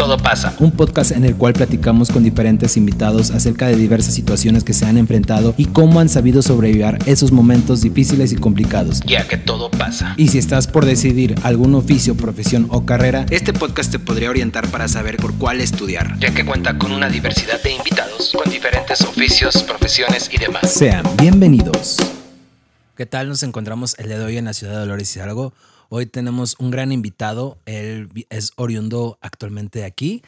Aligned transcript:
todo 0.00 0.16
pasa. 0.16 0.54
Un 0.60 0.70
podcast 0.72 1.10
en 1.10 1.26
el 1.26 1.36
cual 1.36 1.52
platicamos 1.52 2.10
con 2.10 2.24
diferentes 2.24 2.78
invitados 2.78 3.30
acerca 3.32 3.66
de 3.66 3.76
diversas 3.76 4.14
situaciones 4.14 4.64
que 4.64 4.72
se 4.72 4.86
han 4.86 4.96
enfrentado 4.96 5.52
y 5.58 5.66
cómo 5.66 6.00
han 6.00 6.08
sabido 6.08 6.40
sobrevivir 6.40 6.96
esos 7.04 7.32
momentos 7.32 7.82
difíciles 7.82 8.32
y 8.32 8.36
complicados. 8.36 9.00
Ya 9.04 9.28
que 9.28 9.36
todo 9.36 9.70
pasa. 9.70 10.14
Y 10.16 10.28
si 10.28 10.38
estás 10.38 10.68
por 10.68 10.86
decidir 10.86 11.34
algún 11.42 11.74
oficio, 11.74 12.16
profesión 12.16 12.66
o 12.70 12.86
carrera, 12.86 13.26
este 13.28 13.52
podcast 13.52 13.92
te 13.92 13.98
podría 13.98 14.30
orientar 14.30 14.68
para 14.68 14.88
saber 14.88 15.18
por 15.18 15.34
cuál 15.34 15.60
estudiar. 15.60 16.18
Ya 16.18 16.32
que 16.32 16.46
cuenta 16.46 16.78
con 16.78 16.92
una 16.92 17.10
diversidad 17.10 17.62
de 17.62 17.72
invitados 17.72 18.32
con 18.34 18.50
diferentes 18.50 19.02
oficios, 19.02 19.62
profesiones 19.64 20.30
y 20.32 20.38
demás. 20.38 20.72
Sean 20.72 21.04
bienvenidos. 21.18 21.98
¿Qué 22.96 23.04
tal? 23.04 23.28
Nos 23.28 23.42
encontramos 23.42 23.94
el 23.98 24.06
día 24.06 24.18
de 24.18 24.24
hoy 24.24 24.38
en 24.38 24.46
la 24.46 24.54
ciudad 24.54 24.72
de 24.72 24.78
Dolores 24.78 25.14
Hidalgo. 25.14 25.52
Hoy 25.92 26.06
tenemos 26.06 26.54
un 26.60 26.70
gran 26.70 26.92
invitado. 26.92 27.60
Él 27.66 28.08
es 28.30 28.52
oriundo 28.54 29.18
actualmente 29.20 29.80
de 29.80 29.84
aquí, 29.86 30.22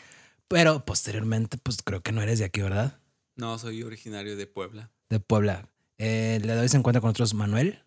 pero 0.48 0.84
posteriormente, 0.84 1.56
pues 1.56 1.78
creo 1.84 2.02
que 2.02 2.10
no 2.10 2.20
eres 2.20 2.40
de 2.40 2.44
aquí, 2.46 2.60
¿verdad? 2.60 2.98
No, 3.36 3.56
soy 3.60 3.84
originario 3.84 4.36
de 4.36 4.48
Puebla. 4.48 4.90
De 5.08 5.20
Puebla. 5.20 5.68
Eh, 5.98 6.40
de 6.42 6.58
hoy 6.58 6.68
se 6.68 6.76
encuentra 6.76 7.00
con 7.00 7.08
nosotros 7.10 7.34
Manuel, 7.34 7.78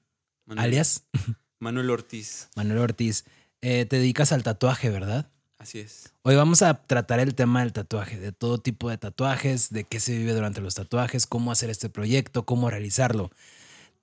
Manuel- 0.45 0.63
alias 0.63 1.03
Manuel 1.59 1.89
Ortiz. 1.89 2.48
Manuel 2.55 2.79
Ortiz. 2.79 3.25
Eh, 3.61 3.85
te 3.85 3.98
dedicas 3.98 4.31
al 4.31 4.43
tatuaje, 4.43 4.89
¿verdad? 4.89 5.29
Así 5.57 5.79
es. 5.79 6.13
Hoy 6.21 6.35
vamos 6.35 6.62
a 6.62 6.85
tratar 6.85 7.20
el 7.20 7.35
tema 7.35 7.59
del 7.59 7.73
tatuaje, 7.73 8.17
de 8.20 8.31
todo 8.31 8.57
tipo 8.59 8.89
de 8.89 8.98
tatuajes, 8.98 9.70
de 9.70 9.84
qué 9.84 9.99
se 9.99 10.17
vive 10.17 10.34
durante 10.34 10.62
los 10.62 10.76
tatuajes, 10.76 11.26
cómo 11.26 11.51
hacer 11.51 11.70
este 11.70 11.89
proyecto, 11.89 12.45
cómo 12.45 12.70
realizarlo. 12.70 13.31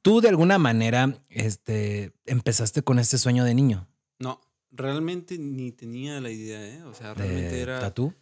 Tú 0.03 0.21
de 0.21 0.29
alguna 0.29 0.59
manera 0.59 1.17
este, 1.29 2.13
empezaste 2.27 2.83
con 2.83 2.99
este 2.99 3.19
sueño 3.19 3.45
de 3.45 3.55
niño, 3.55 3.89
No, 4.19 4.41
realmente 4.73 5.39
ni 5.39 5.71
tenía 5.71 6.21
la 6.21 6.31
idea, 6.31 6.67
¿eh? 6.67 6.83
O 6.83 6.93
sea, 6.93 7.15
realmente 7.15 7.61
era. 7.61 7.79
tatú. 7.79 8.13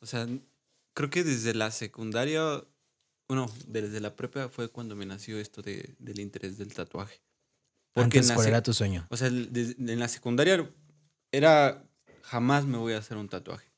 O 0.00 0.06
sea, 0.06 0.28
creo 0.94 1.10
que 1.10 1.24
desde 1.24 1.54
la 1.54 1.70
secundaria, 1.72 2.64
bueno, 3.28 3.50
desde 3.66 4.00
la 4.00 4.14
prepa 4.14 4.48
fue 4.48 4.68
cuando 4.68 4.94
me 4.94 5.06
nació 5.06 5.38
esto 5.38 5.60
de, 5.60 5.94
del 5.98 6.20
interés 6.20 6.56
del 6.56 6.72
tatuaje. 6.72 7.20
Antes, 7.96 8.22
en 8.22 8.28
la 8.28 8.34
¿cuál 8.34 8.46
era 8.48 8.62
tu 8.62 8.72
sueño? 8.72 9.06
O 9.10 9.16
sea, 9.16 9.28
en 9.28 9.98
la 10.00 10.08
secundaria 10.08 10.70
era. 11.32 11.84
Jamás 12.22 12.64
me 12.64 12.78
voy 12.78 12.94
a 12.94 12.98
hacer 12.98 13.16
un 13.16 13.28
tatuaje. 13.28 13.70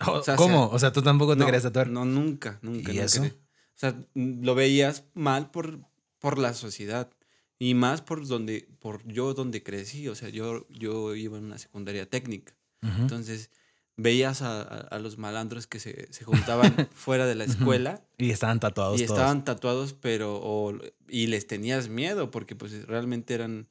o 0.06 0.22
sea, 0.22 0.36
¿Cómo? 0.36 0.64
o 0.64 0.68
sea, 0.68 0.76
O 0.76 0.78
sea, 0.78 0.92
tú 0.92 1.02
tampoco 1.02 1.34
te 1.34 1.40
no, 1.40 1.46
querías 1.46 1.62
tatuar. 1.62 1.88
No, 1.88 2.04
nunca, 2.04 2.58
nunca. 2.62 2.90
¿Y 2.90 2.94
nunca 2.96 3.04
eso? 3.04 3.22
quería. 3.22 3.36
O 3.36 3.78
sea, 3.82 3.94
lo 4.14 4.54
veías 4.54 5.04
mal 5.14 5.50
por, 5.50 5.80
por 6.22 6.38
la 6.38 6.54
sociedad. 6.54 7.10
Y 7.58 7.74
más 7.74 8.00
por 8.00 8.26
donde, 8.26 8.66
por 8.80 9.06
yo 9.06 9.34
donde 9.34 9.62
crecí. 9.62 10.08
O 10.08 10.14
sea, 10.14 10.30
yo, 10.30 10.66
yo 10.70 11.14
iba 11.14 11.36
en 11.36 11.44
una 11.44 11.58
secundaria 11.58 12.08
técnica. 12.08 12.54
Ujú. 12.82 13.02
Entonces, 13.02 13.50
veías 13.96 14.40
a, 14.42 14.62
a- 14.62 14.80
a 14.80 14.98
los 14.98 15.18
malandros 15.18 15.66
que 15.66 15.78
se, 15.78 16.12
se 16.12 16.24
juntaban 16.24 16.74
fuera 16.94 17.26
de 17.26 17.34
la 17.36 17.44
escuela 17.44 18.02
Y 18.18 18.30
estaban 18.30 18.58
tatuados 18.58 19.00
y 19.00 19.04
todos. 19.06 19.18
estaban 19.18 19.44
tatuados, 19.44 19.92
pero. 19.92 20.40
o- 20.42 20.76
y 21.08 21.26
les 21.26 21.46
tenías 21.46 21.88
miedo 21.88 22.30
porque, 22.30 22.56
pues, 22.56 22.86
realmente 22.86 23.34
eran 23.34 23.68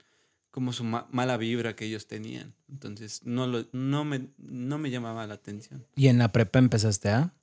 como 0.51 0.71
su 0.73 0.83
ma- 0.83 1.07
mala 1.11 1.37
vibra 1.37 1.75
que 1.75 1.85
ellos 1.85 2.07
tenían. 2.07 2.53
Entonces, 2.69 3.21
no, 3.25 3.47
lo, 3.47 3.65
no, 3.73 4.05
me, 4.05 4.27
no 4.37 4.77
me 4.77 4.89
llamaba 4.91 5.25
la 5.27 5.33
atención 5.35 5.85
Y 5.95 6.07
en 6.07 6.17
la 6.17 6.31
prepa 6.31 6.59
empezaste 6.59 7.09
a... 7.09 7.33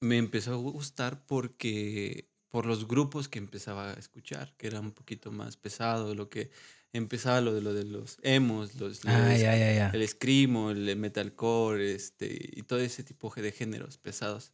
me 0.00 0.16
empezó 0.18 0.52
a 0.54 0.56
gustar 0.56 1.24
porque 1.26 2.28
por 2.52 2.66
los 2.66 2.86
grupos 2.86 3.28
que 3.28 3.38
empezaba 3.40 3.90
a 3.92 3.94
escuchar, 3.94 4.54
que 4.58 4.66
era 4.68 4.78
un 4.80 4.92
poquito 4.92 5.32
más 5.32 5.56
pesado, 5.56 6.14
lo 6.14 6.28
que 6.28 6.50
empezaba 6.92 7.40
lo 7.40 7.54
de 7.54 7.62
lo 7.62 7.72
de 7.72 7.84
los 7.84 8.18
emos, 8.22 8.74
los, 8.76 9.04
Ah, 9.06 9.30
los- 9.32 9.40
ya, 9.40 9.56
ya, 9.56 9.72
ya. 9.74 9.90
el 9.94 10.06
screamo, 10.06 10.70
el 10.70 10.94
metalcore, 10.96 11.94
este 11.94 12.28
y 12.52 12.62
todo 12.62 12.78
ese 12.80 13.02
tipo 13.04 13.32
de 13.34 13.52
géneros 13.52 13.96
pesados. 13.98 14.52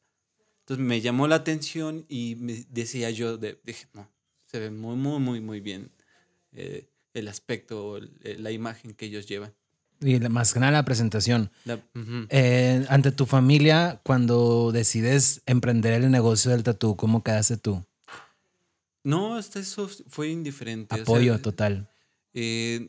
Entonces 0.60 0.86
me 0.86 1.00
llamó 1.00 1.26
la 1.26 1.36
atención 1.36 2.06
y 2.08 2.36
me 2.36 2.64
decía 2.70 3.10
yo 3.10 3.36
de- 3.36 3.60
dije, 3.64 3.88
no, 3.94 4.08
se 4.46 4.60
ve 4.60 4.70
muy 4.70 4.96
muy 4.96 5.18
muy 5.18 5.40
muy 5.40 5.60
bien 5.60 5.90
eh, 6.52 6.88
el 7.14 7.26
aspecto, 7.28 7.96
el- 7.96 8.42
la 8.44 8.52
imagen 8.52 8.94
que 8.94 9.06
ellos 9.06 9.26
llevan. 9.26 9.54
Y 10.00 10.18
la- 10.20 10.28
más 10.28 10.52
que 10.52 10.60
nada 10.60 10.72
la 10.72 10.84
presentación. 10.84 11.50
La-. 11.64 11.80
Eh, 12.30 12.86
ante 12.88 13.10
tu 13.12 13.26
familia, 13.26 14.00
cuando 14.04 14.70
decides 14.72 15.42
emprender 15.46 15.92
el 15.94 16.10
negocio 16.10 16.50
del 16.52 16.62
tatú, 16.62 16.96
¿cómo 16.96 17.22
quedaste 17.24 17.56
tú? 17.56 17.84
No, 19.04 19.36
hasta 19.36 19.58
eso 19.60 19.88
fue 20.08 20.28
indiferente. 20.28 20.94
o 20.94 20.96
sea, 20.96 21.02
Apoyo 21.02 21.40
total. 21.40 21.88
Eh, 22.34 22.88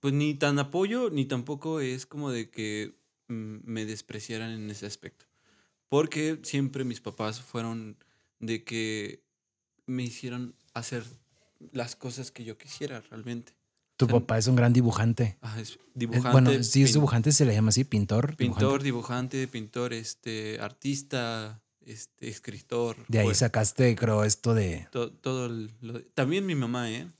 pues 0.00 0.12
ni 0.12 0.34
tan 0.34 0.58
apoyo, 0.58 1.10
ni 1.10 1.24
tampoco 1.24 1.80
es 1.80 2.06
como 2.06 2.30
de 2.30 2.50
que 2.50 2.94
mm, 3.28 3.56
me 3.64 3.86
despreciaran 3.86 4.50
en 4.50 4.70
ese 4.70 4.86
aspecto. 4.86 5.24
Porque 5.88 6.38
siempre 6.42 6.84
mis 6.84 7.00
papás 7.00 7.40
fueron 7.40 7.96
de 8.40 8.64
que 8.64 9.22
me 9.86 10.02
hicieron 10.02 10.54
hacer 10.74 11.04
las 11.72 11.96
cosas 11.96 12.30
que 12.30 12.44
yo 12.44 12.58
quisiera 12.58 13.00
realmente. 13.00 13.54
Tu 14.06 14.14
o 14.16 14.18
sea, 14.18 14.20
papá 14.26 14.38
es 14.38 14.46
un 14.46 14.56
gran 14.56 14.72
dibujante. 14.72 15.36
Ah, 15.42 15.60
es 15.60 15.72
Eh, 15.72 15.78
dibujante. 15.94 16.30
bueno, 16.30 16.62
si 16.62 16.82
es 16.82 16.92
dibujante, 16.92 17.32
se 17.32 17.44
le 17.44 17.54
llama 17.54 17.68
así, 17.70 17.84
pintor. 17.84 18.36
Pintor, 18.36 18.82
dibujante. 18.82 18.84
dibujante, 18.84 19.48
pintor, 19.48 19.92
este, 19.92 20.58
artista, 20.60 21.60
este, 21.84 22.28
escritor. 22.28 22.96
De 23.08 23.18
ahí 23.20 23.26
pues, 23.26 23.38
sacaste, 23.38 23.94
creo, 23.96 24.24
esto 24.24 24.54
de 24.54 24.88
to- 24.90 25.12
todo 25.12 25.48
lo- 25.48 26.02
también 26.14 26.46
mi 26.46 26.54
mamá, 26.54 26.90
¿eh? 26.90 27.10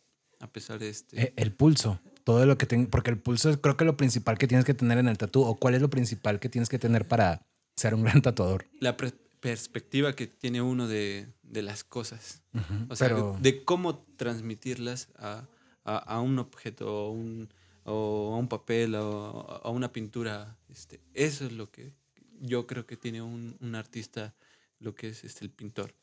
A 0.41 0.47
pesar 0.49 0.78
de 0.78 0.89
este. 0.91 1.21
eh, 1.22 1.33
el 1.37 1.53
pulso. 1.53 2.00
Todo 2.25 2.47
lo 2.47 2.56
que 2.56 2.65
tengo, 2.67 2.89
porque 2.89 3.11
el 3.11 3.19
pulso 3.19 3.51
es 3.51 3.59
creo 3.59 3.77
que 3.77 3.84
lo 3.84 3.97
principal 3.99 4.39
que 4.39 4.47
tienes 4.49 4.65
que 4.65 4.72
tener 4.75 4.97
en 4.99 5.09
el 5.09 5.19
tatú. 5.19 5.43
¿O 5.43 5.56
cuál 5.56 5.75
es 5.75 5.83
lo 5.83 5.91
principal 5.91 6.41
que 6.41 6.49
tienes 6.49 6.69
que 6.71 6.78
tener 6.78 7.06
para 7.06 7.47
ser 7.77 7.95
un 7.95 8.03
gran 8.03 8.22
tatuador? 8.22 8.65
la 8.81 8.97
perspectiva 9.41 10.15
que 10.16 10.27
tiene 10.27 10.62
uno 10.62 10.89
de, 10.89 11.27
de 11.43 11.61
las 11.62 11.84
cosas. 11.84 12.43
O 12.89 12.97
sea, 12.97 13.09
Pero 13.09 13.37
de 13.43 13.62
cómo 13.62 13.99
transmitirlas 14.16 15.09
a, 15.19 15.47
a- 15.84 15.99
a 15.99 16.21
un 16.21 16.39
objeto 16.39 16.87
o, 17.06 17.11
un, 17.11 17.49
o 17.84 18.33
a 18.34 18.39
un 18.39 18.49
papel 18.49 18.95
o 18.95 19.61
a 19.65 19.71
una 19.71 19.93
pintura. 19.93 20.56
Este, 20.69 21.00
eso 21.15 21.45
es 21.47 21.53
lo 21.53 21.71
que 21.71 21.93
yo 22.41 22.67
creo 22.67 22.87
que 22.87 22.97
tiene 22.97 23.22
un, 23.22 23.56
un 23.61 23.75
artista, 23.75 24.34
lo 24.81 24.95
que 24.95 25.09
es 25.09 25.25
este, 25.25 25.45
el 25.45 25.50
pintor. 25.50 25.95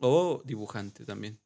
O 0.00 0.42
dibujante 0.44 1.04
también. 1.04 1.38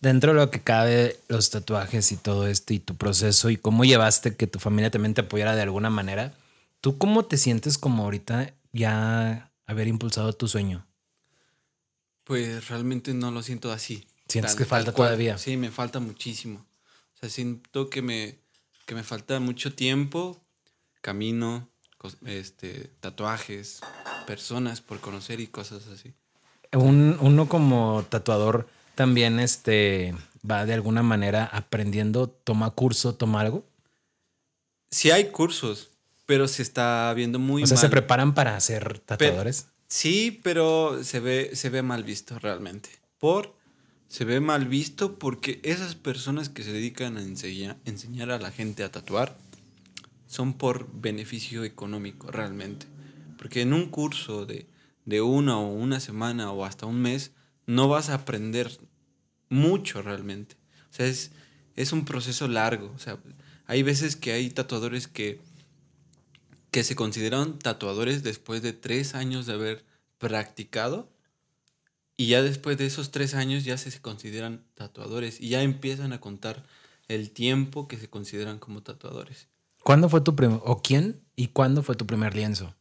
dentro 0.00 0.32
de 0.32 0.38
lo 0.40 0.50
que 0.50 0.60
cabe, 0.62 1.18
los 1.28 1.50
tatuajes 1.50 2.10
y 2.12 2.16
todo 2.16 2.46
esto 2.46 2.72
y 2.74 2.78
tu 2.80 2.96
proceso 2.96 3.50
y 3.50 3.56
cómo 3.56 3.84
llevaste 3.84 4.34
que 4.34 4.46
tu 4.46 4.58
familia 4.58 4.90
también 4.90 5.14
te 5.14 5.20
apoyara 5.20 5.54
de 5.54 5.62
alguna 5.62 5.90
manera, 5.90 6.34
¿tú 6.80 6.98
cómo 6.98 7.24
te 7.26 7.36
sientes 7.36 7.78
como 7.78 8.02
ahorita 8.04 8.52
ya 8.72 9.52
haber 9.66 9.86
impulsado 9.88 10.32
tu 10.32 10.48
sueño? 10.48 10.86
Pues 12.24 12.68
realmente 12.68 13.12
no 13.14 13.30
lo 13.30 13.42
siento 13.42 13.72
así. 13.72 14.06
¿Sientes 14.28 14.52
Tal- 14.52 14.58
que 14.58 14.64
falta 14.64 14.92
cual. 14.92 15.08
todavía? 15.08 15.38
Sí, 15.38 15.56
me 15.56 15.70
falta 15.70 16.00
muchísimo. 16.00 16.64
Sea, 17.20 17.28
siento 17.28 17.90
que 17.90 18.02
me, 18.02 18.38
que 18.86 18.94
me 18.94 19.02
falta 19.02 19.38
mucho 19.40 19.74
tiempo, 19.74 20.40
camino, 21.02 21.68
este, 22.24 22.90
tatuajes, 23.00 23.80
personas 24.26 24.80
por 24.80 25.00
conocer 25.00 25.40
y 25.40 25.46
cosas 25.46 25.86
así. 25.88 26.14
Un- 26.72 27.18
uno 27.20 27.48
como 27.48 28.04
tatuador 28.08 28.68
también 28.94 29.38
este, 29.40 30.14
va 30.48 30.64
de 30.64 30.72
alguna 30.74 31.02
manera 31.02 31.44
aprendiendo, 31.44 32.28
toma 32.28 32.70
curso, 32.70 33.14
toma 33.14 33.40
algo. 33.42 33.64
Sí 34.90 35.10
hay 35.10 35.30
cursos, 35.30 35.90
pero 36.26 36.48
se 36.48 36.62
está 36.62 37.12
viendo 37.14 37.38
muy 37.38 37.64
o 37.64 37.66
sea, 37.66 37.76
mal. 37.76 37.82
se 37.82 37.88
preparan 37.90 38.34
para 38.34 38.58
ser 38.60 38.98
tatuadores. 39.00 39.66
Sí, 39.88 40.40
pero 40.42 41.02
se 41.04 41.20
ve, 41.20 41.50
se 41.54 41.68
ve 41.68 41.82
mal 41.82 42.04
visto 42.04 42.38
realmente. 42.38 42.88
Por, 43.18 43.54
se 44.10 44.24
ve 44.24 44.40
mal 44.40 44.66
visto 44.66 45.20
porque 45.20 45.60
esas 45.62 45.94
personas 45.94 46.48
que 46.48 46.64
se 46.64 46.72
dedican 46.72 47.16
a 47.16 47.22
enseñar, 47.22 48.30
a 48.32 48.40
la 48.40 48.50
gente 48.50 48.82
a 48.82 48.90
tatuar 48.90 49.38
son 50.26 50.52
por 50.54 50.90
beneficio 50.92 51.62
económico 51.62 52.28
realmente. 52.30 52.86
Porque 53.38 53.62
en 53.62 53.72
un 53.72 53.88
curso 53.88 54.46
de, 54.46 54.66
de 55.04 55.20
una 55.20 55.58
o 55.58 55.72
una 55.72 56.00
semana 56.00 56.50
o 56.50 56.64
hasta 56.64 56.86
un 56.86 57.00
mes 57.00 57.30
no 57.66 57.86
vas 57.88 58.10
a 58.10 58.14
aprender 58.14 58.70
mucho 59.48 60.02
realmente. 60.02 60.56
O 60.90 60.92
sea, 60.92 61.06
es, 61.06 61.30
es 61.76 61.92
un 61.92 62.04
proceso 62.04 62.48
largo. 62.48 62.92
O 62.96 62.98
sea, 62.98 63.16
hay 63.66 63.84
veces 63.84 64.16
que 64.16 64.32
hay 64.32 64.50
tatuadores 64.50 65.06
que 65.06 65.40
que 66.70 66.84
se 66.84 66.94
consideran 66.94 67.58
tatuadores 67.58 68.22
después 68.22 68.62
de 68.62 68.72
tres 68.72 69.14
años 69.14 69.46
de 69.46 69.54
haber 69.54 69.84
practicado 70.18 71.09
y 72.20 72.26
ya 72.26 72.42
después 72.42 72.76
de 72.76 72.84
esos 72.86 73.10
tres 73.10 73.32
años 73.34 73.64
ya 73.64 73.78
se 73.78 73.98
consideran 74.00 74.62
tatuadores 74.74 75.40
y 75.40 75.48
ya 75.48 75.62
empiezan 75.62 76.12
a 76.12 76.20
contar 76.20 76.66
el 77.08 77.30
tiempo 77.30 77.88
que 77.88 77.96
se 77.96 78.08
consideran 78.10 78.58
como 78.58 78.82
tatuadores. 78.82 79.48
¿Cuándo 79.82 80.08
fue 80.10 80.20
tu 80.20 80.36
primer, 80.36 80.58
o 80.64 80.82
quién 80.82 81.22
y 81.34 81.46
cuándo 81.48 81.82
fue 81.82 81.94
tu 81.96 82.06
primer 82.06 82.34
lienzo? 82.34 82.74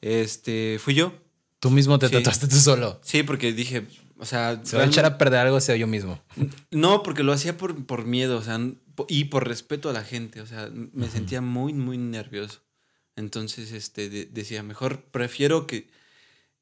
Este, 0.00 0.78
fui 0.80 0.94
yo. 0.94 1.12
Tú 1.60 1.70
mismo 1.70 1.98
te 1.98 2.08
Sí. 2.08 2.12
tatuaste 2.14 2.48
tú 2.48 2.56
solo. 2.56 2.98
Sí, 3.02 3.22
porque 3.22 3.52
dije, 3.52 3.86
o 4.18 4.24
sea, 4.24 4.60
Se 4.64 4.76
va 4.76 4.84
a 4.84 4.86
echar 4.86 5.04
a 5.04 5.18
perder 5.18 5.40
algo 5.40 5.60
sea 5.60 5.76
yo 5.76 5.86
mismo. 5.86 6.18
No, 6.70 7.02
porque 7.02 7.22
lo 7.22 7.32
hacía 7.32 7.56
por, 7.58 7.84
por 7.86 8.04
miedo, 8.06 8.38
o 8.38 8.42
sea, 8.42 8.58
y 9.08 9.24
por 9.24 9.46
respeto 9.46 9.90
a 9.90 9.92
la 9.92 10.04
gente, 10.04 10.40
o 10.40 10.46
sea, 10.46 10.70
me 10.72 11.08
sentía 11.08 11.40
muy, 11.42 11.72
muy 11.74 11.98
nervioso. 11.98 12.60
Entonces, 13.14 13.72
este, 13.72 14.08
de- 14.08 14.26
decía, 14.26 14.62
mejor 14.62 15.02
prefiero 15.10 15.66
que, 15.66 15.88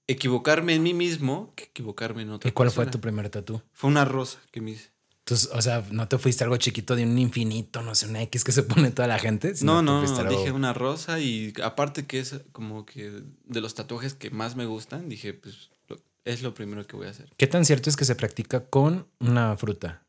equivocarme 0.07 0.75
en 0.75 0.83
mí 0.83 0.95
mismo 0.95 1.53
que 1.57 1.65
equivocarme 1.65 2.23
en 2.23 2.31
otra 2.31 2.49
¿Y 2.49 2.53
cuál 2.53 2.71
fue 2.71 2.87
tu 2.87 3.01
primer 3.01 3.31
tatu? 3.31 3.63
Fue 3.73 3.89
una 3.91 4.05
rosa 4.05 4.39
que 4.51 4.61
me 4.61 4.73
hice. 4.73 4.93
Entonces, 5.21 5.49
o 5.55 5.63
sea, 5.63 5.83
no 5.91 6.07
te 6.07 6.19
fuiste 6.19 6.45
algo 6.45 6.59
chiquito 6.59 6.95
de 6.97 7.05
un 7.05 7.17
infinito, 7.19 7.81
no 7.81 7.95
sé, 7.95 8.07
una 8.09 8.21
X 8.23 8.45
que 8.45 8.53
se 8.53 8.63
pone 8.63 8.91
toda 8.91 9.09
la 9.09 9.19
gente. 9.19 9.55
No, 9.63 9.81
no, 9.81 10.01
fuiste 10.01 10.23
no, 10.23 10.29
algo- 10.29 10.39
dije 10.39 10.53
una 10.53 10.75
rosa 10.75 11.19
y 11.19 11.55
aparte 11.63 12.07
que 12.07 12.19
es 12.21 12.43
como 12.53 12.85
que 12.85 13.23
de 13.45 13.61
los 13.63 13.75
tatuajes 13.75 14.13
que 14.13 14.29
más 14.31 14.55
me 14.55 14.67
gustan, 14.67 15.09
dije, 15.09 15.33
pues 15.33 15.71
lo- 15.89 15.99
es 16.27 16.43
lo 16.43 16.53
primero 16.53 16.87
que 16.87 16.97
voy 16.97 17.07
a 17.07 17.11
hacer. 17.11 17.33
¿Qué 17.39 17.47
tan 17.47 17.65
cierto 17.65 17.89
es 17.89 17.97
que 17.97 18.05
se 18.05 18.15
practica 18.15 18.67
con 18.69 19.07
una 19.19 19.57
fruta? 19.57 20.07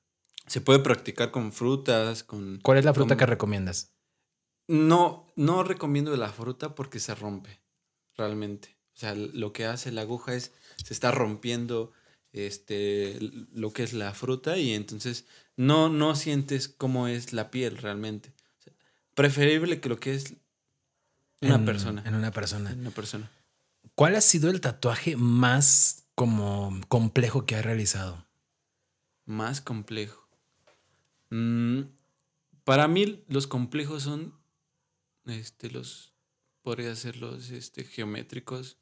Se 0.48 0.60
puede 0.60 0.80
practicar 0.80 1.32
con 1.32 1.54
frutas, 1.54 2.24
con... 2.26 2.60
¿Cuál 2.62 2.78
es 2.80 2.84
la 2.86 2.94
fruta 2.94 3.16
con- 3.16 3.20
que 3.20 3.26
recomiendas? 3.26 3.94
No, 4.68 5.28
no 5.38 5.64
recomiendo 5.64 6.16
la 6.18 6.30
fruta 6.30 6.76
porque 6.76 7.00
se 7.00 7.16
rompe, 7.16 7.62
realmente. 8.18 8.75
O 8.96 8.98
sea, 8.98 9.14
lo 9.16 9.52
que 9.54 9.66
hace 9.66 9.92
la 9.92 10.02
aguja 10.02 10.34
es, 10.36 10.54
se 10.84 10.94
está 10.94 11.12
rompiendo 11.12 11.92
este, 12.32 13.18
lo 13.54 13.72
que 13.74 13.84
es 13.84 13.94
la 13.94 14.14
fruta 14.14 14.58
y 14.58 14.74
entonces 14.74 15.26
no, 15.58 15.90
no 15.90 16.16
sientes 16.16 16.68
cómo 16.70 17.08
es 17.08 17.34
la 17.34 17.52
piel 17.52 17.78
realmente. 17.78 18.34
O 18.60 18.64
sea, 18.64 18.74
preferible 19.14 19.80
que 19.82 19.90
lo 19.90 20.00
que 20.00 20.16
es 20.16 20.36
una 21.42 21.56
En- 21.56 21.66
persona. 21.66 22.04
En 22.06 22.16
una 22.16 22.32
persona. 22.32 22.74
Una 22.74 22.92
persona. 22.92 23.30
¿Cuál 23.96 24.16
ha 24.16 24.22
sido 24.22 24.50
el 24.50 24.62
tatuaje 24.62 25.16
más 25.18 26.06
como 26.16 26.80
complejo 26.88 27.46
que 27.46 27.56
has 27.56 27.66
realizado? 27.66 28.26
Más 29.26 29.60
complejo. 29.62 30.28
Mm, 31.30 31.82
para 32.64 32.88
mí 32.88 33.24
los 33.28 33.48
complejos 33.48 34.04
son 34.04 34.34
este, 35.26 35.70
los, 35.70 36.14
podría 36.62 36.96
ser 36.96 37.18
los 37.18 37.50
este, 37.52 37.84
geométricos 37.84 38.78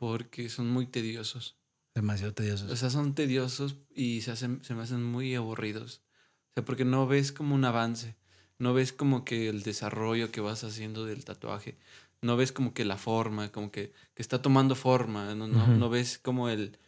porque 0.00 0.48
son 0.48 0.70
muy 0.70 0.86
tediosos. 0.86 1.58
Demasiado 1.94 2.32
tedioso. 2.32 2.64
O 2.72 2.76
sea, 2.76 2.88
son 2.88 3.14
tediosos 3.14 3.76
y 3.94 4.22
se, 4.22 4.30
hacen, 4.30 4.64
se 4.64 4.74
me 4.74 4.80
hacen 4.80 5.04
muy 5.04 5.34
aburridos. 5.34 6.00
O 6.48 6.52
sea, 6.54 6.64
porque 6.64 6.86
no 6.86 7.06
ves 7.06 7.32
como 7.32 7.54
un 7.54 7.66
avance, 7.66 8.16
no 8.58 8.72
ves 8.72 8.94
como 8.94 9.26
que 9.26 9.50
el 9.50 9.62
desarrollo 9.62 10.32
que 10.32 10.40
vas 10.40 10.64
haciendo 10.64 11.04
del 11.04 11.26
tatuaje, 11.26 11.76
no 12.22 12.38
ves 12.38 12.50
como 12.50 12.72
que 12.72 12.86
la 12.86 12.96
forma, 12.96 13.52
como 13.52 13.70
que, 13.70 13.92
que 14.14 14.22
está 14.22 14.40
tomando 14.40 14.74
forma, 14.74 15.34
no, 15.34 15.46
no, 15.46 15.66
no 15.66 15.90
ves 15.90 16.16
como 16.16 16.48
el, 16.48 16.78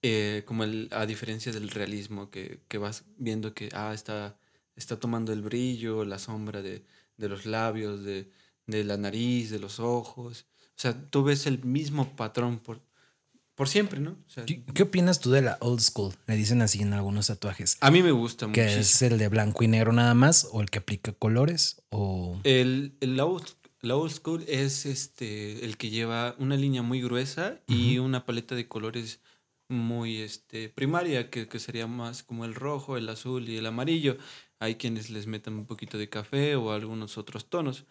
eh, 0.00 0.44
como 0.46 0.64
el, 0.64 0.88
a 0.92 1.04
diferencia 1.04 1.52
del 1.52 1.68
realismo, 1.68 2.30
que, 2.30 2.62
que 2.68 2.78
vas 2.78 3.04
viendo 3.18 3.52
que, 3.52 3.68
ah, 3.74 3.92
está, 3.92 4.38
está 4.76 4.98
tomando 4.98 5.34
el 5.34 5.42
brillo, 5.42 6.06
la 6.06 6.18
sombra 6.18 6.62
de, 6.62 6.86
de 7.18 7.28
los 7.28 7.44
labios, 7.44 8.02
de, 8.02 8.30
de 8.66 8.82
la 8.82 8.96
nariz, 8.96 9.50
de 9.50 9.58
los 9.58 9.78
ojos. 9.78 10.46
O 10.76 10.80
sea, 10.80 11.08
tú 11.10 11.22
ves 11.22 11.46
el 11.46 11.62
mismo 11.64 12.16
patrón 12.16 12.58
por, 12.58 12.80
por 13.54 13.68
siempre, 13.68 14.00
¿no? 14.00 14.10
O 14.26 14.30
sea, 14.30 14.44
¿Qué, 14.44 14.64
qué 14.64 14.82
opinas 14.82 15.20
tú 15.20 15.30
de 15.30 15.42
la 15.42 15.56
old 15.60 15.80
school? 15.80 16.12
Le 16.26 16.34
dicen 16.36 16.62
así 16.62 16.82
en 16.82 16.92
algunos 16.92 17.28
tatuajes. 17.28 17.76
a 17.80 17.90
mí 17.90 18.02
me 18.02 18.10
gusta 18.10 18.46
¿Que 18.52 18.62
muchísimo. 18.62 18.80
es 18.80 19.02
el 19.02 19.18
de 19.18 19.28
blanco 19.28 19.62
y 19.64 19.68
negro 19.68 19.92
nada 19.92 20.14
más? 20.14 20.48
¿O 20.52 20.60
el 20.60 20.70
que 20.70 20.78
aplica 20.78 21.12
colores? 21.12 21.82
¿O 21.90 22.40
El, 22.44 22.96
el 23.00 23.16
la 23.16 23.24
old, 23.24 23.46
la 23.80 23.96
old 23.96 24.12
school 24.12 24.44
es 24.48 24.84
este 24.86 25.64
el 25.64 25.76
que 25.76 25.90
lleva 25.90 26.34
una 26.38 26.56
línea 26.56 26.82
muy 26.82 27.00
gruesa 27.02 27.60
y 27.68 27.98
una 27.98 28.26
paleta 28.26 28.54
de 28.56 28.66
colores 28.66 29.20
muy 29.68 30.18
este 30.20 30.68
primaria, 30.68 31.30
que, 31.30 31.48
que 31.48 31.58
sería 31.58 31.86
más 31.86 32.22
como 32.22 32.44
el 32.44 32.54
rojo, 32.54 32.96
el 32.96 33.08
azul 33.08 33.48
y 33.48 33.56
el 33.56 33.66
amarillo. 33.66 34.18
Hay 34.58 34.74
quienes 34.76 35.10
les 35.10 35.26
meten 35.26 35.54
un 35.54 35.66
poquito 35.66 35.98
de 35.98 36.08
café 36.08 36.56
o 36.56 36.72
algunos 36.72 37.16
otros 37.18 37.48
tonos. 37.48 37.84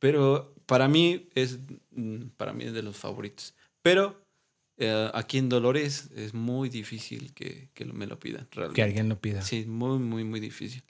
Pero 0.00 0.54
para 0.66 0.88
mí 0.88 1.28
es 1.34 1.60
mm, 1.92 2.30
para 2.36 2.52
mí 2.52 2.64
es 2.64 2.72
de 2.72 2.82
los 2.82 2.96
favoritos. 2.96 3.54
Pero 3.82 4.20
eh, 4.76 5.10
aquí 5.14 5.38
en 5.38 5.48
Dolores 5.48 6.10
es 6.16 6.34
muy 6.34 6.68
difícil 6.68 7.32
que, 7.34 7.68
que 7.74 7.84
me 7.84 8.06
lo 8.06 8.18
pidan. 8.18 8.48
Realmente. 8.50 8.76
que 8.76 8.82
alguien 8.82 9.08
lo 9.08 9.20
pida? 9.20 9.42
Sí, 9.42 9.66
muy, 9.66 9.98
muy, 9.98 10.24
muy 10.24 10.40
difícil. 10.40 10.82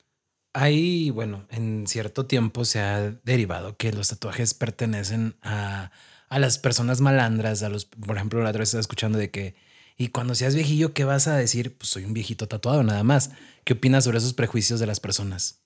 Ahí, 0.53 1.11
bueno, 1.11 1.47
en 1.51 1.87
cierto 1.87 2.27
tiempo 2.27 2.65
se 2.65 2.81
ha 2.81 3.11
derivado 3.25 3.77
que 3.77 3.93
los 3.93 4.09
tatuajes 4.09 4.55
pertenecen 4.55 5.37
a, 5.43 5.93
a 6.29 6.39
las 6.39 6.59
personas 6.59 7.01
malandras, 7.01 7.63
a 7.63 7.69
los, 7.69 7.85
por 7.85 8.17
ejemplo, 8.17 8.43
la 8.43 8.51
otra 8.51 8.61
vez 8.61 8.71
estaba 8.71 8.81
escuchando 8.81 9.19
de 9.19 9.31
que, 9.31 9.55
y 9.97 10.09
cuando 10.09 10.35
seas 10.35 10.55
viejillo, 10.55 10.93
¿qué 10.93 11.05
vas 11.05 11.29
a 11.29 11.37
decir? 11.37 11.77
Pues 11.77 11.91
soy 11.91 12.05
un 12.05 12.15
viejito 12.15 12.49
tatuado, 12.49 12.83
nada 12.83 13.05
más. 13.05 13.31
¿Qué 13.65 13.75
opinas 13.75 14.05
sobre 14.05 14.19
esos 14.19 14.35
prejuicios 14.35 14.81
de 14.81 14.87
las 14.87 14.99
personas? 14.99 15.63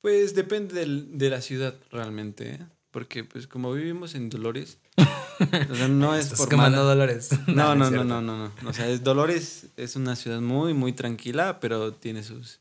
Pues 0.00 0.34
depende 0.34 0.74
del- 0.74 1.18
de 1.18 1.30
la 1.30 1.40
ciudad 1.40 1.74
realmente, 1.90 2.54
¿eh? 2.54 2.66
porque 2.90 3.22
pues 3.22 3.46
como 3.46 3.72
vivimos 3.72 4.14
en 4.14 4.30
Dolores, 4.30 4.78
o 5.70 5.74
sea, 5.74 5.88
no 5.88 6.14
es 6.16 6.26
Estás 6.32 6.40
por 6.46 6.56
mala- 6.56 6.78
dolores. 6.78 7.30
No, 7.46 7.74
no, 7.74 7.90
no, 7.90 8.04
no, 8.04 8.20
no, 8.20 8.36
no. 8.62 8.68
O 8.68 8.72
sea, 8.72 8.88
es- 8.88 9.02
Dolores 9.04 9.66
es 9.76 9.96
una 9.96 10.16
ciudad 10.16 10.40
muy, 10.40 10.74
muy 10.74 10.92
tranquila, 10.92 11.60
pero 11.60 11.92
tiene 11.92 12.22
sus, 12.22 12.60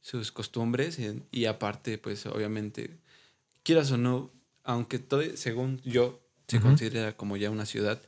sus 0.00 0.32
costumbres 0.32 0.98
y, 0.98 1.22
y 1.30 1.44
aparte, 1.46 1.98
pues 1.98 2.26
obviamente, 2.26 2.98
quieras 3.62 3.90
o 3.92 3.96
no, 3.96 4.30
aunque 4.64 4.98
todo, 4.98 5.22
según 5.36 5.80
yo 5.84 6.20
se 6.48 6.60
considera 6.60 7.16
como 7.16 7.36
ya 7.38 7.48
una 7.50 7.64
ciudad, 7.64 8.02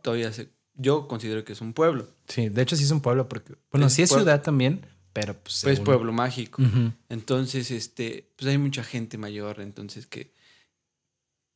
todavía 0.00 0.32
se, 0.32 0.48
yo 0.76 1.08
considero 1.08 1.44
que 1.44 1.52
es 1.52 1.60
un 1.60 1.72
pueblo. 1.74 2.08
Sí, 2.28 2.48
de 2.48 2.62
hecho 2.62 2.74
sí 2.76 2.84
es 2.84 2.90
un 2.90 3.00
pueblo 3.02 3.28
porque, 3.28 3.54
bueno, 3.70 3.86
Es 3.88 3.92
sí 3.94 4.02
es 4.02 4.08
ciudad 4.10 4.42
también, 4.42 4.86
pero 5.14 5.32
pues... 5.32 5.62
Pues 5.62 5.76
según- 5.76 5.84
pueblo 5.86 6.12
mágico. 6.12 6.62
Entonces, 7.08 7.70
este, 7.70 8.28
pues 8.36 8.50
hay 8.50 8.58
mucha 8.58 8.84
gente 8.84 9.16
mayor, 9.16 9.60
entonces 9.60 10.06
que, 10.06 10.32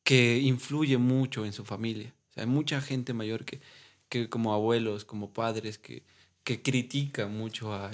que 0.05 0.39
influye 0.39 0.97
mucho 0.97 1.45
en 1.45 1.53
su 1.53 1.65
familia. 1.65 2.15
O 2.31 2.33
sea, 2.33 2.45
hay 2.45 2.49
mucha 2.49 2.81
gente 2.81 3.13
mayor 3.13 3.45
que, 3.45 3.61
que 4.09 4.31
como 4.31 4.55
abuelos, 4.55 5.05
como 5.05 5.33
padres, 5.33 5.77
que, 5.77 6.03
que 6.45 6.63
critica 6.63 7.27
mucho 7.27 7.75
a 7.75 7.91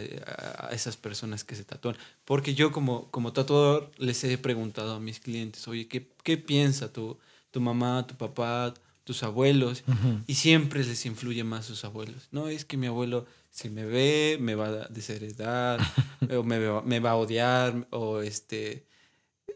esas 0.70 0.96
personas 0.96 1.43
que 1.43 1.56
se 1.56 1.64
tatúan. 1.64 1.96
Porque 2.25 2.55
yo 2.55 2.70
como, 2.70 3.11
como 3.11 3.32
tatuador 3.32 3.90
les 3.99 4.22
he 4.22 4.38
preguntado 4.38 4.94
a 4.94 5.00
mis 5.00 5.19
clientes, 5.19 5.66
oye, 5.66 5.88
¿qué, 5.88 6.12
qué 6.22 6.37
piensa 6.37 6.93
tu, 6.93 7.19
tu 7.50 7.61
mamá, 7.61 8.06
tu 8.06 8.14
papá, 8.14 8.75
tus 9.05 9.23
abuelos? 9.23 9.85
Y 10.27 10.35
siempre 10.35 10.83
les 10.85 11.05
influye 11.06 11.45
más 11.45 11.67
sus 11.67 11.85
abuelos. 11.85 12.29
No, 12.33 12.49
es 12.49 12.65
que 12.65 12.77
mi 12.77 12.87
abuelo, 12.87 13.27
si 13.51 13.69
me 13.69 13.85
ve, 13.85 14.39
me 14.41 14.55
va 14.55 14.67
a 14.69 14.89
desheredar, 14.89 15.79
o 16.37 16.43
me, 16.43 16.59
va- 16.59 16.83
me 16.83 17.01
va 17.01 17.11
a 17.11 17.17
odiar, 17.17 17.87
o 17.91 18.21
este, 18.23 18.87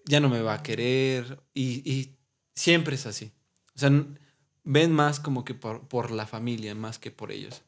ya 0.04 0.20
no 0.20 0.28
me 0.28 0.42
va 0.42 0.54
a 0.54 0.62
querer. 0.62 1.40
Y, 1.54 1.90
y 1.90 2.14
siempre 2.54 2.94
es 2.96 3.06
así. 3.06 3.32
O 3.74 3.78
sea, 3.78 3.90
ven 4.64 4.92
más 4.92 5.18
como 5.20 5.44
que 5.44 5.54
por, 5.54 5.88
por 5.88 6.10
la 6.10 6.26
familia, 6.26 6.74
más 6.74 6.98
que 6.98 7.10
por 7.10 7.32
ellos. 7.32 7.62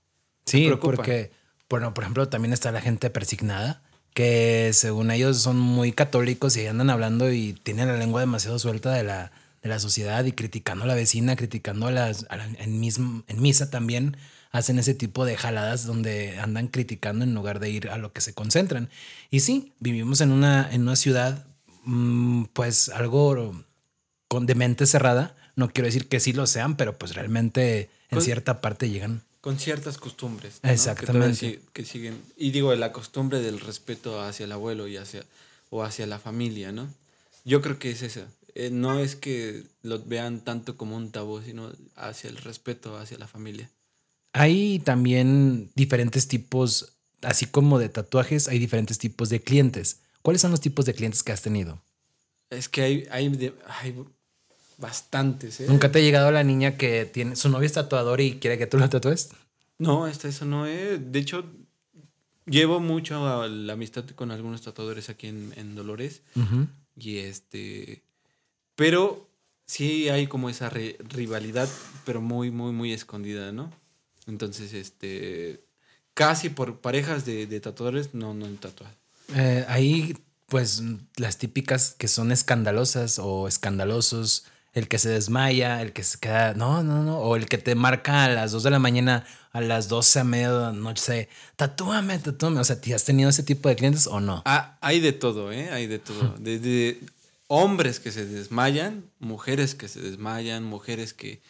Sí, 0.44 0.70
porque, 0.80 1.30
bueno, 1.68 1.94
por 1.94 2.04
ejemplo, 2.04 2.28
también 2.28 2.52
está 2.52 2.72
la 2.72 2.80
gente 2.80 3.08
persignada, 3.10 3.82
que 4.12 4.70
según 4.74 5.10
ellos 5.12 5.38
son 5.38 5.58
muy 5.58 5.92
católicos 5.92 6.56
y 6.56 6.66
andan 6.66 6.90
hablando 6.90 7.32
y 7.32 7.52
tienen 7.52 7.88
la 7.88 7.96
lengua 7.96 8.20
demasiado 8.20 8.58
suelta 8.58 8.92
de 8.92 9.04
la, 9.04 9.30
de 9.62 9.68
la 9.68 9.78
sociedad 9.78 10.24
y 10.24 10.32
criticando 10.32 10.84
a 10.84 10.86
la 10.88 10.94
vecina, 10.94 11.36
criticando 11.36 11.86
a 11.86 11.90
las, 11.90 12.26
a 12.30 12.36
la- 12.36 12.46
en, 12.46 12.82
en 13.26 13.42
misa 13.42 13.70
también 13.70 14.16
hacen 14.52 14.78
ese 14.78 14.94
tipo 14.94 15.24
de 15.24 15.36
jaladas 15.36 15.86
donde 15.86 16.38
andan 16.38 16.68
criticando 16.68 17.24
en 17.24 17.34
lugar 17.34 17.60
de 17.60 17.70
ir 17.70 17.88
a 17.90 17.98
lo 17.98 18.12
que 18.12 18.20
se 18.20 18.34
concentran. 18.34 18.88
Y 19.30 19.40
sí, 19.40 19.72
vivimos 19.78 20.20
en 20.22 20.32
una, 20.32 20.68
en 20.72 20.82
una 20.82 20.96
ciudad, 20.96 21.46
mm, 21.84 22.44
pues 22.52 22.88
algo 22.88 23.62
con 24.28 24.46
de 24.46 24.54
mente 24.54 24.86
cerrada. 24.86 25.36
No 25.56 25.68
quiero 25.70 25.86
decir 25.86 26.08
que 26.08 26.20
sí 26.20 26.32
lo 26.32 26.46
sean, 26.46 26.76
pero 26.76 26.98
pues 26.98 27.14
realmente 27.14 27.90
en 28.10 28.16
Con- 28.16 28.22
cierta 28.24 28.60
parte 28.60 28.88
llegan. 28.90 29.22
Con 29.40 29.58
ciertas 29.58 29.96
costumbres. 29.98 30.58
Exactamente. 30.62 31.60
Que, 31.72 31.84
siguen. 31.84 32.20
Y 32.36 32.50
digo, 32.50 32.74
la 32.74 32.92
costumbre 32.92 33.40
del 33.40 33.58
respeto 33.60 34.20
hacia 34.20 34.44
el 34.44 34.52
abuelo 34.52 34.86
y 34.88 34.96
hacia, 34.98 35.24
o 35.70 35.82
hacia 35.82 36.06
la 36.06 36.18
familia, 36.18 36.72
¿no? 36.72 36.88
Yo 37.44 37.62
creo 37.62 37.78
que 37.78 37.90
es 37.90 38.02
esa. 38.02 38.26
Eh, 38.60 38.70
no 38.70 38.98
es 38.98 39.16
que 39.16 39.62
lo 39.82 39.98
vean 40.04 40.40
tanto 40.44 40.76
como 40.76 40.96
un 40.96 41.10
tabú, 41.12 41.40
sino 41.42 41.72
hacia 41.96 42.28
el 42.28 42.36
respeto 42.36 42.96
hacia 42.98 43.16
la 43.18 43.26
familia. 43.26 43.70
Hay 44.32 44.80
también 44.80 45.70
diferentes 45.74 46.28
tipos, 46.28 46.92
así 47.22 47.46
como 47.46 47.78
de 47.78 47.88
tatuajes, 47.88 48.48
hay 48.48 48.58
diferentes 48.58 48.98
tipos 48.98 49.28
de 49.30 49.40
clientes. 49.40 50.00
¿Cuáles 50.22 50.42
son 50.42 50.50
los 50.50 50.60
tipos 50.60 50.84
de 50.84 50.92
clientes 50.94 51.22
que 51.22 51.32
has 51.32 51.42
tenido? 51.42 51.80
Es 52.50 52.68
que 52.68 52.82
hay, 52.82 53.06
hay, 53.10 53.28
de- 53.30 53.54
hay 53.80 53.94
bastantes, 54.78 55.60
¿eh? 55.60 55.66
¿Nunca 55.68 55.90
te 55.90 55.98
ha 55.98 56.02
llegado 56.02 56.30
la 56.30 56.44
niña 56.44 56.76
que 56.76 57.06
tiene 57.06 57.36
su 57.36 57.48
novio 57.48 57.66
es 57.66 57.72
tatuador 57.72 58.20
y 58.20 58.38
quiere 58.40 58.58
que 58.58 58.66
tú 58.66 58.76
lo 58.78 58.88
tatúes? 58.88 59.30
No, 59.78 60.04
hasta 60.04 60.28
eso 60.28 60.44
no 60.44 60.66
es. 60.66 61.00
De 61.12 61.18
hecho, 61.18 61.44
llevo 62.46 62.80
mucho 62.80 63.26
a 63.26 63.48
la 63.48 63.72
amistad 63.72 64.04
con 64.14 64.30
algunos 64.30 64.62
tatuadores 64.62 65.08
aquí 65.08 65.28
en, 65.28 65.52
en 65.56 65.74
Dolores. 65.74 66.20
Y 66.96 67.18
este. 67.18 68.02
Pero 68.80 69.28
sí 69.66 70.08
hay 70.08 70.26
como 70.26 70.48
esa 70.48 70.70
ri- 70.70 70.96
rivalidad, 71.00 71.68
pero 72.06 72.22
muy, 72.22 72.50
muy, 72.50 72.72
muy 72.72 72.94
escondida, 72.94 73.52
¿no? 73.52 73.70
Entonces, 74.26 74.72
este. 74.72 75.62
Casi 76.14 76.48
por 76.48 76.80
parejas 76.80 77.26
de, 77.26 77.46
de 77.46 77.60
tatuadores 77.60 78.14
no, 78.14 78.32
no 78.32 78.46
he 78.46 78.54
tatuado. 78.54 78.94
Eh, 79.34 79.66
hay 79.68 80.16
pues 80.46 80.82
las 81.16 81.36
típicas 81.36 81.94
que 81.98 82.08
son 82.08 82.32
escandalosas 82.32 83.18
o 83.18 83.46
escandalosos 83.46 84.44
el 84.72 84.88
que 84.88 84.98
se 84.98 85.10
desmaya, 85.10 85.82
el 85.82 85.92
que 85.92 86.02
se 86.02 86.18
queda, 86.18 86.54
no, 86.54 86.82
no, 86.82 87.02
no, 87.02 87.18
o 87.18 87.36
el 87.36 87.46
que 87.46 87.58
te 87.58 87.74
marca 87.74 88.24
a 88.24 88.28
las 88.30 88.50
2 88.52 88.62
de 88.62 88.70
la 88.70 88.78
mañana, 88.78 89.26
a 89.52 89.60
las 89.60 89.88
12 89.88 90.20
a 90.20 90.24
medianoche, 90.24 91.28
tatúame, 91.56 92.18
tatúame. 92.18 92.60
O 92.60 92.64
sea, 92.64 92.78
¿has 92.94 93.04
tenido 93.04 93.28
ese 93.28 93.42
tipo 93.42 93.68
de 93.68 93.76
clientes 93.76 94.06
o 94.06 94.20
no? 94.20 94.42
Ah, 94.46 94.78
hay 94.80 95.00
de 95.00 95.12
todo, 95.12 95.52
¿eh? 95.52 95.70
Hay 95.70 95.86
de 95.86 95.98
todo. 95.98 96.34
Desde 96.38 96.98
hombres 97.52 97.98
que 97.98 98.12
se 98.12 98.26
desmayan, 98.26 99.10
mujeres 99.18 99.74
que 99.74 99.88
se 99.88 100.00
desmayan, 100.00 100.62
mujeres 100.62 101.12
que, 101.12 101.42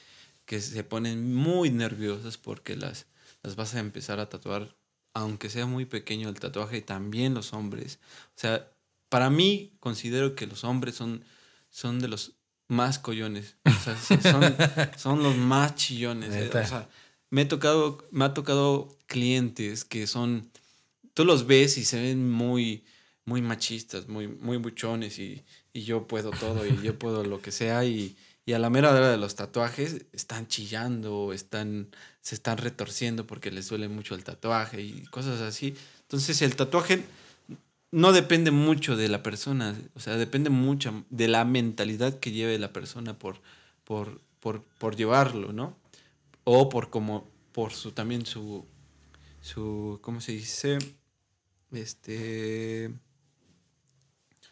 que 0.47 0.59
se 0.63 0.83
ponen 0.83 1.35
muy 1.35 1.69
nerviosas 1.69 2.39
porque 2.39 2.75
las, 2.75 3.05
las 3.43 3.55
vas 3.55 3.75
a 3.75 3.81
empezar 3.81 4.19
a 4.19 4.31
tatuar, 4.31 4.75
aunque 5.13 5.51
sea 5.51 5.67
muy 5.67 5.85
pequeño 5.85 6.31
el 6.31 6.41
tatuaje, 6.41 6.79
y 6.79 6.81
también 6.81 7.35
los 7.35 7.53
hombres. 7.53 7.99
O 8.29 8.41
sea, 8.41 8.67
para 9.11 9.29
mí 9.29 9.75
considero 9.79 10.35
que 10.35 10.47
los 10.47 10.65
hombres 10.65 10.95
son, 10.95 11.23
son 11.69 11.99
de 11.99 12.09
los 12.09 12.33
más 12.67 12.99
collones. 12.99 13.57
O 13.67 13.85
sea, 13.85 14.23
son, 14.23 14.57
son 14.97 15.23
los 15.23 15.37
más 15.37 15.75
chillones. 15.75 16.35
eh. 16.35 16.49
O 16.49 16.67
sea, 16.67 16.89
me, 17.29 17.43
he 17.43 17.45
tocado, 17.45 18.09
me 18.11 18.25
ha 18.25 18.33
tocado 18.33 18.89
clientes 19.07 19.85
que 19.85 20.07
son, 20.07 20.51
tú 21.13 21.27
los 21.27 21.47
ves 21.47 21.77
y 21.77 21.85
se 21.85 22.01
ven 22.01 22.31
muy, 22.31 22.85
muy 23.31 23.43
machistas, 23.43 24.09
muy, 24.09 24.27
muy 24.27 24.57
buchones 24.57 25.21
y, 25.21 25.45
y 25.73 25.83
yo 25.83 26.09
puedo 26.09 26.33
todo 26.33 26.67
y 26.67 26.83
yo 26.83 26.99
puedo 26.99 27.23
lo 27.23 27.41
que 27.41 27.53
sea 27.53 27.85
y, 27.85 28.17
y 28.45 28.55
a 28.55 28.59
la 28.59 28.71
mera 28.71 28.91
hora 28.91 29.09
de 29.09 29.19
los 29.19 29.37
tatuajes 29.37 30.05
están 30.13 30.49
chillando, 30.49 31.33
están, 31.33 31.95
se 32.23 32.35
están 32.35 32.59
retorciendo 32.59 33.29
porque 33.29 33.53
les 33.53 33.69
duele 33.69 33.89
mucho 33.89 34.17
el 34.17 34.25
tatuaje 34.25 34.83
y 34.83 35.05
cosas 35.13 35.41
así. 35.43 35.77
Entonces 36.01 36.43
el 36.43 36.57
tatuaje 36.57 37.05
no 37.93 38.11
depende 38.11 38.51
mucho 38.51 38.97
de 38.97 39.07
la 39.07 39.23
persona, 39.23 39.81
o 39.95 40.01
sea, 40.01 40.17
depende 40.17 40.51
mucho 40.51 41.05
de 41.11 41.29
la 41.29 41.45
mentalidad 41.45 42.19
que 42.19 42.33
lleve 42.33 42.59
la 42.59 42.73
persona 42.73 43.17
por, 43.17 43.41
por, 43.85 44.21
por, 44.41 44.65
por 44.79 44.97
llevarlo, 44.97 45.53
¿no? 45.53 45.77
O 46.43 46.69
por 46.69 46.91
como, 46.91 47.29
por 47.53 47.73
su 47.75 47.93
también 47.93 48.27
su, 48.27 48.67
su, 49.41 50.01
¿cómo 50.03 50.21
se 50.21 50.33
dice? 50.33 50.79
Este, 51.71 52.91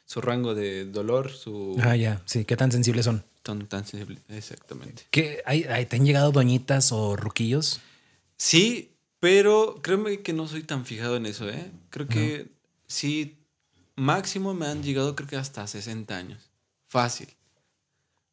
su 0.09 0.23
rango 0.23 0.55
de 0.55 0.87
dolor, 0.87 1.31
su... 1.31 1.77
Ah, 1.83 1.95
ya, 1.95 2.23
sí, 2.25 2.47
¿qué 2.47 2.57
tan 2.57 2.73
sensibles 2.73 3.05
son? 3.05 3.23
Tan, 3.43 3.67
tan 3.67 3.85
sensible, 3.87 4.19
exactamente. 4.31 5.03
¿Qué, 5.11 5.43
hay, 5.45 5.65
hay- 5.65 5.85
¿Te 5.85 5.97
han 5.97 6.07
llegado 6.07 6.33
doñitas 6.33 6.93
o 6.93 7.15
ruquillos? 7.15 7.81
Sí, 8.39 8.93
pero 9.21 9.81
créeme 9.83 10.23
que 10.23 10.33
no 10.33 10.49
soy 10.49 10.63
tan 10.63 10.87
fijado 10.87 11.17
en 11.17 11.27
eso, 11.27 11.47
¿eh? 11.51 11.71
Creo 11.91 12.09
que 12.09 12.49
sí, 12.87 13.37
máximo 13.97 14.55
me 14.55 14.67
han 14.67 14.83
llegado 14.83 15.15
creo 15.15 15.29
que 15.29 15.37
hasta 15.37 15.67
60 15.67 16.17
años. 16.17 16.51
Fácil. 16.87 17.27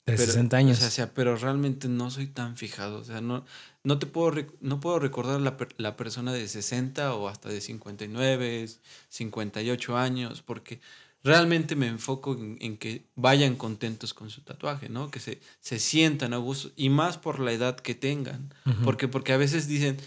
De 0.06 0.14
Pero, 0.14 0.26
60 0.28 0.56
años. 0.56 0.82
O 0.82 0.90
sea, 0.90 1.14
pero 1.14 1.36
realmente 1.36 1.90
no 1.90 2.10
soy 2.10 2.28
tan 2.28 2.56
fijado. 2.56 3.00
O 3.00 3.04
sea, 3.04 3.20
no, 3.20 3.44
no 3.84 4.00
te 4.00 4.06
puedo, 4.06 4.46
no 4.62 4.80
puedo 4.80 5.00
recordar 5.00 5.42
la, 5.42 5.58
per- 5.58 5.74
la 5.78 5.98
persona 5.98 6.32
de 6.32 6.48
60 6.48 7.16
o 7.16 7.28
hasta 7.28 7.50
de 7.50 7.60
59, 7.60 8.70
58 9.10 9.98
años, 9.98 10.42
porque 10.42 10.80
realmente 11.26 11.76
me 11.76 11.88
enfoco 11.88 12.34
en, 12.34 12.58
en 12.62 12.78
que 12.78 13.08
vayan 13.16 13.56
contentos 13.56 14.14
con 14.14 14.30
su 14.30 14.42
tatuaje, 14.42 14.90
¿no? 14.90 15.10
Que 15.10 15.20
se, 15.20 15.42
se 15.60 15.80
sientan 15.80 16.34
a 16.34 16.38
gusto 16.38 16.72
y 16.76 16.90
más 16.90 17.18
por 17.18 17.40
la 17.40 17.52
edad 17.52 17.76
que 17.76 17.96
tengan. 17.96 18.54
porque, 18.84 19.08
porque 19.08 19.34
a 19.34 19.38
veces 19.38 19.68
dicen, 19.68 19.98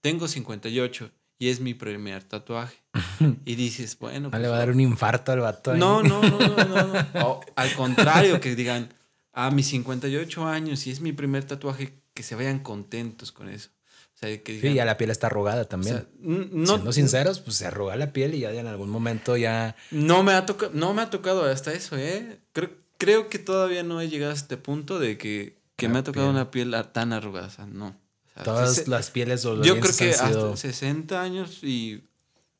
tengo 0.00 0.26
58 0.26 1.10
y 1.38 1.50
es 1.50 1.60
mi 1.60 1.74
primer 1.74 2.24
tatuaje. 2.24 2.78
y 3.44 3.54
dices, 3.54 3.98
bueno, 3.98 4.30
no 4.30 4.38
le 4.38 4.44
pues, 4.44 4.50
va 4.50 4.56
a 4.56 4.58
dar 4.58 4.70
un 4.70 4.80
infarto 4.80 5.30
al 5.30 5.40
vato. 5.40 5.72
ahí. 5.72 5.78
no, 5.78 6.02
no, 6.02 6.22
no, 6.22 6.38
no, 6.38 6.64
no. 6.64 6.86
no. 6.86 7.10
O, 7.26 7.40
al 7.54 7.74
contrario, 7.74 8.40
que 8.40 8.56
digan, 8.56 8.88
a 9.34 9.50
mis 9.50 9.68
58 9.68 10.46
años 10.46 10.86
y 10.86 10.90
es 10.90 11.00
mi 11.00 11.12
primer 11.12 11.44
tatuaje, 11.44 11.98
que 12.14 12.22
se 12.22 12.34
vayan 12.34 12.60
contentos 12.60 13.30
con 13.30 13.50
eso. 13.50 13.70
O 14.14 14.18
sea, 14.18 14.42
que 14.42 14.52
Sí, 14.52 14.60
digan, 14.60 14.74
ya 14.74 14.84
la 14.84 14.96
piel 14.98 15.10
está 15.10 15.26
arrugada 15.28 15.62
o 15.62 15.66
también. 15.66 15.96
sea, 15.96 16.06
n- 16.22 16.48
no, 16.52 16.66
Siendo 16.74 16.92
sinceros, 16.92 17.40
pues 17.40 17.56
se 17.56 17.66
arruga 17.66 17.96
la 17.96 18.12
piel 18.12 18.34
y 18.34 18.40
ya 18.40 18.52
en 18.52 18.66
algún 18.66 18.88
momento 18.90 19.36
ya. 19.36 19.74
no, 19.90 20.22
me 20.22 20.32
ha 20.32 20.46
tocado, 20.46 20.70
no 20.74 20.94
me 20.94 21.02
ha 21.02 21.10
tocado 21.10 21.44
hasta 21.44 21.72
eso, 21.72 21.96
¿eh? 21.96 22.38
Creo, 22.52 22.70
creo 22.98 23.28
que 23.28 23.38
todavía 23.38 23.82
no 23.82 24.00
he 24.00 24.08
llegado 24.08 24.30
a 24.32 24.34
este 24.34 24.56
punto 24.56 24.98
de 25.00 25.18
que, 25.18 25.58
que 25.76 25.88
me 25.88 25.98
ha 25.98 26.04
tocado 26.04 26.26
piel. 26.26 26.34
una 26.36 26.50
piel 26.50 26.74
tan 26.92 27.12
arrugada. 27.12 27.48
O 27.48 27.50
sea, 27.50 27.66
no. 27.66 27.88
O 27.88 28.34
sea, 28.34 28.42
Todas 28.44 28.74
se- 28.76 28.86
las 28.88 29.10
pieles 29.10 29.42
yo 29.42 29.56
creo 29.58 29.80
que 29.96 30.14
han 30.14 30.28
sido- 30.28 30.52
hasta 30.52 30.56
60 30.56 31.20
años 31.20 31.62
y 31.64 32.04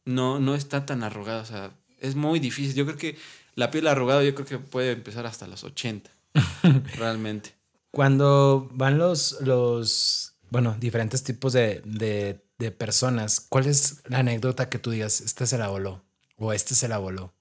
no, 0.05 0.41
no 0.41 0.55
está 0.57 0.85
tan 0.85 1.03
arrugada. 1.05 1.43
O 1.43 1.47
sea, 1.47 1.71
es 2.01 2.17
muy 2.17 2.41
difícil. 2.41 2.75
Yo 2.75 2.85
creo 2.87 2.99
que 2.99 3.17
la 3.55 3.71
piel 3.71 3.87
arrugada 3.87 4.25
yo 4.25 4.35
creo 4.35 4.47
que 4.47 4.59
puede 4.59 4.91
empezar 4.93 5.27
hasta 5.27 5.47
los 5.47 5.63
80. 5.63 6.11
realmente. 6.97 7.55
Cuando 7.91 8.69
van 8.73 8.99
los, 8.99 9.39
los 9.43 10.32
bueno, 10.53 10.77
diferentes 10.79 11.23
tipos 11.25 11.55
de, 11.55 11.81
de, 11.87 12.45
de 12.59 12.71
personas, 12.71 13.41
¿cuál 13.41 13.67
es 13.67 14.03
la 14.07 14.19
anécdota 14.19 14.69
que 14.69 14.79
tú 14.79 14.91
digas, 14.91 15.23
este 15.23 15.47
se 15.47 15.57
la 15.57 15.69
voló? 15.69 16.05
O 16.37 16.53
este 16.53 16.75
se 16.75 16.89
la 16.89 16.99
voló. 16.99 17.33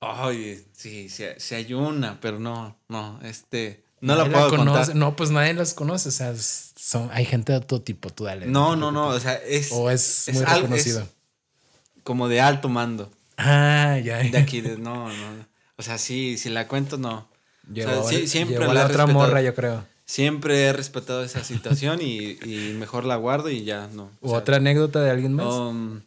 Ay, 0.00 0.64
sí, 0.72 1.10
sí, 1.10 1.24
sí 1.36 1.54
hay 1.54 1.74
una, 1.74 2.18
pero 2.20 2.38
no, 2.38 2.78
no, 2.88 3.20
este, 3.22 3.84
no 4.00 4.16
la 4.16 4.24
puedo 4.24 4.48
conoce. 4.48 4.78
contar. 4.78 4.96
No, 4.96 5.14
pues 5.14 5.30
nadie 5.30 5.52
las 5.52 5.74
conoce. 5.74 6.08
O 6.08 6.12
sea, 6.12 6.34
son, 6.36 7.10
hay 7.12 7.26
gente 7.26 7.52
de 7.52 7.60
todo 7.60 7.82
tipo, 7.82 8.08
tú 8.08 8.24
dale. 8.24 8.46
No, 8.46 8.74
no, 8.74 8.90
no, 8.90 9.08
o 9.08 9.20
sea, 9.20 9.34
es, 9.34 9.68
O 9.70 9.90
es, 9.90 10.26
es 10.28 10.36
muy 10.36 10.44
reconocido. 10.46 11.00
es 11.02 12.02
como 12.02 12.28
de 12.28 12.40
alto 12.40 12.70
mando. 12.70 13.10
Ah, 13.36 13.98
ya. 14.02 14.18
De 14.18 14.38
aquí, 14.38 14.62
de, 14.62 14.78
no, 14.78 15.08
no. 15.08 15.46
O 15.76 15.82
sea, 15.82 15.98
sí, 15.98 16.38
si 16.38 16.48
la 16.48 16.66
cuento, 16.66 16.96
no. 16.96 17.28
Llegó, 17.70 18.00
o 18.00 18.08
sea, 18.08 18.18
sí, 18.20 18.26
siempre 18.26 18.58
la 18.58 18.72
la 18.72 18.86
otra 18.86 19.06
morra, 19.06 19.42
yo 19.42 19.54
creo. 19.54 19.84
Siempre 20.08 20.64
he 20.64 20.72
respetado 20.72 21.22
esa 21.22 21.44
situación 21.44 22.00
y, 22.00 22.38
y 22.42 22.74
mejor 22.78 23.04
la 23.04 23.16
guardo 23.16 23.50
y 23.50 23.64
ya, 23.64 23.88
no. 23.88 24.04
¿O 24.22 24.28
O 24.28 24.30
sea, 24.30 24.38
otra 24.38 24.56
anécdota 24.56 25.02
de 25.02 25.10
alguien 25.10 25.34
más? 25.34 25.52
Um, 25.52 26.00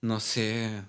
no 0.00 0.18
sé. 0.18 0.82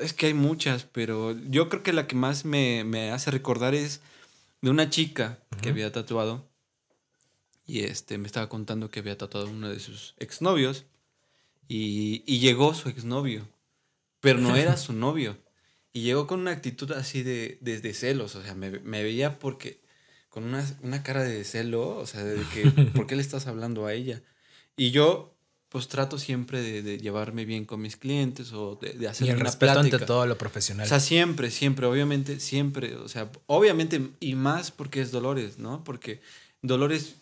Es 0.00 0.12
que 0.12 0.26
hay 0.26 0.34
muchas, 0.34 0.84
pero 0.84 1.36
yo 1.48 1.68
creo 1.68 1.82
que 1.82 1.92
la 1.92 2.06
que 2.06 2.14
más 2.14 2.44
me, 2.44 2.84
me 2.84 3.10
hace 3.10 3.32
recordar 3.32 3.74
es 3.74 4.00
de 4.62 4.70
una 4.70 4.90
chica 4.90 5.40
que 5.60 5.70
había 5.70 5.90
tatuado. 5.90 6.48
Y 7.66 7.80
este 7.80 8.16
me 8.16 8.28
estaba 8.28 8.48
contando 8.48 8.88
que 8.92 9.00
había 9.00 9.18
tatuado 9.18 9.48
a 9.48 9.50
uno 9.50 9.68
de 9.70 9.80
sus 9.80 10.14
exnovios. 10.18 10.84
Y, 11.66 12.22
y 12.26 12.38
llegó 12.38 12.74
su 12.74 12.88
exnovio. 12.88 13.48
Pero 14.20 14.38
no 14.38 14.54
era 14.54 14.76
su 14.76 14.92
novio. 14.92 15.36
Y 15.92 16.02
llegó 16.02 16.28
con 16.28 16.38
una 16.38 16.52
actitud 16.52 16.92
así 16.92 17.24
de, 17.24 17.58
de, 17.60 17.80
de 17.80 17.92
celos. 17.92 18.36
O 18.36 18.42
sea, 18.42 18.54
me, 18.54 18.70
me 18.70 19.02
veía 19.02 19.40
porque. 19.40 19.80
Con 20.30 20.44
una, 20.44 20.64
una 20.82 21.02
cara 21.02 21.22
de 21.22 21.44
celo. 21.44 21.98
O 21.98 22.06
sea, 22.06 22.24
de 22.24 22.42
que. 22.54 22.70
¿Por 22.94 23.06
qué 23.06 23.16
le 23.16 23.22
estás 23.22 23.46
hablando 23.46 23.84
a 23.84 23.92
ella? 23.92 24.22
Y 24.76 24.90
yo, 24.92 25.36
pues 25.68 25.88
trato 25.88 26.18
siempre 26.18 26.62
de, 26.62 26.82
de 26.82 26.98
llevarme 26.98 27.44
bien 27.44 27.66
con 27.66 27.82
mis 27.82 27.96
clientes 27.96 28.52
o 28.52 28.76
de, 28.80 28.94
de 28.94 29.08
hacer 29.08 29.26
y 29.26 29.30
el 29.30 29.36
una 29.36 29.44
respeto 29.44 29.74
plática. 29.74 29.96
ante 29.96 30.06
todo 30.06 30.24
lo 30.26 30.38
profesional. 30.38 30.86
O 30.86 30.88
sea, 30.88 31.00
siempre, 31.00 31.50
siempre, 31.50 31.84
obviamente, 31.86 32.40
siempre, 32.40 32.96
o 32.96 33.08
sea, 33.08 33.30
obviamente, 33.46 34.10
y 34.20 34.34
más 34.34 34.70
porque 34.70 35.02
es 35.02 35.10
Dolores, 35.10 35.58
¿no? 35.58 35.84
Porque 35.84 36.20
Dolores 36.62 37.16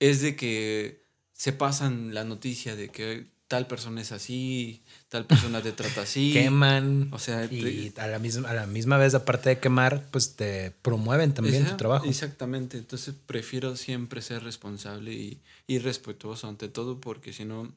es 0.00 0.22
de 0.22 0.36
que 0.36 1.04
se 1.32 1.52
pasan 1.52 2.14
la 2.14 2.24
noticia 2.24 2.76
de 2.76 2.88
que 2.88 3.33
tal 3.48 3.66
persona 3.66 4.00
es 4.00 4.10
así, 4.12 4.82
tal 5.08 5.26
persona 5.26 5.60
te 5.62 5.72
trata 5.72 6.02
así. 6.02 6.32
Queman. 6.32 7.08
O 7.12 7.18
sea, 7.18 7.44
y 7.44 7.90
te- 7.90 8.00
a 8.00 8.06
la, 8.06 8.18
misma, 8.18 8.48
a 8.50 8.54
la 8.54 8.66
misma 8.66 8.96
vez, 8.98 9.14
aparte 9.14 9.50
de 9.50 9.58
quemar, 9.58 10.06
pues 10.10 10.34
te 10.36 10.70
promueven 10.82 11.34
también 11.34 11.66
tu 11.66 11.76
trabajo. 11.76 12.06
Exactamente, 12.06 12.78
entonces 12.78 13.14
prefiero 13.26 13.76
siempre 13.76 14.22
ser 14.22 14.42
responsable 14.42 15.12
y, 15.12 15.40
y 15.66 15.78
respetuoso 15.78 16.48
ante 16.48 16.68
todo 16.68 17.00
porque 17.00 17.32
si 17.32 17.44
no, 17.44 17.72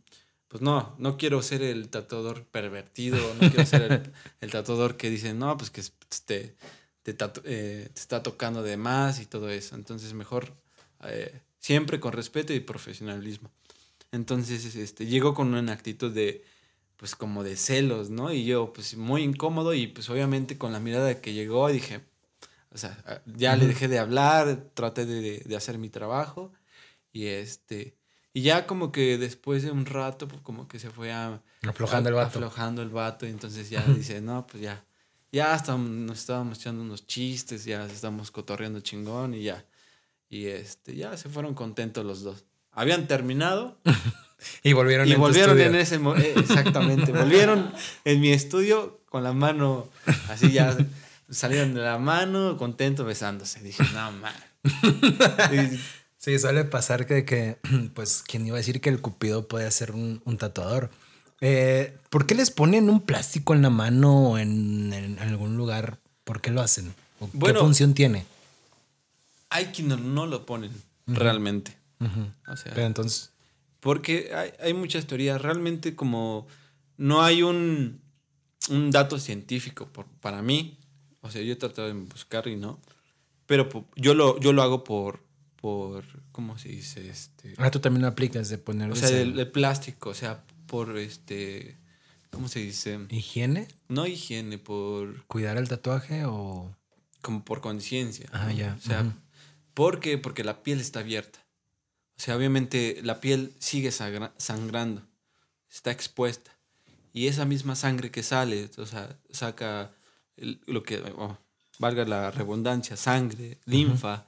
pues 0.47 0.61
no, 0.61 0.95
no 0.97 1.17
quiero 1.17 1.41
ser 1.41 1.61
el 1.61 1.89
tatuador 1.89 2.45
pervertido, 2.45 3.17
no 3.35 3.49
quiero 3.49 3.65
ser 3.65 3.81
el, 3.91 4.13
el 4.41 4.51
tatuador 4.51 4.95
que 4.95 5.09
dice, 5.09 5.33
no, 5.33 5.57
pues 5.57 5.69
que 5.69 5.83
te, 6.25 6.55
te, 7.03 7.17
tatu- 7.17 7.41
eh, 7.43 7.89
te 7.93 7.99
está 7.99 8.23
tocando 8.23 8.63
de 8.63 8.77
más 8.77 9.19
y 9.19 9.25
todo 9.25 9.49
eso. 9.49 9.75
Entonces 9.75 10.13
mejor 10.13 10.53
eh, 11.03 11.41
siempre 11.59 11.99
con 11.99 12.13
respeto 12.13 12.53
y 12.53 12.61
profesionalismo. 12.61 13.51
Entonces 14.11 14.75
este, 14.75 15.05
llego 15.05 15.33
con 15.33 15.53
una 15.53 15.71
actitud 15.73 16.11
de, 16.13 16.43
pues 16.97 17.15
como 17.15 17.43
de 17.43 17.55
celos, 17.57 18.09
¿no? 18.09 18.31
Y 18.33 18.45
yo 18.45 18.73
pues 18.73 18.95
muy 18.97 19.23
incómodo 19.23 19.73
y 19.73 19.87
pues 19.87 20.09
obviamente 20.09 20.57
con 20.57 20.71
la 20.73 20.79
mirada 20.79 21.21
que 21.21 21.33
llegó 21.33 21.67
dije, 21.69 22.01
o 22.71 22.77
sea, 22.77 22.97
a- 23.05 23.21
ya 23.25 23.55
le 23.55 23.67
dejé 23.67 23.87
de 23.87 23.99
hablar, 23.99 24.71
traté 24.73 25.05
de, 25.05 25.55
hacer 25.55 25.77
mi 25.77 25.89
trabajo 25.89 26.51
y 27.13 27.27
este 27.27 27.97
y 28.33 28.41
ya 28.43 28.67
como 28.67 28.91
que 28.91 29.17
después 29.17 29.63
de 29.63 29.71
un 29.71 29.85
rato 29.85 30.27
pues, 30.27 30.41
como 30.41 30.67
que 30.67 30.79
se 30.79 30.89
fue 30.91 31.11
a, 31.11 31.41
Aflojando 31.67 32.09
el 32.09 32.15
vato. 32.15 32.27
aflojando 32.39 32.81
el 32.83 32.89
vato 32.89 33.25
y 33.25 33.29
entonces 33.29 33.69
ya 33.69 33.87
dice, 33.93 34.21
"No, 34.21 34.45
pues 34.47 34.63
ya 34.63 34.85
ya 35.31 35.53
hasta 35.53 35.77
nos 35.77 36.19
estábamos 36.19 36.59
echando 36.59 36.81
unos 36.83 37.05
chistes, 37.07 37.65
ya 37.65 37.85
estamos 37.85 38.31
cotorreando 38.31 38.79
chingón 38.81 39.33
y 39.33 39.43
ya 39.43 39.65
y 40.29 40.47
este 40.47 40.95
ya 40.95 41.15
se 41.17 41.29
fueron 41.29 41.53
contentos 41.55 42.05
los 42.05 42.21
dos. 42.23 42.45
Habían 42.77 43.07
terminado 43.07 43.77
Y 44.63 44.73
volvieron 44.73 45.07
y 45.07 45.13
en 45.13 45.19
volvieron 45.19 45.59
en 45.59 45.75
ese 45.75 45.97
mo- 45.99 46.15
eh, 46.15 46.33
exactamente, 46.37 47.11
volvieron 47.23 47.71
en 48.05 48.21
mi 48.21 48.31
estudio 48.31 49.01
con 49.09 49.23
la 49.23 49.33
mano 49.33 49.89
así 50.29 50.51
ya 50.51 50.77
salieron 51.29 51.73
de 51.73 51.81
la 51.81 51.97
mano, 51.97 52.55
contento, 52.55 53.03
besándose. 53.03 53.59
Dije, 53.61 53.83
no, 53.93 54.11
man. 54.13 54.33
Sí, 56.19 56.39
suele 56.39 56.65
pasar 56.65 57.05
que, 57.05 57.23
que, 57.25 57.57
pues, 57.93 58.23
quien 58.25 58.45
iba 58.45 58.55
a 58.55 58.59
decir 58.59 58.81
que 58.81 58.89
el 58.89 58.99
cupido 59.01 59.47
puede 59.47 59.69
ser 59.71 59.91
un, 59.91 60.21
un 60.25 60.37
tatuador. 60.37 60.89
Eh, 61.41 61.95
¿Por 62.09 62.25
qué 62.25 62.33
les 62.35 62.49
ponen 62.51 62.89
un 62.89 63.01
plástico 63.01 63.53
en 63.53 63.61
la 63.61 63.69
mano 63.69 64.31
o 64.31 64.37
en, 64.37 64.91
en 64.93 65.19
algún 65.19 65.55
lugar? 65.57 65.99
¿Por 66.23 66.41
qué 66.41 66.51
lo 66.51 66.61
hacen? 66.61 66.93
¿O 67.19 67.29
Bueno, 67.33 67.59
¿Qué 67.59 67.65
función 67.65 67.93
tiene? 67.93 68.25
Hay 69.49 69.67
quienes 69.67 69.99
no 69.99 70.25
lo 70.25 70.45
ponen, 70.45 70.71
realmente. 71.05 71.76
O 72.47 72.55
sea, 72.57 72.73
Pero 72.73 72.87
entonces, 72.87 73.31
Porque 73.79 74.31
hay, 74.33 74.51
hay 74.59 74.73
muchas 74.73 75.07
teorías. 75.07 75.41
Realmente 75.41 75.95
como 75.95 76.47
no 76.97 77.21
hay 77.23 77.43
un, 77.43 78.01
un 78.69 78.91
dato 78.91 79.19
científico 79.19 79.87
por, 79.87 80.05
para 80.19 80.41
mí. 80.41 80.77
O 81.21 81.31
sea, 81.31 81.41
yo 81.41 81.53
he 81.53 81.55
tratado 81.57 81.87
de 81.87 81.93
buscar 81.93 82.47
y 82.47 82.55
no. 82.55 82.79
Pero 83.45 83.69
po- 83.69 83.87
yo 83.95 84.13
lo, 84.13 84.39
yo 84.39 84.53
lo 84.53 84.61
hago 84.61 84.83
por, 84.83 85.23
por, 85.55 86.03
¿cómo 86.31 86.57
se 86.57 86.69
dice? 86.69 87.09
Este, 87.09 87.53
ah, 87.57 87.71
tú 87.71 87.79
también 87.79 88.01
lo 88.01 88.07
aplicas 88.07 88.49
de 88.49 88.57
poner 88.57 88.91
o 88.91 88.95
sea, 88.95 89.09
el, 89.09 89.39
el 89.39 89.51
plástico. 89.51 90.09
O 90.09 90.13
sea, 90.13 90.43
por 90.67 90.97
este, 90.97 91.77
¿cómo 92.29 92.47
se 92.47 92.59
dice? 92.59 92.99
higiene, 93.09 93.67
No 93.87 94.05
higiene, 94.05 94.57
por, 94.57 95.25
cuidar 95.27 95.57
el 95.57 95.67
tatuaje 95.69 96.25
o... 96.25 96.75
como 97.21 97.43
por 97.45 97.61
conciencia. 97.61 98.29
Ah, 98.33 98.47
¿no? 98.47 98.51
ya, 98.51 98.75
O 98.77 98.81
sea, 98.81 99.01
ujú. 99.01 99.13
¿por 99.73 99.99
qué? 99.99 100.17
Porque 100.17 100.43
la 100.43 100.61
piel 100.63 100.79
está 100.81 100.99
abierta. 100.99 101.39
O 102.17 102.21
sea, 102.21 102.35
obviamente 102.35 102.99
la 103.03 103.19
piel 103.21 103.53
sigue 103.59 103.91
sangrando, 103.91 105.03
está 105.69 105.91
expuesta. 105.91 106.51
Y 107.13 107.27
esa 107.27 107.45
misma 107.45 107.75
sangre 107.75 108.11
que 108.11 108.23
sale, 108.23 108.69
o 108.77 108.85
sea, 108.85 109.19
saca 109.29 109.91
el- 110.35 110.59
lo 110.65 110.83
que, 110.83 110.97
oh, 111.17 111.37
valga 111.79 112.05
la 112.05 112.31
redundancia, 112.31 112.97
sangre, 112.97 113.59
linfa 113.65 114.25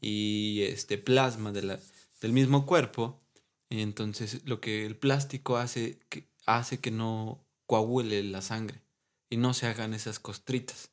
y 0.00 0.62
este 0.62 0.98
plasma 0.98 1.52
de 1.52 1.62
la- 1.62 1.80
del 2.20 2.32
mismo 2.32 2.66
cuerpo. 2.66 3.18
Y 3.70 3.82
entonces 3.82 4.40
lo 4.44 4.60
que 4.60 4.84
el 4.86 4.96
plástico 4.96 5.56
hace 5.58 5.98
que, 6.08 6.24
hace 6.46 6.78
que 6.80 6.90
no 6.90 7.44
coagule 7.66 8.22
la 8.24 8.40
sangre 8.42 8.80
y 9.30 9.36
no 9.36 9.52
se 9.54 9.66
hagan 9.66 9.94
esas 9.94 10.18
costritas. 10.18 10.90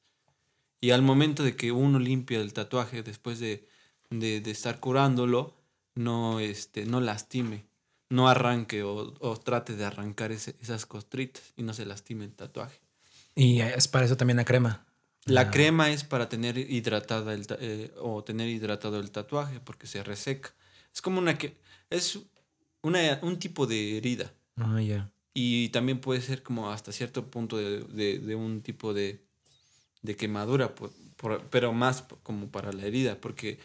Y 0.81 0.91
al 0.91 1.01
momento 1.01 1.41
de 1.43 1.55
que 1.55 1.71
uno 1.71 1.97
limpia 1.99 2.39
el 2.39 2.53
tatuaje 2.53 3.01
después 3.01 3.39
de, 3.39 3.67
de- 4.11 4.41
de 4.41 4.51
estar 4.51 4.79
curándolo, 4.79 5.55
no, 5.95 6.39
este, 6.39 6.85
no 6.85 6.99
lastime, 7.01 7.65
no 8.09 8.27
arranque 8.27 8.83
o, 8.83 9.13
o 9.19 9.37
trate 9.37 9.75
de 9.75 9.85
arrancar 9.85 10.31
ese- 10.31 10.55
esas 10.61 10.85
costritas 10.85 11.53
y 11.55 11.63
no 11.63 11.73
se 11.73 11.85
lastime 11.85 12.25
el 12.25 12.33
tatuaje. 12.33 12.79
Y 13.35 13.59
es 13.61 13.87
para 13.87 14.05
eso 14.05 14.15
también 14.17 14.37
la 14.37 14.45
crema. 14.45 14.85
La 15.25 15.41
Ah. 15.41 15.51
crema 15.51 15.89
es 15.91 16.03
para 16.03 16.29
tener 16.29 16.57
hidratada 16.57 17.33
el, 17.33 17.45
eh, 17.59 17.91
o 17.99 18.23
tener 18.23 18.47
hidratado 18.47 18.99
el 18.99 19.09
tatuaje 19.11 19.59
porque 19.59 19.87
se 19.87 20.03
reseca. 20.03 20.53
Es 20.93 21.01
como 21.01 21.19
una 21.19 21.37
que 21.37 21.57
es 21.89 22.19
una, 22.83 23.19
un 23.23 23.39
tipo 23.39 23.65
de 23.65 23.97
herida 23.97 24.31
Ah, 24.57 24.79
ya. 24.81 25.11
y 25.33 25.69
también 25.69 25.99
puede 25.99 26.21
ser 26.21 26.43
como 26.43 26.69
hasta 26.71 26.91
cierto 26.91 27.25
punto 27.31 27.57
de, 27.57 27.79
de- 27.85 28.19
de 28.19 28.35
un 28.35 28.61
tipo 28.61 28.93
de, 28.93 29.19
de 30.03 30.15
quemadura, 30.15 30.75
por- 30.75 30.93
por- 31.17 31.43
pero 31.49 31.73
más 31.73 32.03
como 32.21 32.49
para 32.49 32.71
la 32.71 32.85
herida, 32.85 33.19
porque 33.19 33.57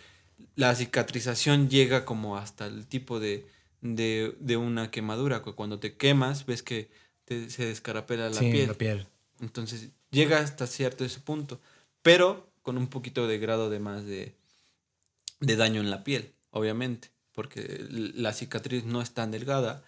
la 0.57 0.75
cicatrización 0.75 1.69
llega 1.69 2.05
como 2.05 2.37
hasta 2.37 2.67
el 2.67 2.87
tipo 2.87 3.21
de, 3.21 3.47
de, 3.81 4.37
de 4.41 4.57
una 4.57 4.91
quemadura, 4.91 5.43
que 5.43 5.53
cuando 5.53 5.79
te 5.79 5.97
quemas 5.97 6.47
ves 6.47 6.63
que 6.63 6.91
te- 7.25 7.51
se 7.51 7.65
descarapela 7.67 8.29
la 8.31 8.39
sí, 8.41 8.51
piel. 8.51 8.69
la 8.69 8.75
piel. 8.75 9.07
Entonces 9.41 9.89
llega 10.11 10.39
hasta 10.41 10.67
cierto 10.67 11.05
ese 11.05 11.21
punto, 11.21 11.61
pero 12.03 12.51
con 12.63 12.77
un 12.77 12.89
poquito 12.89 13.27
de 13.27 13.39
grado 13.39 13.71
de 13.71 13.81
más 13.81 14.05
de, 14.05 14.35
de 15.41 15.57
daño 15.57 15.81
en 15.81 15.91
la 15.91 16.05
piel, 16.05 16.33
obviamente, 16.51 17.11
porque 17.33 17.87
la 17.89 18.33
cicatriz 18.33 18.85
no 18.85 19.01
es 19.01 19.13
tan 19.13 19.31
delgada, 19.31 19.83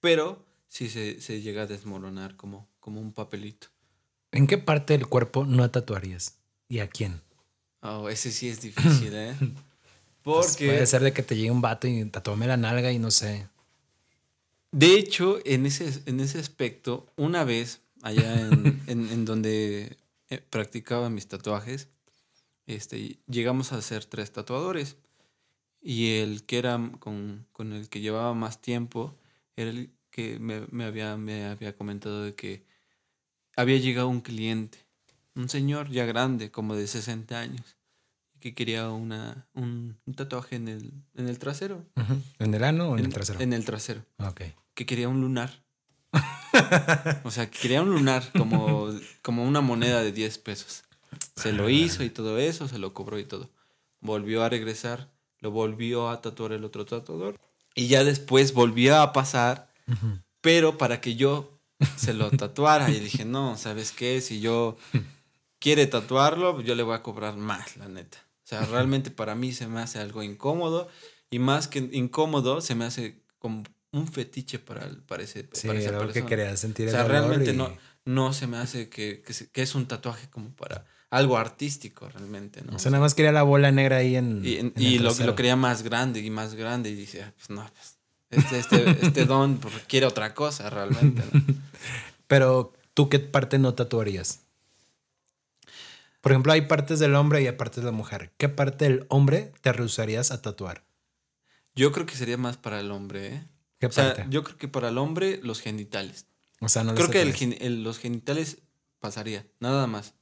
pero 0.00 0.44
sí 0.68 0.88
se, 0.90 1.20
se 1.20 1.40
llega 1.40 1.62
a 1.62 1.66
desmoronar 1.66 2.36
como, 2.36 2.68
como 2.80 3.00
un 3.00 3.12
papelito. 3.12 3.68
¿En 4.32 4.46
qué 4.46 4.58
parte 4.58 4.92
del 4.92 5.06
cuerpo 5.06 5.46
no 5.46 5.70
tatuarías? 5.70 6.36
¿Y 6.68 6.80
a 6.80 6.88
quién? 6.88 7.22
Oh, 7.80 8.08
ese 8.10 8.30
sí 8.30 8.48
es 8.48 8.60
difícil, 8.60 9.14
¿eh? 9.14 9.34
Pues 10.28 10.48
Porque, 10.48 10.66
puede 10.66 10.86
ser 10.86 11.00
de 11.02 11.12
que 11.14 11.22
te 11.22 11.36
llegue 11.36 11.50
un 11.50 11.62
vato 11.62 11.88
y 11.88 12.04
tatuame 12.04 12.46
la 12.46 12.58
nalga 12.58 12.92
y 12.92 12.98
no 12.98 13.10
sé. 13.10 13.48
de 14.72 14.94
hecho, 14.94 15.38
en 15.46 15.64
ese, 15.64 16.02
en 16.04 16.20
ese 16.20 16.38
aspecto, 16.38 17.06
una 17.16 17.44
vez 17.44 17.80
allá 18.02 18.38
en, 18.42 18.78
en- 18.86 19.08
en 19.10 19.24
donde 19.24 19.96
eh, 20.28 20.38
practicaba 20.50 21.08
mis 21.08 21.26
tatuajes, 21.28 21.88
este, 22.66 23.18
llegamos 23.26 23.72
a 23.72 23.80
ser 23.80 24.04
tres 24.04 24.30
tatuadores. 24.30 24.96
Y 25.80 26.16
el 26.18 26.44
que 26.44 26.58
era 26.58 26.78
con, 27.00 27.46
con 27.52 27.72
el 27.72 27.88
que 27.88 28.00
llevaba 28.00 28.34
más 28.34 28.60
tiempo 28.60 29.14
era 29.56 29.70
el 29.70 29.90
que 30.10 30.38
me, 30.38 30.66
me 30.70 30.84
había, 30.84 31.16
me 31.16 31.46
había 31.46 31.74
comentado 31.74 32.24
de 32.24 32.34
que 32.34 32.64
había 33.56 33.78
llegado 33.78 34.08
un 34.08 34.20
cliente, 34.20 34.84
un 35.34 35.48
señor 35.48 35.88
ya 35.90 36.04
grande, 36.04 36.50
como 36.50 36.74
de 36.76 36.86
60 36.86 37.40
años, 37.40 37.77
que 38.40 38.54
quería 38.54 38.88
una, 38.90 39.46
un, 39.54 39.98
un 40.04 40.14
tatuaje 40.14 40.56
en 40.56 40.68
el, 40.68 40.92
en 41.14 41.28
el 41.28 41.38
trasero. 41.38 41.84
¿En 42.38 42.54
el 42.54 42.64
ano 42.64 42.90
o 42.90 42.98
en, 42.98 43.04
el 43.04 43.12
trasero? 43.12 43.40
En 43.40 43.52
el 43.52 43.64
trasero. 43.64 44.04
Ok. 44.18 44.42
Que 44.74 44.86
quería 44.86 45.08
un 45.08 45.20
lunar. 45.20 45.62
o 47.24 47.30
sea, 47.30 47.50
que 47.50 47.58
quería 47.58 47.82
un 47.82 47.90
lunar 47.90 48.30
como, 48.36 48.88
como 49.22 49.44
una 49.44 49.60
moneda 49.60 50.02
de 50.02 50.12
10 50.12 50.38
pesos. 50.38 50.84
Se 51.36 51.52
lo 51.52 51.68
hizo 51.68 52.04
y 52.04 52.10
todo 52.10 52.38
eso, 52.38 52.68
se 52.68 52.78
lo 52.78 52.94
cobró 52.94 53.18
y 53.18 53.24
todo. 53.24 53.50
Volvió 54.00 54.42
a 54.42 54.48
regresar, 54.48 55.10
lo 55.40 55.50
volvió 55.50 56.10
a 56.10 56.20
tatuar 56.20 56.52
el 56.52 56.64
otro 56.64 56.84
tatuador. 56.84 57.38
Y 57.74 57.88
ya 57.88 58.04
después 58.04 58.54
volvió 58.54 58.96
a 58.96 59.12
pasar, 59.12 59.72
pero 60.40 60.78
para 60.78 61.00
que 61.00 61.16
yo 61.16 61.60
se 61.96 62.12
lo 62.12 62.30
tatuara. 62.30 62.90
Y 62.90 63.00
dije, 63.00 63.24
no, 63.24 63.56
¿sabes 63.56 63.92
qué? 63.92 64.20
Si 64.20 64.40
yo 64.40 64.76
quiere 65.58 65.86
tatuarlo, 65.86 66.60
yo 66.60 66.74
le 66.74 66.82
voy 66.82 66.94
a 66.94 67.02
cobrar 67.02 67.36
más, 67.36 67.76
la 67.76 67.88
neta. 67.88 68.18
O 68.48 68.50
sea, 68.50 68.64
realmente 68.64 69.10
para 69.10 69.34
mí 69.34 69.52
se 69.52 69.66
me 69.66 69.78
hace 69.80 69.98
algo 69.98 70.22
incómodo. 70.22 70.88
Y 71.30 71.38
más 71.38 71.68
que 71.68 71.80
incómodo, 71.92 72.62
se 72.62 72.74
me 72.74 72.86
hace 72.86 73.20
como 73.38 73.62
un 73.92 74.08
fetiche 74.08 74.58
para, 74.58 74.86
el- 74.86 75.02
para, 75.02 75.22
ese, 75.22 75.46
Sí, 75.52 75.66
para 75.66 75.78
esa 75.78 75.90
algo 75.90 76.10
que 76.10 76.24
querías 76.24 76.58
sentir 76.58 76.88
O 76.88 76.90
sea, 76.90 77.04
realmente 77.04 77.52
y- 77.52 77.56
no, 77.56 77.76
no 78.06 78.32
se 78.32 78.46
me 78.46 78.56
hace 78.56 78.88
que, 78.88 79.20
que, 79.20 79.34
se- 79.34 79.50
que 79.50 79.60
es 79.60 79.74
un 79.74 79.84
tatuaje 79.84 80.30
como 80.30 80.56
para 80.56 80.86
algo 81.10 81.36
artístico 81.36 82.08
realmente, 82.08 82.62
¿no? 82.62 82.76
O 82.76 82.78
sea, 82.78 82.90
nada 82.90 83.02
más 83.02 83.14
quería 83.14 83.32
la 83.32 83.42
bola 83.42 83.70
negra 83.70 83.98
ahí 83.98 84.16
en. 84.16 84.40
y 84.42 84.56
en- 84.56 84.72
en 84.76 84.82
y 84.82 84.98
lo, 84.98 85.12
lo 85.26 85.34
quería 85.34 85.56
más 85.56 85.82
grande 85.82 86.20
y 86.20 86.30
más 86.30 86.54
grande 86.54 86.88
y 86.88 86.94
dice, 86.94 87.24
"Ah, 87.24 87.34
pues 87.36 87.50
no, 87.50 87.70
pues 87.70 87.98
este, 88.30 88.58
este, 88.60 89.06
este 89.06 89.24
don 89.26 89.58
pues, 89.58 89.74
quiere 89.86 90.06
otra 90.06 90.32
cosa 90.32 90.70
realmente, 90.70 91.22
¿no? 91.30 91.42
Pero, 92.26 92.72
¿tú 92.94 93.10
qué 93.10 93.18
parte 93.18 93.58
no 93.58 93.74
tatuarías? 93.74 94.40
Por 96.20 96.32
ejemplo, 96.32 96.52
hay 96.52 96.62
partes 96.62 96.98
del 96.98 97.14
hombre 97.14 97.42
y 97.42 97.46
hay 97.46 97.52
partes 97.52 97.82
de 97.82 97.90
la 97.90 97.96
mujer. 97.96 98.32
¿Qué 98.38 98.48
parte 98.48 98.84
del 98.86 99.06
hombre 99.08 99.52
te 99.60 99.72
rehusarías 99.72 100.30
a 100.30 100.42
tatuar? 100.42 100.84
Yo 101.74 101.92
creo 101.92 102.06
que 102.06 102.16
sería 102.16 102.36
más 102.36 102.56
para 102.56 102.80
el 102.80 102.90
hombre, 102.90 103.26
¿eh? 103.34 103.46
¿Qué 103.78 103.86
O 103.86 103.92
sea, 103.92 104.14
parte? 104.14 104.26
yo 104.30 104.42
creo 104.42 104.56
que 104.58 104.66
para 104.68 104.88
el 104.88 104.98
hombre 104.98 105.38
los 105.42 105.60
genitales. 105.60 106.26
O 106.60 106.68
sea, 106.68 106.82
no 106.82 106.94
Creo 106.96 107.08
que 107.10 107.22
el, 107.22 107.56
el- 107.60 107.84
los 107.84 107.98
genitales 107.98 108.58
pasaría, 108.98 109.46
nada 109.60 109.86
más. 109.86 110.14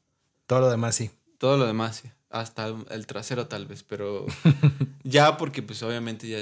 Todo 0.47 0.61
lo 0.61 0.71
demás 0.71 0.95
sí. 0.95 1.11
Todo 1.39 1.57
lo 1.57 1.67
demás, 1.67 1.97
sí. 2.03 2.11
hasta 2.29 2.67
el 2.91 3.07
trasero 3.07 3.47
tal 3.47 3.67
vez, 3.67 3.83
pero 3.83 4.27
ya 5.05 5.39
porque 5.39 5.63
pues 5.63 5.83
obviamente 5.83 6.29
ya 6.29 6.39